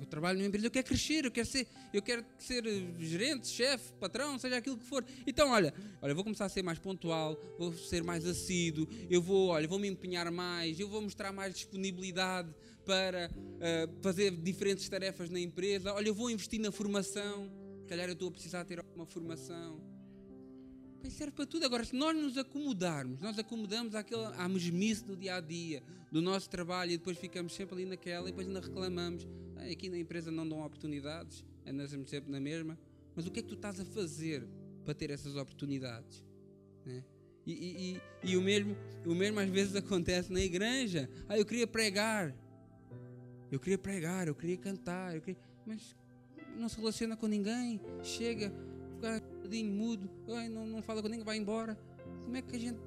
Eu 0.01 0.07
trabalho 0.07 0.39
numa 0.39 0.49
empresa, 0.49 0.67
eu 0.67 0.71
quero 0.71 0.87
crescer, 0.87 1.25
eu 1.27 1.31
quero 1.31 1.47
ser, 1.47 1.69
eu 1.93 2.03
quero 2.03 2.25
ser 2.39 2.65
gerente, 2.99 3.49
chefe, 3.49 3.93
patrão, 4.01 4.39
seja 4.39 4.57
aquilo 4.57 4.79
que 4.79 4.85
for. 4.85 5.05
Então, 5.27 5.51
olha, 5.51 5.75
olha, 6.01 6.15
vou 6.15 6.25
começar 6.25 6.47
a 6.47 6.49
ser 6.49 6.63
mais 6.63 6.79
pontual, 6.79 7.39
vou 7.59 7.73
ser 7.73 8.03
mais 8.03 8.27
assíduo, 8.27 8.89
eu 9.11 9.21
vou, 9.21 9.49
olha, 9.49 9.69
vou 9.69 9.79
me 9.79 9.89
empenhar 9.89 10.31
mais, 10.31 10.81
eu 10.81 10.89
vou 10.89 11.03
mostrar 11.03 11.33
mais 11.33 11.55
disponibilidade 11.55 12.55
para 12.85 13.31
uh, 13.31 14.03
fazer 14.03 14.31
diferentes 14.31 14.89
tarefas 14.89 15.31
na 15.31 15.41
empresa. 15.41 15.93
Olha, 15.93 16.09
eu 16.09 16.15
vou 16.15 16.31
investir 16.31 16.61
na 16.61 16.71
formação. 16.71 17.51
Calhar 17.87 18.09
eu 18.09 18.15
estou 18.15 18.29
a 18.29 18.33
precisar 18.33 18.65
ter 18.65 18.79
alguma 18.79 19.07
formação 19.07 19.81
isso 21.09 21.19
serve 21.19 21.33
para 21.33 21.47
tudo. 21.47 21.65
Agora, 21.65 21.85
se 21.85 21.95
nós 21.95 22.17
nos 22.17 22.39
acomodarmos, 22.39 23.21
nós 23.21 23.39
acomodamos 23.39 23.95
àquele, 23.95 24.25
à 24.37 24.49
mesmice 24.49 25.05
do 25.05 25.17
dia 25.17 25.37
a 25.37 25.41
dia, 25.41 25.83
do 26.11 26.23
nosso 26.23 26.49
trabalho, 26.49 26.93
e 26.93 26.97
depois 26.97 27.19
ficamos 27.19 27.55
sempre 27.55 27.75
ali 27.75 27.85
naquela, 27.85 28.29
e 28.29 28.31
depois 28.31 28.47
ainda 28.47 28.61
reclamamos. 28.61 29.27
Ah, 29.57 29.65
aqui 29.65 29.89
na 29.89 29.99
empresa 29.99 30.31
não 30.31 30.49
dão 30.49 30.65
oportunidades, 30.65 31.45
andamos 31.67 32.09
sempre 32.09 32.31
na 32.31 32.41
mesma. 32.41 32.79
Mas 33.15 33.27
o 33.27 33.31
que 33.31 33.41
é 33.41 33.43
que 33.43 33.49
tu 33.49 33.55
estás 33.55 33.81
a 33.81 33.85
fazer 33.85 34.47
para 34.85 34.95
ter 34.95 35.11
essas 35.11 35.37
oportunidades? 35.37 36.25
Né? 36.85 37.05
E, 37.45 37.53
e, 37.53 38.01
e, 38.25 38.31
e, 38.31 38.37
o, 38.37 38.41
mesmo, 38.41 38.77
o 39.05 39.15
mesmo 39.15 39.41
às 39.41 39.49
vezes 39.49 39.75
acontece 39.75 40.33
na 40.33 40.41
igreja. 40.41 41.11
Ah, 41.29 41.37
eu 41.37 41.45
queria 41.45 41.67
pregar. 41.67 42.35
Eu 43.53 43.61
queria 43.61 43.77
pregar, 43.77 44.27
eu 44.27 44.35
queria 44.35 44.57
cantar, 44.57 45.15
eu 45.15 45.21
queria... 45.21 45.39
mas 45.67 45.95
não 46.57 46.71
se 46.71 46.79
relaciona 46.79 47.19
com 47.19 47.27
ninguém. 47.27 47.79
Chega, 48.03 48.51
fica 48.95 49.23
mudo, 49.67 50.11
não, 50.51 50.67
não 50.67 50.83
fala 50.83 51.03
com 51.03 51.09
ninguém, 51.09 51.23
vai 51.23 51.37
embora. 51.37 51.79
Como 52.25 52.35
é 52.35 52.41
que 52.41 52.57
a 52.57 52.59
gente. 52.59 52.81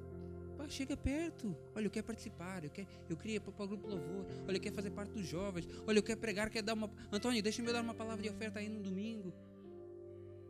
Pá, 0.58 0.68
chega 0.68 0.96
perto. 0.96 1.56
Olha, 1.72 1.86
eu 1.86 1.90
quero 1.90 2.04
participar, 2.04 2.64
eu, 2.64 2.70
quero, 2.70 2.88
eu 3.08 3.16
queria 3.16 3.36
ir 3.36 3.40
para, 3.40 3.52
para 3.52 3.64
o 3.64 3.68
grupo 3.68 3.86
louvor. 3.86 4.26
Olha, 4.48 4.56
eu 4.56 4.60
quero 4.60 4.74
fazer 4.74 4.90
parte 4.90 5.12
dos 5.12 5.24
jovens. 5.24 5.68
Olha, 5.86 5.98
eu 5.98 6.02
quero 6.02 6.18
pregar, 6.18 6.50
quero 6.50 6.66
dar 6.66 6.74
uma. 6.74 6.90
Antônio, 7.12 7.40
deixa-me 7.40 7.72
dar 7.72 7.80
uma 7.80 7.94
palavra 7.94 8.20
de 8.20 8.28
oferta 8.28 8.58
aí 8.58 8.68
no 8.68 8.82
domingo. 8.82 9.32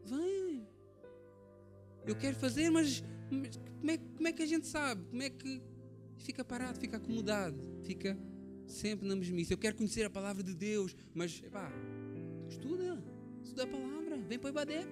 Vem. 0.07 0.66
Eu 2.07 2.16
quero 2.16 2.37
fazer, 2.37 2.70
mas, 2.70 3.05
mas 3.31 3.57
como, 3.57 3.90
é, 3.90 3.98
como 3.98 4.29
é 4.29 4.33
que 4.33 4.42
a 4.42 4.46
gente 4.46 4.66
sabe? 4.66 5.05
Como 5.11 5.22
é 5.22 5.29
que 5.29 5.61
fica 6.16 6.42
parado, 6.42 6.79
fica 6.81 6.96
acomodado, 6.96 7.61
fica 7.85 8.16
sempre 8.66 9.07
na 9.07 9.16
mesmice. 9.16 9.52
Eu 9.52 9.59
quero 9.59 9.76
conhecer 9.76 10.05
a 10.05 10.11
palavra 10.11 10.42
de 10.42 10.55
Deus, 10.55 10.94
mas 11.14 11.40
pá, 11.52 11.70
estuda, 12.48 13.02
estuda 13.42 13.64
a 13.64 13.66
palavra, 13.66 14.16
vem 14.18 14.38
para 14.38 14.48
o 14.48 14.50
Ibadep. 14.50 14.88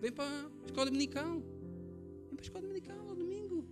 Vem 0.00 0.12
para 0.12 0.24
a 0.24 0.66
escola 0.66 0.86
dominical. 0.86 1.40
Vem 1.40 2.36
para 2.36 2.40
a 2.40 2.42
escola 2.42 2.62
dominical 2.62 2.98
ao 3.08 3.16
domingo. 3.16 3.66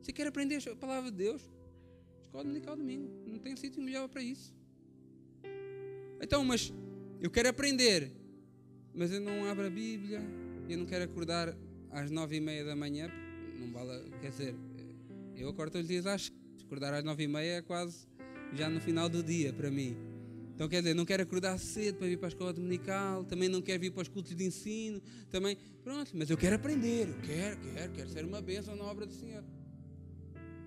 Você 0.00 0.12
quer 0.12 0.26
aprender 0.26 0.62
a 0.70 0.76
palavra 0.76 1.10
de 1.10 1.16
Deus? 1.16 1.42
Escola 2.26 2.44
dominical 2.44 2.76
domingo. 2.76 3.10
Não 3.26 3.38
tem 3.38 3.56
sítio 3.56 3.82
melhor 3.82 4.08
para 4.08 4.22
isso. 4.22 4.54
Então, 6.20 6.44
mas 6.44 6.72
eu 7.20 7.30
quero 7.30 7.48
aprender, 7.48 8.12
mas 8.94 9.10
eu 9.12 9.20
não 9.20 9.44
abro 9.46 9.66
a 9.66 9.70
Bíblia, 9.70 10.20
eu 10.68 10.78
não 10.78 10.86
quero 10.86 11.04
acordar 11.04 11.56
às 11.90 12.10
nove 12.10 12.36
e 12.36 12.40
meia 12.40 12.64
da 12.64 12.76
manhã, 12.76 13.10
não 13.58 13.72
vale, 13.72 14.08
quer 14.20 14.30
dizer, 14.30 14.54
eu 15.34 15.48
acordo 15.48 15.72
todos 15.72 15.84
os 15.84 15.88
dias 15.88 16.06
às 16.06 16.32
acordar 16.72 16.94
às 16.94 17.04
nove 17.04 17.24
e 17.24 17.28
meia 17.28 17.56
é 17.56 17.62
quase 17.62 18.06
já 18.54 18.68
no 18.68 18.80
final 18.80 19.08
do 19.08 19.22
dia 19.22 19.52
para 19.52 19.70
mim. 19.70 19.96
Então 20.54 20.68
quer 20.68 20.82
dizer, 20.82 20.94
não 20.94 21.04
quero 21.04 21.22
acordar 21.22 21.58
cedo 21.58 21.98
para 21.98 22.06
vir 22.06 22.18
para 22.18 22.28
a 22.28 22.30
escola 22.30 22.52
dominical, 22.52 23.24
também 23.24 23.48
não 23.48 23.60
quero 23.62 23.80
vir 23.80 23.90
para 23.90 24.02
os 24.02 24.08
cultos 24.08 24.34
de 24.36 24.44
ensino, 24.44 25.00
também, 25.30 25.56
pronto, 25.82 26.10
mas 26.14 26.30
eu 26.30 26.36
quero 26.36 26.56
aprender, 26.56 27.08
eu 27.08 27.14
quero, 27.22 27.58
quero, 27.74 27.92
quero 27.92 28.10
ser 28.10 28.24
uma 28.24 28.40
bênção 28.40 28.76
na 28.76 28.84
obra 28.84 29.06
do 29.06 29.12
Senhor. 29.12 29.42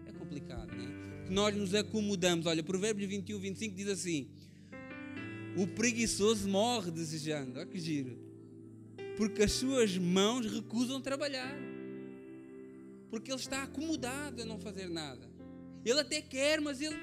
É 0.05 0.11
complicado, 0.11 0.75
não 0.75 0.83
é? 0.83 1.29
Nós 1.29 1.55
nos 1.55 1.73
acomodamos, 1.73 2.45
olha, 2.45 2.63
Provérbios 2.63 3.09
21, 3.09 3.39
25 3.39 3.75
diz 3.75 3.87
assim: 3.87 4.27
O 5.55 5.67
preguiçoso 5.67 6.47
morre 6.47 6.91
desejando, 6.91 7.57
olha 7.57 7.65
que 7.65 7.79
giro, 7.79 8.17
porque 9.17 9.43
as 9.43 9.51
suas 9.51 9.97
mãos 9.97 10.45
recusam 10.45 10.99
trabalhar, 10.99 11.55
porque 13.09 13.31
ele 13.31 13.39
está 13.39 13.63
acomodado 13.63 14.41
a 14.41 14.45
não 14.45 14.59
fazer 14.59 14.89
nada. 14.89 15.29
Ele 15.83 15.99
até 15.99 16.21
quer, 16.21 16.59
mas 16.59 16.81
ele 16.81 16.95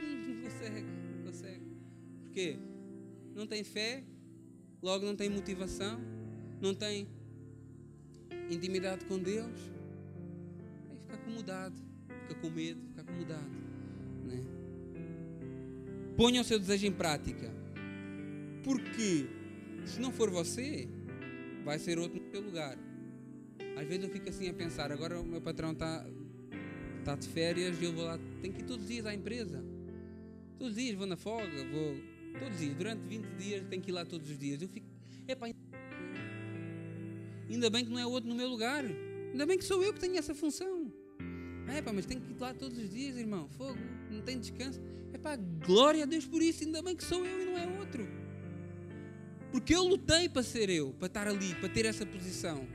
não 0.70 1.24
consegue. 1.24 1.66
Porquê? 2.24 2.58
não 3.34 3.46
tem 3.46 3.64
fé, 3.64 4.02
logo 4.82 5.04
não 5.04 5.16
tem 5.16 5.28
motivação, 5.28 6.00
não 6.60 6.74
tem 6.74 7.08
intimidade 8.50 9.04
com 9.06 9.18
Deus, 9.18 9.58
aí 10.90 10.96
fica 10.98 11.14
acomodado, 11.14 11.76
fica 12.22 12.34
com 12.40 12.50
medo, 12.50 12.80
fica 12.88 13.00
acomodado. 13.00 13.50
Né? 14.24 14.44
Ponha 16.16 16.40
o 16.40 16.44
seu 16.44 16.58
desejo 16.58 16.86
em 16.86 16.92
prática, 16.92 17.50
porque 18.62 19.26
se 19.86 20.00
não 20.00 20.12
for 20.12 20.30
você, 20.30 20.88
vai 21.64 21.78
ser 21.78 21.98
outro 21.98 22.22
no 22.22 22.30
seu 22.30 22.40
lugar. 22.40 22.78
Às 23.76 23.88
vezes 23.88 24.04
eu 24.04 24.10
fico 24.10 24.28
assim 24.28 24.48
a 24.48 24.54
pensar, 24.54 24.92
agora 24.92 25.18
o 25.20 25.24
meu 25.24 25.40
patrão 25.40 25.72
está 25.72 26.06
está 26.98 27.16
de 27.16 27.26
férias 27.26 27.80
e 27.80 27.84
eu 27.84 27.92
vou 27.92 28.04
lá, 28.04 28.16
tenho 28.40 28.54
que 28.54 28.60
ir 28.60 28.64
todos 28.64 28.84
os 28.84 28.88
dias 28.88 29.04
à 29.06 29.12
empresa. 29.12 29.64
Todos 30.62 30.76
os 30.76 30.80
dias 30.80 30.96
vou 30.96 31.08
na 31.08 31.16
folga, 31.16 31.64
vou 31.72 31.96
todos 32.38 32.54
os 32.54 32.60
dias, 32.60 32.76
durante 32.76 33.00
20 33.08 33.24
dias 33.34 33.66
tenho 33.68 33.82
que 33.82 33.90
ir 33.90 33.94
lá 33.94 34.04
todos 34.04 34.30
os 34.30 34.38
dias. 34.38 34.62
Eu 34.62 34.68
fico, 34.68 34.86
epá, 35.26 35.48
ainda 37.50 37.68
bem 37.68 37.84
que 37.84 37.90
não 37.90 37.98
é 37.98 38.06
outro 38.06 38.30
no 38.30 38.36
meu 38.36 38.48
lugar. 38.48 38.84
Ainda 38.84 39.44
bem 39.44 39.58
que 39.58 39.64
sou 39.64 39.82
eu 39.82 39.92
que 39.92 39.98
tenho 39.98 40.16
essa 40.16 40.32
função. 40.36 40.92
É 41.66 41.82
pá, 41.82 41.92
mas 41.92 42.06
tenho 42.06 42.20
que 42.20 42.30
ir 42.30 42.38
lá 42.38 42.54
todos 42.54 42.78
os 42.78 42.90
dias, 42.92 43.16
irmão. 43.16 43.48
Fogo, 43.48 43.80
não 44.08 44.20
tem 44.22 44.38
descanso. 44.38 44.80
É 45.12 45.18
pá, 45.18 45.34
glória 45.34 46.04
a 46.04 46.06
Deus 46.06 46.26
por 46.26 46.40
isso. 46.40 46.62
Ainda 46.62 46.80
bem 46.80 46.94
que 46.94 47.02
sou 47.02 47.26
eu 47.26 47.42
e 47.42 47.44
não 47.44 47.58
é 47.58 47.80
outro. 47.80 48.06
Porque 49.50 49.74
eu 49.74 49.82
lutei 49.82 50.28
para 50.28 50.44
ser 50.44 50.70
eu, 50.70 50.92
para 50.92 51.08
estar 51.08 51.26
ali, 51.26 51.56
para 51.56 51.70
ter 51.70 51.86
essa 51.86 52.06
posição. 52.06 52.68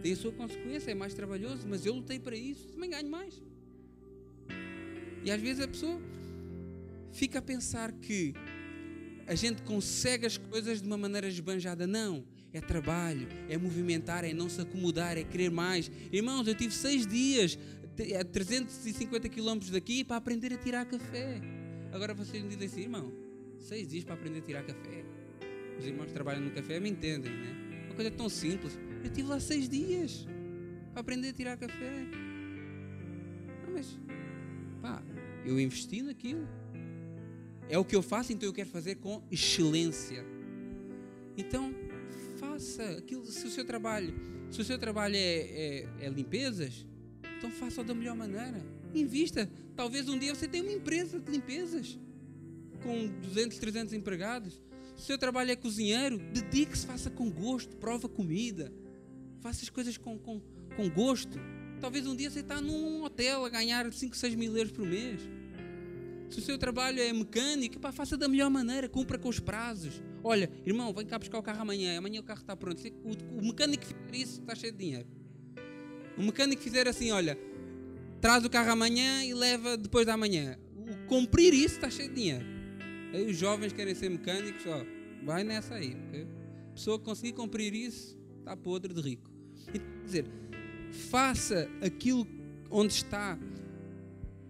Tem 0.00 0.14
a 0.14 0.16
sua 0.16 0.32
consequência, 0.32 0.90
é 0.90 0.94
mais 0.94 1.12
trabalhoso, 1.12 1.68
mas 1.68 1.84
eu 1.84 1.92
lutei 1.92 2.18
para 2.18 2.34
isso, 2.34 2.66
também 2.68 2.88
ganho 2.88 3.10
mais. 3.10 3.42
E 5.22 5.30
às 5.30 5.42
vezes 5.42 5.62
a 5.62 5.68
pessoa 5.68 6.00
fica 7.12 7.38
a 7.38 7.42
pensar 7.42 7.92
que 7.92 8.34
a 9.26 9.34
gente 9.34 9.62
consegue 9.62 10.26
as 10.26 10.38
coisas 10.38 10.80
de 10.80 10.86
uma 10.86 10.96
maneira 10.96 11.28
esbanjada. 11.28 11.86
Não, 11.86 12.24
é 12.52 12.60
trabalho, 12.60 13.28
é 13.48 13.58
movimentar, 13.58 14.24
é 14.24 14.32
não 14.32 14.48
se 14.48 14.60
acomodar, 14.60 15.18
é 15.18 15.24
querer 15.24 15.50
mais. 15.50 15.90
Irmãos, 16.10 16.46
eu 16.48 16.54
tive 16.54 16.72
seis 16.72 17.06
dias 17.06 17.58
a 18.18 18.24
350 18.24 19.28
quilómetros 19.28 19.70
daqui 19.70 20.04
para 20.04 20.16
aprender 20.16 20.52
a 20.52 20.56
tirar 20.56 20.86
café. 20.86 21.40
Agora 21.92 22.14
vocês 22.14 22.42
me 22.42 22.48
dizem 22.48 22.66
assim, 22.66 22.80
irmão, 22.82 23.12
seis 23.58 23.88
dias 23.88 24.04
para 24.04 24.14
aprender 24.14 24.38
a 24.38 24.42
tirar 24.42 24.62
café. 24.62 25.04
Os 25.78 25.86
irmãos 25.86 26.06
que 26.06 26.12
trabalham 26.12 26.42
no 26.42 26.50
café 26.50 26.80
me 26.80 26.90
entendem, 26.90 27.30
né? 27.30 27.84
Uma 27.86 27.94
coisa 27.94 28.10
tão 28.10 28.28
simples. 28.28 28.78
Eu 29.04 29.10
tive 29.10 29.28
lá 29.28 29.38
seis 29.38 29.68
dias 29.68 30.26
para 30.92 31.00
aprender 31.00 31.28
a 31.28 31.32
tirar 31.32 31.56
café. 31.56 32.06
Não, 33.64 33.72
mas, 33.72 33.98
pá, 34.80 35.02
eu 35.44 35.58
investi 35.60 36.02
naquilo. 36.02 36.48
É 37.68 37.78
o 37.78 37.84
que 37.84 37.94
eu 37.94 38.02
faço, 38.02 38.32
então 38.32 38.48
eu 38.48 38.52
quero 38.52 38.68
fazer 38.68 38.96
com 38.96 39.22
excelência. 39.30 40.24
Então, 41.36 41.74
faça 42.38 42.82
aquilo, 42.98 43.24
se 43.26 43.46
o 43.46 43.50
seu 43.50 43.64
trabalho, 43.64 44.14
se 44.50 44.60
o 44.60 44.64
seu 44.64 44.78
trabalho 44.78 45.16
é, 45.16 45.18
é, 45.18 45.88
é 46.00 46.08
limpezas, 46.08 46.86
então 47.38 47.50
faça-o 47.50 47.84
da 47.84 47.94
melhor 47.94 48.16
maneira. 48.16 48.60
Invista. 48.94 49.48
Talvez 49.76 50.08
um 50.08 50.18
dia 50.18 50.34
você 50.34 50.48
tenha 50.48 50.64
uma 50.64 50.72
empresa 50.72 51.20
de 51.20 51.30
limpezas 51.30 51.98
com 52.82 53.06
200, 53.22 53.58
300 53.58 53.92
empregados. 53.92 54.60
Se 54.96 55.04
o 55.04 55.06
seu 55.06 55.18
trabalho 55.18 55.52
é 55.52 55.56
cozinheiro, 55.56 56.18
dedique-se, 56.18 56.86
faça 56.86 57.10
com 57.10 57.30
gosto, 57.30 57.76
prova 57.76 58.08
comida. 58.08 58.72
Faça 59.40 59.62
as 59.62 59.70
coisas 59.70 59.96
com, 59.96 60.18
com, 60.18 60.40
com 60.76 60.90
gosto. 60.90 61.38
Talvez 61.80 62.06
um 62.06 62.16
dia 62.16 62.28
você 62.28 62.40
está 62.40 62.60
num 62.60 63.04
hotel 63.04 63.44
a 63.44 63.48
ganhar 63.48 63.92
5, 63.92 64.16
6 64.16 64.34
mil 64.34 64.56
euros 64.56 64.72
por 64.72 64.84
mês. 64.84 65.20
Se 66.30 66.38
o 66.38 66.42
seu 66.42 66.58
trabalho 66.58 67.00
é 67.00 67.12
mecânico, 67.12 67.78
pá, 67.78 67.90
faça 67.90 68.16
da 68.16 68.28
melhor 68.28 68.50
maneira, 68.50 68.88
cumpra 68.88 69.18
com 69.18 69.28
os 69.28 69.40
prazos. 69.40 70.02
Olha, 70.22 70.50
irmão, 70.66 70.92
vem 70.92 71.06
cá 71.06 71.18
buscar 71.18 71.38
o 71.38 71.42
carro 71.42 71.62
amanhã. 71.62 71.98
Amanhã 71.98 72.20
o 72.20 72.24
carro 72.24 72.40
está 72.40 72.54
pronto. 72.54 72.82
O, 73.02 73.38
o 73.38 73.46
mecânico 73.46 73.86
que 73.86 73.94
fizer 73.94 74.24
isso 74.24 74.40
está 74.40 74.54
cheio 74.54 74.72
de 74.72 74.78
dinheiro. 74.78 75.06
O 76.18 76.22
mecânico 76.22 76.62
que 76.62 76.68
fizer 76.68 76.86
assim, 76.86 77.10
olha, 77.12 77.38
traz 78.20 78.44
o 78.44 78.50
carro 78.50 78.70
amanhã 78.72 79.24
e 79.24 79.32
leva 79.32 79.76
depois 79.76 80.04
da 80.04 80.16
manhã. 80.16 80.58
O 80.76 81.06
cumprir 81.06 81.54
isso 81.54 81.76
está 81.76 81.88
cheio 81.88 82.08
de 82.10 82.14
dinheiro. 82.16 82.44
Aí 83.14 83.30
os 83.30 83.36
jovens 83.36 83.72
querem 83.72 83.94
ser 83.94 84.10
mecânicos, 84.10 84.66
ó, 84.66 84.84
vai 85.24 85.42
nessa 85.44 85.74
aí. 85.74 85.96
A 86.68 86.74
pessoa 86.74 86.98
que 86.98 87.04
conseguir 87.06 87.32
cumprir 87.32 87.74
isso 87.74 88.18
está 88.38 88.54
podre 88.54 88.92
de 88.92 89.00
rico. 89.00 89.30
Então, 89.68 89.80
quer 89.80 90.04
dizer, 90.04 90.26
faça 91.10 91.70
aquilo 91.80 92.26
onde 92.70 92.92
está 92.92 93.38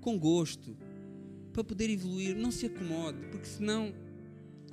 com 0.01 0.19
gosto 0.19 0.77
para 1.59 1.65
poder 1.65 1.91
evoluir. 1.91 2.37
Não 2.37 2.53
se 2.53 2.67
acomode, 2.67 3.19
porque 3.33 3.47
senão 3.47 3.93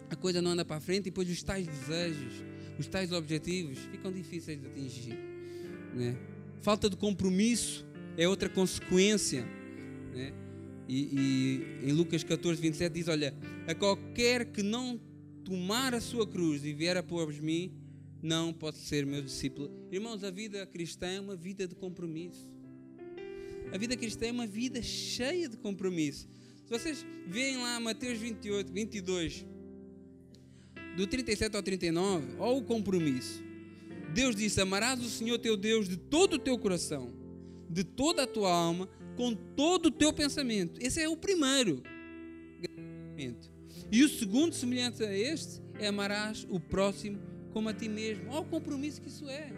a 0.07 0.15
coisa 0.15 0.39
não 0.39 0.51
anda 0.51 0.63
para 0.63 0.77
a 0.77 0.79
frente 0.79 1.01
e 1.01 1.03
depois 1.05 1.27
os 1.29 1.41
tais 1.41 1.65
desejos, 1.65 2.43
os 2.77 2.85
tais 2.85 3.11
objetivos 3.11 3.79
ficam 3.91 4.11
difíceis 4.11 4.61
de 4.61 4.67
atingir. 4.67 5.17
Né? 5.95 6.15
Falta 6.61 6.87
de 6.87 6.95
compromisso 6.95 7.85
é 8.15 8.27
outra 8.27 8.47
consequência. 8.47 9.43
Né? 10.13 10.31
E, 10.87 11.01
e, 11.81 11.89
em 11.89 11.91
Lucas 11.91 12.23
14, 12.23 12.61
27 12.61 12.93
diz: 12.93 13.07
Olha, 13.07 13.33
a 13.67 13.73
qualquer 13.73 14.45
que 14.45 14.61
não 14.61 14.99
tomar 15.43 15.95
a 15.95 16.01
sua 16.01 16.27
cruz 16.27 16.63
e 16.63 16.71
vier 16.71 16.97
após 16.97 17.39
mim, 17.39 17.71
não 18.21 18.53
pode 18.53 18.77
ser 18.77 19.07
meu 19.07 19.23
discípulo. 19.23 19.71
Irmãos, 19.91 20.23
a 20.23 20.29
vida 20.29 20.67
cristã 20.67 21.07
é 21.07 21.19
uma 21.19 21.35
vida 21.35 21.67
de 21.67 21.73
compromisso. 21.73 22.53
A 23.71 23.77
vida 23.77 23.97
cristã 23.97 24.27
é 24.27 24.31
uma 24.31 24.45
vida 24.45 24.81
cheia 24.83 25.49
de 25.49 25.57
compromisso. 25.57 26.27
Se 26.65 26.71
vocês 26.71 27.05
veem 27.27 27.57
lá 27.57 27.79
Mateus 27.79 28.17
28, 28.17 28.73
22, 28.73 29.45
do 30.97 31.05
37 31.05 31.55
ao 31.55 31.61
39, 31.61 32.37
olha 32.39 32.57
o 32.57 32.63
compromisso. 32.63 33.43
Deus 34.15 34.35
disse: 34.35 34.59
Amarás 34.59 34.99
o 34.99 35.07
Senhor 35.09 35.37
teu 35.37 35.55
Deus 35.55 35.87
de 35.87 35.95
todo 35.95 36.33
o 36.33 36.39
teu 36.39 36.57
coração, 36.57 37.13
de 37.69 37.83
toda 37.83 38.23
a 38.23 38.27
tua 38.27 38.51
alma, 38.51 38.89
com 39.15 39.35
todo 39.35 39.87
o 39.87 39.91
teu 39.91 40.11
pensamento. 40.11 40.79
Esse 40.81 40.99
é 40.99 41.07
o 41.07 41.15
primeiro. 41.15 41.83
E 43.91 44.03
o 44.03 44.09
segundo, 44.09 44.55
semelhante 44.55 45.03
a 45.03 45.15
este, 45.15 45.61
é 45.77 45.87
amarás 45.87 46.47
o 46.49 46.59
próximo 46.59 47.19
como 47.53 47.69
a 47.69 47.73
ti 47.73 47.87
mesmo. 47.87 48.31
Olha 48.31 48.39
o 48.39 48.45
compromisso 48.45 49.01
que 49.01 49.07
isso 49.07 49.29
é. 49.29 49.51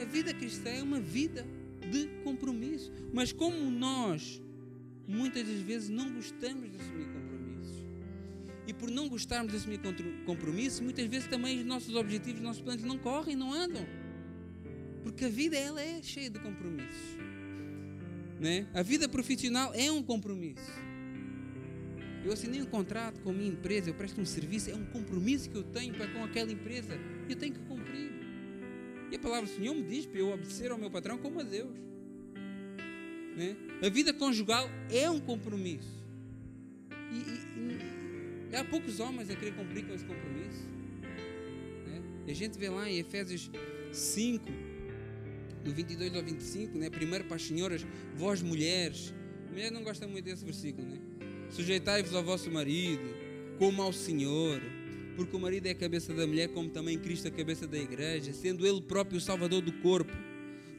A 0.00 0.04
vida 0.06 0.32
cristã 0.32 0.70
é 0.70 0.82
uma 0.82 0.98
vida 0.98 1.46
de 1.90 2.08
compromisso. 2.24 2.90
Mas 3.12 3.32
como 3.32 3.70
nós 3.70 4.40
muitas 5.06 5.46
das 5.46 5.60
vezes 5.60 5.88
não 5.88 6.12
gostamos 6.12 6.70
de 6.70 6.76
assumir 6.76 7.06
compromissos. 7.06 7.82
E 8.66 8.72
por 8.72 8.90
não 8.90 9.08
gostarmos 9.08 9.52
de 9.52 9.58
assumir 9.58 9.80
compromissos, 10.24 10.80
muitas 10.80 11.06
vezes 11.06 11.28
também 11.28 11.58
os 11.58 11.66
nossos 11.66 11.94
objetivos, 11.94 12.40
os 12.40 12.44
nossos 12.46 12.62
planos 12.62 12.84
não 12.84 12.98
correm, 12.98 13.34
não 13.34 13.52
andam. 13.52 13.84
Porque 15.02 15.24
a 15.24 15.28
vida 15.28 15.56
ela 15.56 15.82
é 15.82 16.00
cheia 16.02 16.30
de 16.30 16.38
compromissos. 16.38 17.18
Né? 18.38 18.66
A 18.72 18.82
vida 18.82 19.08
profissional 19.08 19.72
é 19.74 19.90
um 19.90 20.02
compromisso. 20.02 20.70
Eu 22.24 22.32
assinei 22.32 22.62
um 22.62 22.66
contrato 22.66 23.20
com 23.20 23.30
a 23.30 23.32
minha 23.32 23.50
empresa, 23.50 23.90
eu 23.90 23.94
presto 23.94 24.20
um 24.20 24.24
serviço, 24.24 24.70
é 24.70 24.74
um 24.74 24.84
compromisso 24.86 25.50
que 25.50 25.56
eu 25.56 25.64
tenho 25.64 25.92
para 25.92 26.06
com 26.06 26.22
aquela 26.22 26.52
empresa. 26.52 26.94
E 27.28 27.32
eu 27.32 27.36
tenho 27.36 27.52
que 27.52 27.60
cumprir. 27.60 28.12
E 29.10 29.16
a 29.16 29.18
palavra 29.18 29.46
do 29.46 29.54
Senhor 29.54 29.74
me 29.74 29.82
diz 29.82 30.06
para 30.06 30.20
eu 30.20 30.28
obedecer 30.28 30.70
ao 30.70 30.78
meu 30.78 30.90
patrão 30.90 31.18
como 31.18 31.40
a 31.40 31.42
Deus. 31.42 31.76
Né? 33.36 33.56
A 33.82 33.88
vida 33.88 34.14
conjugal 34.14 34.70
é 34.88 35.10
um 35.10 35.18
compromisso. 35.18 36.00
E, 37.10 37.16
e, 37.16 38.52
e, 38.52 38.56
há 38.56 38.64
poucos 38.64 39.00
homens 39.00 39.28
a 39.28 39.34
querer 39.34 39.56
cumprir 39.56 39.84
com 39.84 39.92
esse 39.92 40.04
compromisso. 40.04 40.68
Né? 41.86 42.00
A 42.28 42.32
gente 42.32 42.56
vê 42.56 42.68
lá 42.68 42.88
em 42.88 42.98
Efésios 42.98 43.50
5, 43.92 44.46
do 45.64 45.72
22 45.72 46.14
ao 46.14 46.22
25, 46.22 46.78
né? 46.78 46.88
primeiro 46.88 47.24
para 47.24 47.34
as 47.34 47.42
senhoras, 47.42 47.84
vós 48.14 48.40
mulheres. 48.40 49.12
A 49.48 49.50
mulher 49.50 49.72
não 49.72 49.82
gosta 49.82 50.06
muito 50.06 50.26
desse 50.26 50.44
versículo. 50.44 50.86
Né? 50.86 50.98
Sujeitai-vos 51.50 52.14
ao 52.14 52.22
vosso 52.22 52.48
marido, 52.52 53.02
como 53.58 53.82
ao 53.82 53.92
Senhor. 53.92 54.62
Porque 55.16 55.36
o 55.36 55.40
marido 55.40 55.66
é 55.66 55.70
a 55.70 55.74
cabeça 55.74 56.14
da 56.14 56.24
mulher, 56.24 56.48
como 56.50 56.70
também 56.70 56.96
Cristo 56.98 57.26
é 57.26 57.30
a 57.30 57.34
cabeça 57.34 57.66
da 57.66 57.78
igreja, 57.78 58.32
sendo 58.32 58.64
Ele 58.64 58.80
próprio 58.80 59.18
o 59.18 59.20
Salvador 59.20 59.60
do 59.60 59.72
corpo 59.72 60.12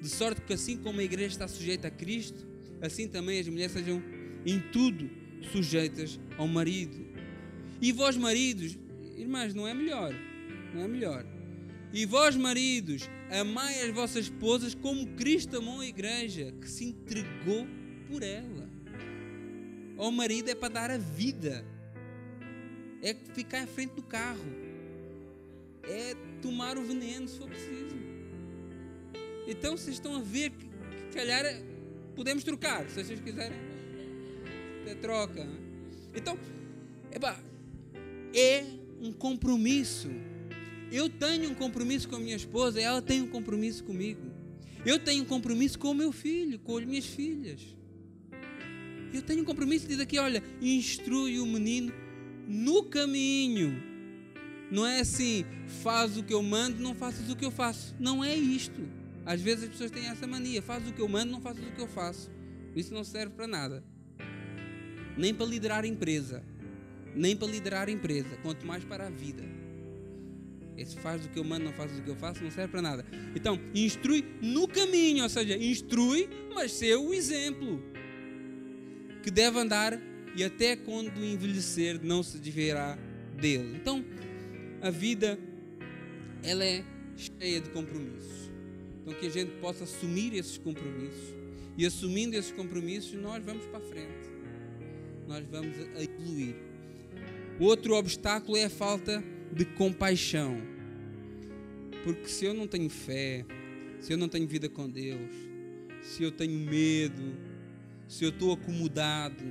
de 0.03 0.09
sorte 0.09 0.41
que 0.41 0.51
assim 0.51 0.75
como 0.75 0.99
a 0.99 1.03
igreja 1.03 1.29
está 1.29 1.47
sujeita 1.47 1.87
a 1.87 1.91
Cristo, 1.91 2.52
assim 2.83 3.07
também 3.07 3.39
as 3.39 3.47
mulheres 3.47 3.71
sejam 3.71 4.03
em 4.45 4.59
tudo 4.59 5.09
sujeitas 5.51 6.19
ao 6.37 6.47
marido. 6.47 7.07
E 7.81 7.91
vós 7.93 8.17
maridos, 8.17 8.77
irmãs, 9.17 9.53
não 9.53 9.65
é 9.65 9.73
melhor, 9.73 10.13
não 10.73 10.81
é 10.83 10.87
melhor. 10.87 11.25
E 11.93 12.05
vós 12.05 12.35
maridos, 12.35 13.09
amai 13.31 13.81
as 13.83 13.93
vossas 13.93 14.25
esposas 14.25 14.75
como 14.75 15.07
Cristo 15.15 15.57
amou 15.57 15.79
a 15.79 15.85
igreja, 15.85 16.53
que 16.59 16.69
se 16.69 16.85
entregou 16.85 17.65
por 18.09 18.21
ela. 18.21 18.69
O 19.97 20.11
marido 20.11 20.49
é 20.49 20.55
para 20.55 20.73
dar 20.73 20.91
a 20.91 20.97
vida, 20.97 21.65
é 23.01 23.13
ficar 23.33 23.63
à 23.63 23.67
frente 23.67 23.93
do 23.93 24.03
carro, 24.03 24.51
é 25.83 26.15
tomar 26.41 26.77
o 26.77 26.83
veneno 26.83 27.27
se 27.29 27.37
for 27.37 27.47
preciso. 27.47 27.95
Então 29.47 29.77
vocês 29.77 29.95
estão 29.95 30.15
a 30.15 30.21
ver 30.21 30.49
que, 30.49 30.67
que 30.67 31.15
calhar 31.15 31.45
podemos 32.15 32.43
trocar, 32.43 32.87
se 32.89 33.03
vocês 33.03 33.19
quiserem. 33.19 33.57
É 34.87 34.95
troca. 34.95 35.43
Né? 35.43 35.57
Então, 36.15 36.37
é 38.33 38.63
um 39.01 39.11
compromisso. 39.11 40.09
Eu 40.91 41.09
tenho 41.09 41.51
um 41.51 41.55
compromisso 41.55 42.07
com 42.07 42.15
a 42.15 42.19
minha 42.19 42.35
esposa, 42.35 42.79
ela 42.79 43.01
tem 43.01 43.21
um 43.21 43.27
compromisso 43.27 43.83
comigo. 43.83 44.31
Eu 44.85 44.99
tenho 44.99 45.23
um 45.23 45.25
compromisso 45.25 45.79
com 45.79 45.91
o 45.91 45.93
meu 45.93 46.11
filho, 46.11 46.59
com 46.59 46.77
as 46.77 46.85
minhas 46.85 47.05
filhas. 47.05 47.61
Eu 49.13 49.21
tenho 49.21 49.41
um 49.41 49.45
compromisso, 49.45 49.87
diz 49.87 49.99
aqui, 49.99 50.17
olha, 50.17 50.43
instrui 50.61 51.39
o 51.39 51.45
menino 51.45 51.93
no 52.47 52.83
caminho. 52.83 53.81
Não 54.71 54.85
é 54.85 54.99
assim, 54.99 55.45
faz 55.83 56.17
o 56.17 56.23
que 56.23 56.33
eu 56.33 56.41
mando, 56.41 56.81
não 56.81 56.95
faças 56.95 57.29
o 57.29 57.35
que 57.35 57.45
eu 57.45 57.51
faço. 57.51 57.95
Não 57.99 58.23
é 58.23 58.35
isto. 58.35 58.81
Às 59.25 59.41
vezes 59.41 59.65
as 59.65 59.69
pessoas 59.69 59.91
têm 59.91 60.07
essa 60.07 60.27
mania, 60.27 60.61
faz 60.61 60.87
o 60.87 60.93
que 60.93 61.01
eu 61.01 61.07
mando, 61.07 61.31
não 61.31 61.41
faz 61.41 61.57
o 61.57 61.61
que 61.61 61.81
eu 61.81 61.87
faço. 61.87 62.29
Isso 62.75 62.93
não 62.93 63.03
serve 63.03 63.33
para 63.33 63.47
nada. 63.47 63.83
Nem 65.17 65.33
para 65.33 65.45
liderar 65.45 65.85
empresa. 65.85 66.43
Nem 67.15 67.35
para 67.35 67.47
liderar 67.47 67.89
empresa, 67.89 68.37
quanto 68.41 68.65
mais 68.65 68.83
para 68.83 69.07
a 69.07 69.09
vida. 69.09 69.43
Esse 70.75 70.97
faz 70.97 71.23
o 71.23 71.29
que 71.29 71.37
eu 71.37 71.43
mando, 71.43 71.65
não 71.65 71.73
faz 71.73 71.97
o 71.97 72.01
que 72.01 72.09
eu 72.09 72.15
faço, 72.15 72.43
não 72.43 72.49
serve 72.49 72.71
para 72.71 72.81
nada. 72.81 73.05
Então, 73.35 73.59
instrui 73.75 74.25
no 74.41 74.67
caminho, 74.67 75.23
ou 75.23 75.29
seja, 75.29 75.55
instrui, 75.55 76.27
mas 76.53 76.71
ser 76.71 76.95
o 76.95 77.13
exemplo 77.13 77.81
que 79.21 79.29
deve 79.29 79.59
andar 79.59 79.97
e 80.35 80.43
até 80.43 80.75
quando 80.75 81.23
envelhecer 81.23 82.03
não 82.03 82.23
se 82.23 82.39
desviará 82.39 82.97
dele. 83.39 83.77
Então, 83.77 84.03
a 84.81 84.89
vida 84.89 85.37
ela 86.43 86.63
é 86.63 86.83
cheia 87.15 87.61
de 87.61 87.69
compromissos. 87.69 88.42
Então 89.03 89.13
que 89.13 89.27
a 89.27 89.29
gente 89.29 89.51
possa 89.59 89.83
assumir 89.83 90.33
esses 90.33 90.57
compromissos 90.57 91.35
e 91.77 91.85
assumindo 91.85 92.37
esses 92.37 92.51
compromissos 92.51 93.13
nós 93.21 93.43
vamos 93.43 93.65
para 93.65 93.79
a 93.79 93.81
frente. 93.81 94.31
Nós 95.27 95.45
vamos 95.51 95.77
a 95.95 96.01
evoluir. 96.01 96.55
Outro 97.59 97.95
obstáculo 97.95 98.57
é 98.57 98.63
a 98.63 98.69
falta 98.69 99.21
de 99.51 99.65
compaixão. 99.65 100.57
Porque 102.03 102.27
se 102.27 102.45
eu 102.45 102.53
não 102.53 102.65
tenho 102.65 102.89
fé, 102.89 103.45
se 103.99 104.13
eu 104.13 104.17
não 104.17 104.29
tenho 104.29 104.47
vida 104.47 104.69
com 104.69 104.89
Deus, 104.89 105.31
se 106.01 106.23
eu 106.23 106.31
tenho 106.31 106.57
medo, 106.59 107.37
se 108.07 108.23
eu 108.23 108.29
estou 108.29 108.53
acomodado 108.53 109.43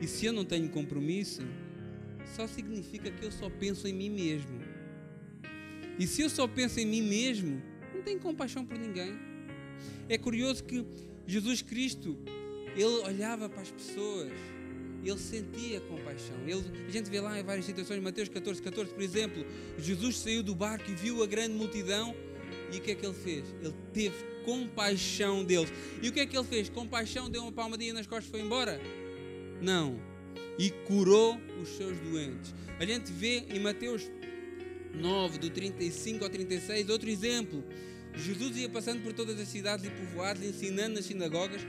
e 0.00 0.06
se 0.06 0.26
eu 0.26 0.32
não 0.32 0.44
tenho 0.44 0.68
compromisso, 0.68 1.42
só 2.36 2.46
significa 2.46 3.10
que 3.10 3.24
eu 3.24 3.32
só 3.32 3.48
penso 3.48 3.88
em 3.88 3.94
mim 3.94 4.10
mesmo. 4.10 4.60
E 5.98 6.06
se 6.06 6.22
eu 6.22 6.30
só 6.30 6.46
penso 6.46 6.80
em 6.80 6.86
mim 6.86 7.02
mesmo, 7.02 7.62
não 8.00 8.04
tenho 8.04 8.18
compaixão 8.18 8.64
por 8.64 8.78
ninguém. 8.78 9.14
É 10.08 10.16
curioso 10.16 10.64
que 10.64 10.84
Jesus 11.26 11.60
Cristo, 11.60 12.16
ele 12.74 12.84
olhava 12.84 13.48
para 13.48 13.60
as 13.60 13.70
pessoas, 13.70 14.32
ele 15.04 15.18
sentia 15.18 15.80
compaixão. 15.82 16.36
Ele, 16.46 16.64
a 16.88 16.90
gente 16.90 17.10
vê 17.10 17.20
lá 17.20 17.38
em 17.38 17.44
várias 17.44 17.66
situações, 17.66 18.02
Mateus 18.02 18.28
14, 18.28 18.62
14, 18.62 18.92
por 18.92 19.02
exemplo, 19.02 19.44
Jesus 19.78 20.18
saiu 20.18 20.42
do 20.42 20.54
barco 20.54 20.90
e 20.90 20.94
viu 20.94 21.22
a 21.22 21.26
grande 21.26 21.54
multidão 21.54 22.14
e 22.72 22.78
o 22.78 22.80
que 22.80 22.92
é 22.92 22.94
que 22.94 23.04
ele 23.04 23.14
fez? 23.14 23.44
Ele 23.60 23.74
teve 23.92 24.16
compaixão 24.44 25.44
deles. 25.44 25.70
E 26.02 26.08
o 26.08 26.12
que 26.12 26.20
é 26.20 26.26
que 26.26 26.36
ele 26.36 26.46
fez? 26.46 26.70
Compaixão, 26.70 27.28
deu 27.28 27.42
uma 27.42 27.52
palmadinha 27.52 27.92
nas 27.92 28.06
costas 28.06 28.28
e 28.28 28.30
foi 28.30 28.40
embora? 28.40 28.80
Não. 29.60 30.00
E 30.58 30.70
curou 30.70 31.38
os 31.62 31.68
seus 31.68 31.98
doentes. 32.00 32.54
A 32.78 32.84
gente 32.86 33.12
vê 33.12 33.44
em 33.50 33.60
Mateus 33.60 34.10
9, 34.94 35.38
do 35.38 35.50
35 35.50 36.24
ao 36.24 36.30
36, 36.30 36.88
outro 36.88 37.08
exemplo. 37.08 37.62
Jesus 38.14 38.56
ia 38.56 38.68
passando 38.68 39.02
por 39.02 39.12
todas 39.12 39.38
as 39.38 39.48
cidades 39.48 39.86
e 39.86 39.90
povoados, 39.90 40.42
ensinando 40.42 40.96
nas 40.96 41.06
sinagogas, 41.06 41.62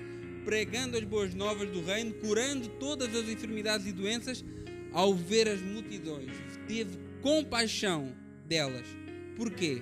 pregando 0.43 0.97
as 0.97 1.03
boas 1.03 1.33
novas 1.33 1.69
do 1.69 1.83
reino, 1.83 2.13
curando 2.15 2.67
todas 2.79 3.15
as 3.15 3.29
enfermidades 3.29 3.85
e 3.85 3.91
doenças, 3.91 4.43
ao 4.91 5.13
ver 5.13 5.47
as 5.47 5.61
multidões. 5.61 6.31
Teve 6.67 6.97
compaixão 7.21 8.13
delas. 8.47 8.85
Porquê? 9.35 9.81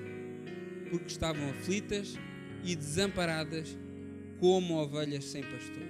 Porque 0.90 1.08
estavam 1.08 1.50
aflitas 1.50 2.16
e 2.64 2.76
desamparadas 2.76 3.78
como 4.40 4.76
ovelhas 4.76 5.26
sem 5.26 5.42
pastor. 5.44 5.84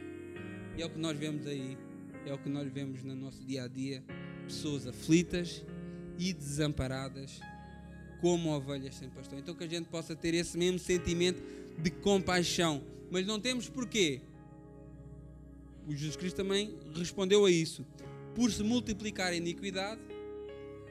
E 0.78 0.82
é 0.82 0.86
o 0.86 0.90
que 0.90 1.00
nós 1.00 1.18
vemos 1.18 1.46
aí, 1.46 1.78
é 2.26 2.34
o 2.34 2.38
que 2.38 2.50
nós 2.50 2.72
vemos 2.72 3.04
no 3.04 3.16
nosso 3.16 3.44
dia 3.44 3.64
a 3.64 3.68
dia: 3.68 4.04
pessoas 4.46 4.88
aflitas 4.88 5.66
e 6.18 6.34
desamparadas 6.34 7.40
como 8.22 8.50
ovelhas 8.56 8.96
sem 8.96 9.10
pastor. 9.10 9.40
Então 9.40 9.56
que 9.56 9.64
a 9.64 9.68
gente 9.68 9.88
possa 9.88 10.16
ter 10.16 10.34
esse 10.34 10.58
mesmo 10.58 10.80
sentimento 10.80 11.42
de 11.82 11.90
compaixão. 11.90 12.82
Mas 13.10 13.26
não 13.26 13.40
temos 13.40 13.70
porquê. 13.70 14.22
O 15.88 15.92
Jesus 15.92 16.16
Cristo 16.16 16.36
também 16.38 16.78
respondeu 16.94 17.46
a 17.46 17.52
isso. 17.52 17.86
Por 18.36 18.52
se 18.52 18.62
multiplicar 18.62 19.32
a 19.32 19.36
iniquidade, 19.36 20.02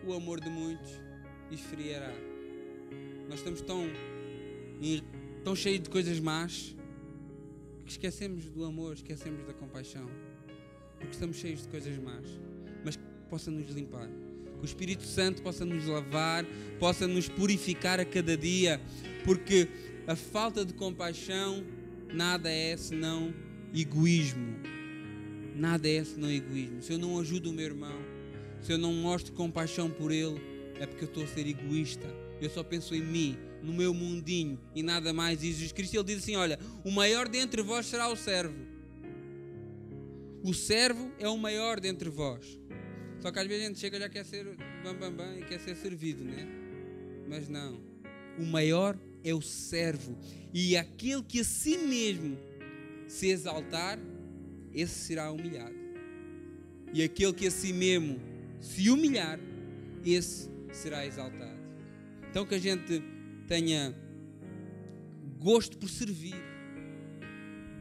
o 0.06 0.12
amor 0.12 0.40
de 0.40 0.50
muitos 0.50 0.90
esfriará. 1.50 2.12
Nós 3.28 3.38
estamos 3.38 3.60
tão, 3.60 3.84
tão 5.44 5.54
cheios 5.54 5.82
de 5.82 5.90
coisas 5.90 6.18
más 6.18 6.74
que 7.84 7.92
esquecemos 7.92 8.46
do 8.50 8.64
amor, 8.64 8.94
esquecemos 8.94 9.46
da 9.46 9.54
compaixão. 9.54 10.08
Porque 10.98 11.12
estamos 11.12 11.36
cheios 11.36 11.62
de 11.62 11.68
coisas 11.68 11.96
más. 11.98 12.24
Mas 12.84 12.96
que 12.96 13.02
possa 13.28 13.50
nos 13.50 13.70
limpar 13.70 14.08
que 14.58 14.64
o 14.64 14.66
Espírito 14.66 15.04
Santo 15.04 15.42
possa 15.42 15.64
nos 15.64 15.86
lavar, 15.86 16.44
possa 16.78 17.06
nos 17.06 17.28
purificar 17.28 18.00
a 18.00 18.04
cada 18.04 18.36
dia, 18.36 18.80
porque 19.24 19.68
a 20.06 20.16
falta 20.16 20.64
de 20.64 20.72
compaixão 20.72 21.64
nada 22.12 22.50
é 22.50 22.76
senão 22.76 23.32
egoísmo. 23.74 24.56
Nada 25.54 25.88
é 25.88 26.04
senão 26.04 26.30
egoísmo. 26.30 26.82
Se 26.82 26.92
eu 26.92 26.98
não 26.98 27.18
ajudo 27.18 27.50
o 27.50 27.52
meu 27.52 27.66
irmão, 27.66 27.98
se 28.62 28.72
eu 28.72 28.78
não 28.78 28.92
mostro 28.92 29.32
compaixão 29.32 29.90
por 29.90 30.12
ele, 30.12 30.40
é 30.78 30.86
porque 30.86 31.04
eu 31.04 31.08
estou 31.08 31.24
a 31.24 31.26
ser 31.26 31.46
egoísta. 31.46 32.06
Eu 32.40 32.48
só 32.50 32.62
penso 32.62 32.94
em 32.94 33.02
mim, 33.02 33.36
no 33.62 33.72
meu 33.72 33.92
mundinho 33.92 34.58
e 34.74 34.82
nada 34.82 35.12
mais. 35.12 35.42
E 35.42 35.52
Jesus 35.52 35.72
Cristo 35.72 35.96
ele 35.96 36.04
diz 36.04 36.18
assim: 36.18 36.36
Olha, 36.36 36.58
o 36.84 36.90
maior 36.90 37.28
dentre 37.28 37.62
vós 37.62 37.86
será 37.86 38.08
o 38.08 38.16
servo. 38.16 38.56
O 40.42 40.54
servo 40.54 41.10
é 41.18 41.28
o 41.28 41.36
maior 41.36 41.80
dentre 41.80 42.08
vós. 42.08 42.57
Só 43.20 43.32
que 43.32 43.38
às 43.38 43.46
vezes 43.46 43.64
a 43.64 43.68
gente 43.68 43.78
chega 43.78 43.96
e 43.96 44.00
já 44.00 44.08
quer 44.08 44.24
ser 44.24 44.44
bam, 44.82 44.94
bam, 44.94 45.12
bam 45.12 45.38
e 45.38 45.44
quer 45.44 45.58
ser 45.60 45.76
servido, 45.76 46.24
né? 46.24 46.46
Mas 47.28 47.48
não. 47.48 47.80
O 48.38 48.44
maior 48.44 48.96
é 49.24 49.34
o 49.34 49.42
servo. 49.42 50.16
E 50.54 50.76
aquele 50.76 51.22
que 51.22 51.40
a 51.40 51.44
si 51.44 51.76
mesmo 51.78 52.38
se 53.06 53.28
exaltar, 53.28 53.98
esse 54.72 54.94
será 54.94 55.30
humilhado. 55.32 55.74
E 56.92 57.02
aquele 57.02 57.32
que 57.32 57.46
a 57.46 57.50
si 57.50 57.72
mesmo 57.72 58.20
se 58.60 58.88
humilhar, 58.88 59.38
esse 60.04 60.48
será 60.72 61.04
exaltado. 61.04 61.58
Então 62.30 62.46
que 62.46 62.54
a 62.54 62.58
gente 62.58 63.02
tenha 63.46 63.94
gosto 65.40 65.76
por 65.76 65.88
servir, 65.88 66.36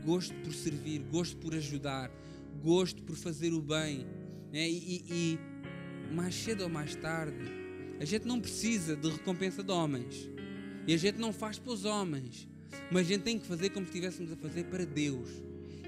gosto 0.04 0.34
por 0.36 0.54
servir, 0.54 1.00
gosto 1.12 1.38
por 1.38 1.54
ajudar, 1.54 2.12
gosto 2.62 3.04
por 3.04 3.16
fazer 3.16 3.54
o 3.54 3.62
bem 3.62 4.06
né? 4.52 4.68
E, 4.68 5.04
e, 5.10 5.40
e 6.10 6.14
mais 6.14 6.36
cedo 6.36 6.64
ou 6.64 6.70
mais 6.70 6.96
tarde, 6.96 7.38
a 8.00 8.06
gente 8.06 8.26
não 8.26 8.40
precisa 8.40 8.96
de 8.96 9.10
recompensa 9.10 9.64
de 9.64 9.72
homens. 9.72 10.30
E 10.88 10.94
a 10.94 10.98
gente 10.98 11.18
não 11.20 11.34
faz 11.34 11.60
para 11.60 11.74
os 11.74 11.84
homens. 11.84 12.48
Mas 12.92 13.08
a 13.08 13.10
gente 13.10 13.24
tem 13.24 13.38
que 13.38 13.46
fazer 13.46 13.70
como 13.70 13.86
se 13.86 13.92
estivéssemos 13.92 14.32
a 14.32 14.36
fazer 14.36 14.66
para 14.66 14.86
Deus. 14.86 15.30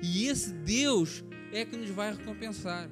E 0.01 0.26
esse 0.28 0.51
Deus 0.51 1.24
é 1.53 1.64
que 1.64 1.78
nos 1.78 1.89
vai 1.89 2.14
recompensar. 2.14 2.89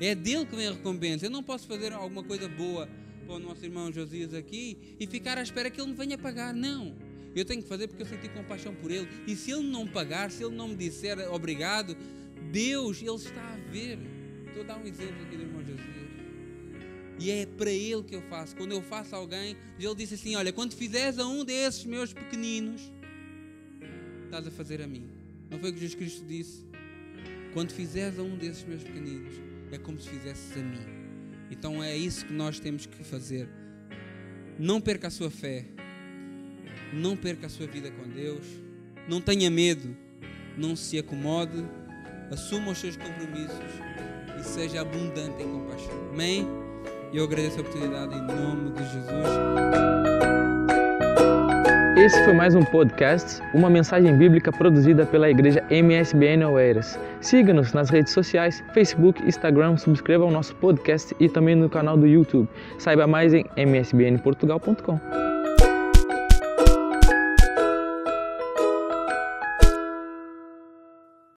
É 0.00 0.14
dele 0.14 0.44
que 0.44 0.56
vem 0.56 0.66
a 0.66 0.72
recompensa. 0.72 1.26
Eu 1.26 1.30
não 1.30 1.42
posso 1.42 1.66
fazer 1.66 1.92
alguma 1.92 2.22
coisa 2.22 2.48
boa 2.48 2.88
para 3.24 3.36
o 3.36 3.38
nosso 3.38 3.64
irmão 3.64 3.92
Josias 3.92 4.34
aqui 4.34 4.96
e 4.98 5.06
ficar 5.06 5.38
à 5.38 5.42
espera 5.42 5.70
que 5.70 5.80
ele 5.80 5.90
me 5.90 5.96
venha 5.96 6.18
pagar. 6.18 6.52
Não. 6.52 6.94
Eu 7.34 7.44
tenho 7.44 7.62
que 7.62 7.68
fazer 7.68 7.88
porque 7.88 8.02
eu 8.02 8.06
senti 8.06 8.28
compaixão 8.28 8.74
por 8.74 8.90
ele. 8.90 9.08
E 9.26 9.34
se 9.34 9.52
ele 9.52 9.62
não 9.62 9.86
pagar, 9.86 10.30
se 10.30 10.44
ele 10.44 10.54
não 10.54 10.68
me 10.68 10.76
disser 10.76 11.18
obrigado, 11.32 11.96
Deus, 12.50 13.00
ele 13.00 13.14
está 13.14 13.54
a 13.54 13.56
ver. 13.70 13.98
Estou 14.52 14.64
a 14.64 14.66
dar 14.66 14.78
um 14.78 14.86
exemplo 14.86 15.22
aqui 15.22 15.34
do 15.34 15.42
irmão 15.44 15.62
Josias. 15.64 16.10
E 17.18 17.30
é 17.30 17.46
para 17.46 17.70
ele 17.70 18.02
que 18.02 18.14
eu 18.14 18.20
faço. 18.22 18.54
Quando 18.54 18.72
eu 18.72 18.82
faço 18.82 19.14
a 19.14 19.18
alguém, 19.18 19.56
ele 19.80 19.94
disse 19.94 20.12
assim: 20.12 20.36
Olha, 20.36 20.52
quando 20.52 20.74
fizeres 20.74 21.18
a 21.18 21.26
um 21.26 21.42
desses 21.42 21.86
meus 21.86 22.12
pequeninos, 22.12 22.92
estás 24.26 24.46
a 24.46 24.50
fazer 24.50 24.82
a 24.82 24.86
mim. 24.86 25.08
Não 25.50 25.58
foi 25.58 25.70
o 25.70 25.72
que 25.72 25.80
Jesus 25.80 25.94
Cristo 25.94 26.26
disse? 26.26 26.66
Quando 27.54 27.72
fizeres 27.72 28.18
a 28.18 28.22
um 28.22 28.36
desses 28.36 28.62
meus 28.64 28.82
pequeninos, 28.82 29.32
é 29.70 29.78
como 29.78 29.98
se 29.98 30.10
fizesses 30.10 30.54
a 30.54 30.60
mim. 30.60 30.80
Então 31.50 31.82
é 31.82 31.96
isso 31.96 32.26
que 32.26 32.32
nós 32.34 32.60
temos 32.60 32.84
que 32.84 33.02
fazer. 33.02 33.48
Não 34.58 34.82
perca 34.82 35.06
a 35.06 35.10
sua 35.10 35.30
fé. 35.30 35.64
Não 36.92 37.16
perca 37.16 37.46
a 37.46 37.48
sua 37.48 37.66
vida 37.66 37.90
com 37.90 38.06
Deus. 38.06 38.44
Não 39.08 39.18
tenha 39.18 39.50
medo. 39.50 39.96
Não 40.58 40.76
se 40.76 40.98
acomode. 40.98 41.64
Assuma 42.32 42.70
os 42.70 42.78
seus 42.78 42.96
compromissos 42.96 43.60
e 44.40 44.42
seja 44.42 44.80
abundante 44.80 45.42
em 45.42 45.52
compaixão. 45.52 45.92
Amém? 46.14 46.48
Eu 47.12 47.24
agradeço 47.24 47.58
a 47.58 47.60
oportunidade 47.60 48.14
em 48.14 48.22
nome 48.22 48.70
de 48.70 48.82
Jesus. 48.84 49.26
Esse 51.98 52.24
foi 52.24 52.32
mais 52.32 52.54
um 52.54 52.62
podcast, 52.62 53.42
uma 53.52 53.68
mensagem 53.68 54.16
bíblica 54.16 54.50
produzida 54.50 55.04
pela 55.04 55.28
igreja 55.28 55.62
MSBN 55.70 56.46
Oeiras. 56.46 56.98
Siga-nos 57.20 57.74
nas 57.74 57.90
redes 57.90 58.14
sociais, 58.14 58.64
Facebook, 58.72 59.22
Instagram, 59.24 59.76
subscreva 59.76 60.24
o 60.24 60.30
nosso 60.30 60.56
podcast 60.56 61.14
e 61.20 61.28
também 61.28 61.54
no 61.54 61.68
canal 61.68 61.98
do 61.98 62.06
YouTube. 62.06 62.48
Saiba 62.78 63.06
mais 63.06 63.34
em 63.34 63.44
msbnportugal.com. 63.56 65.31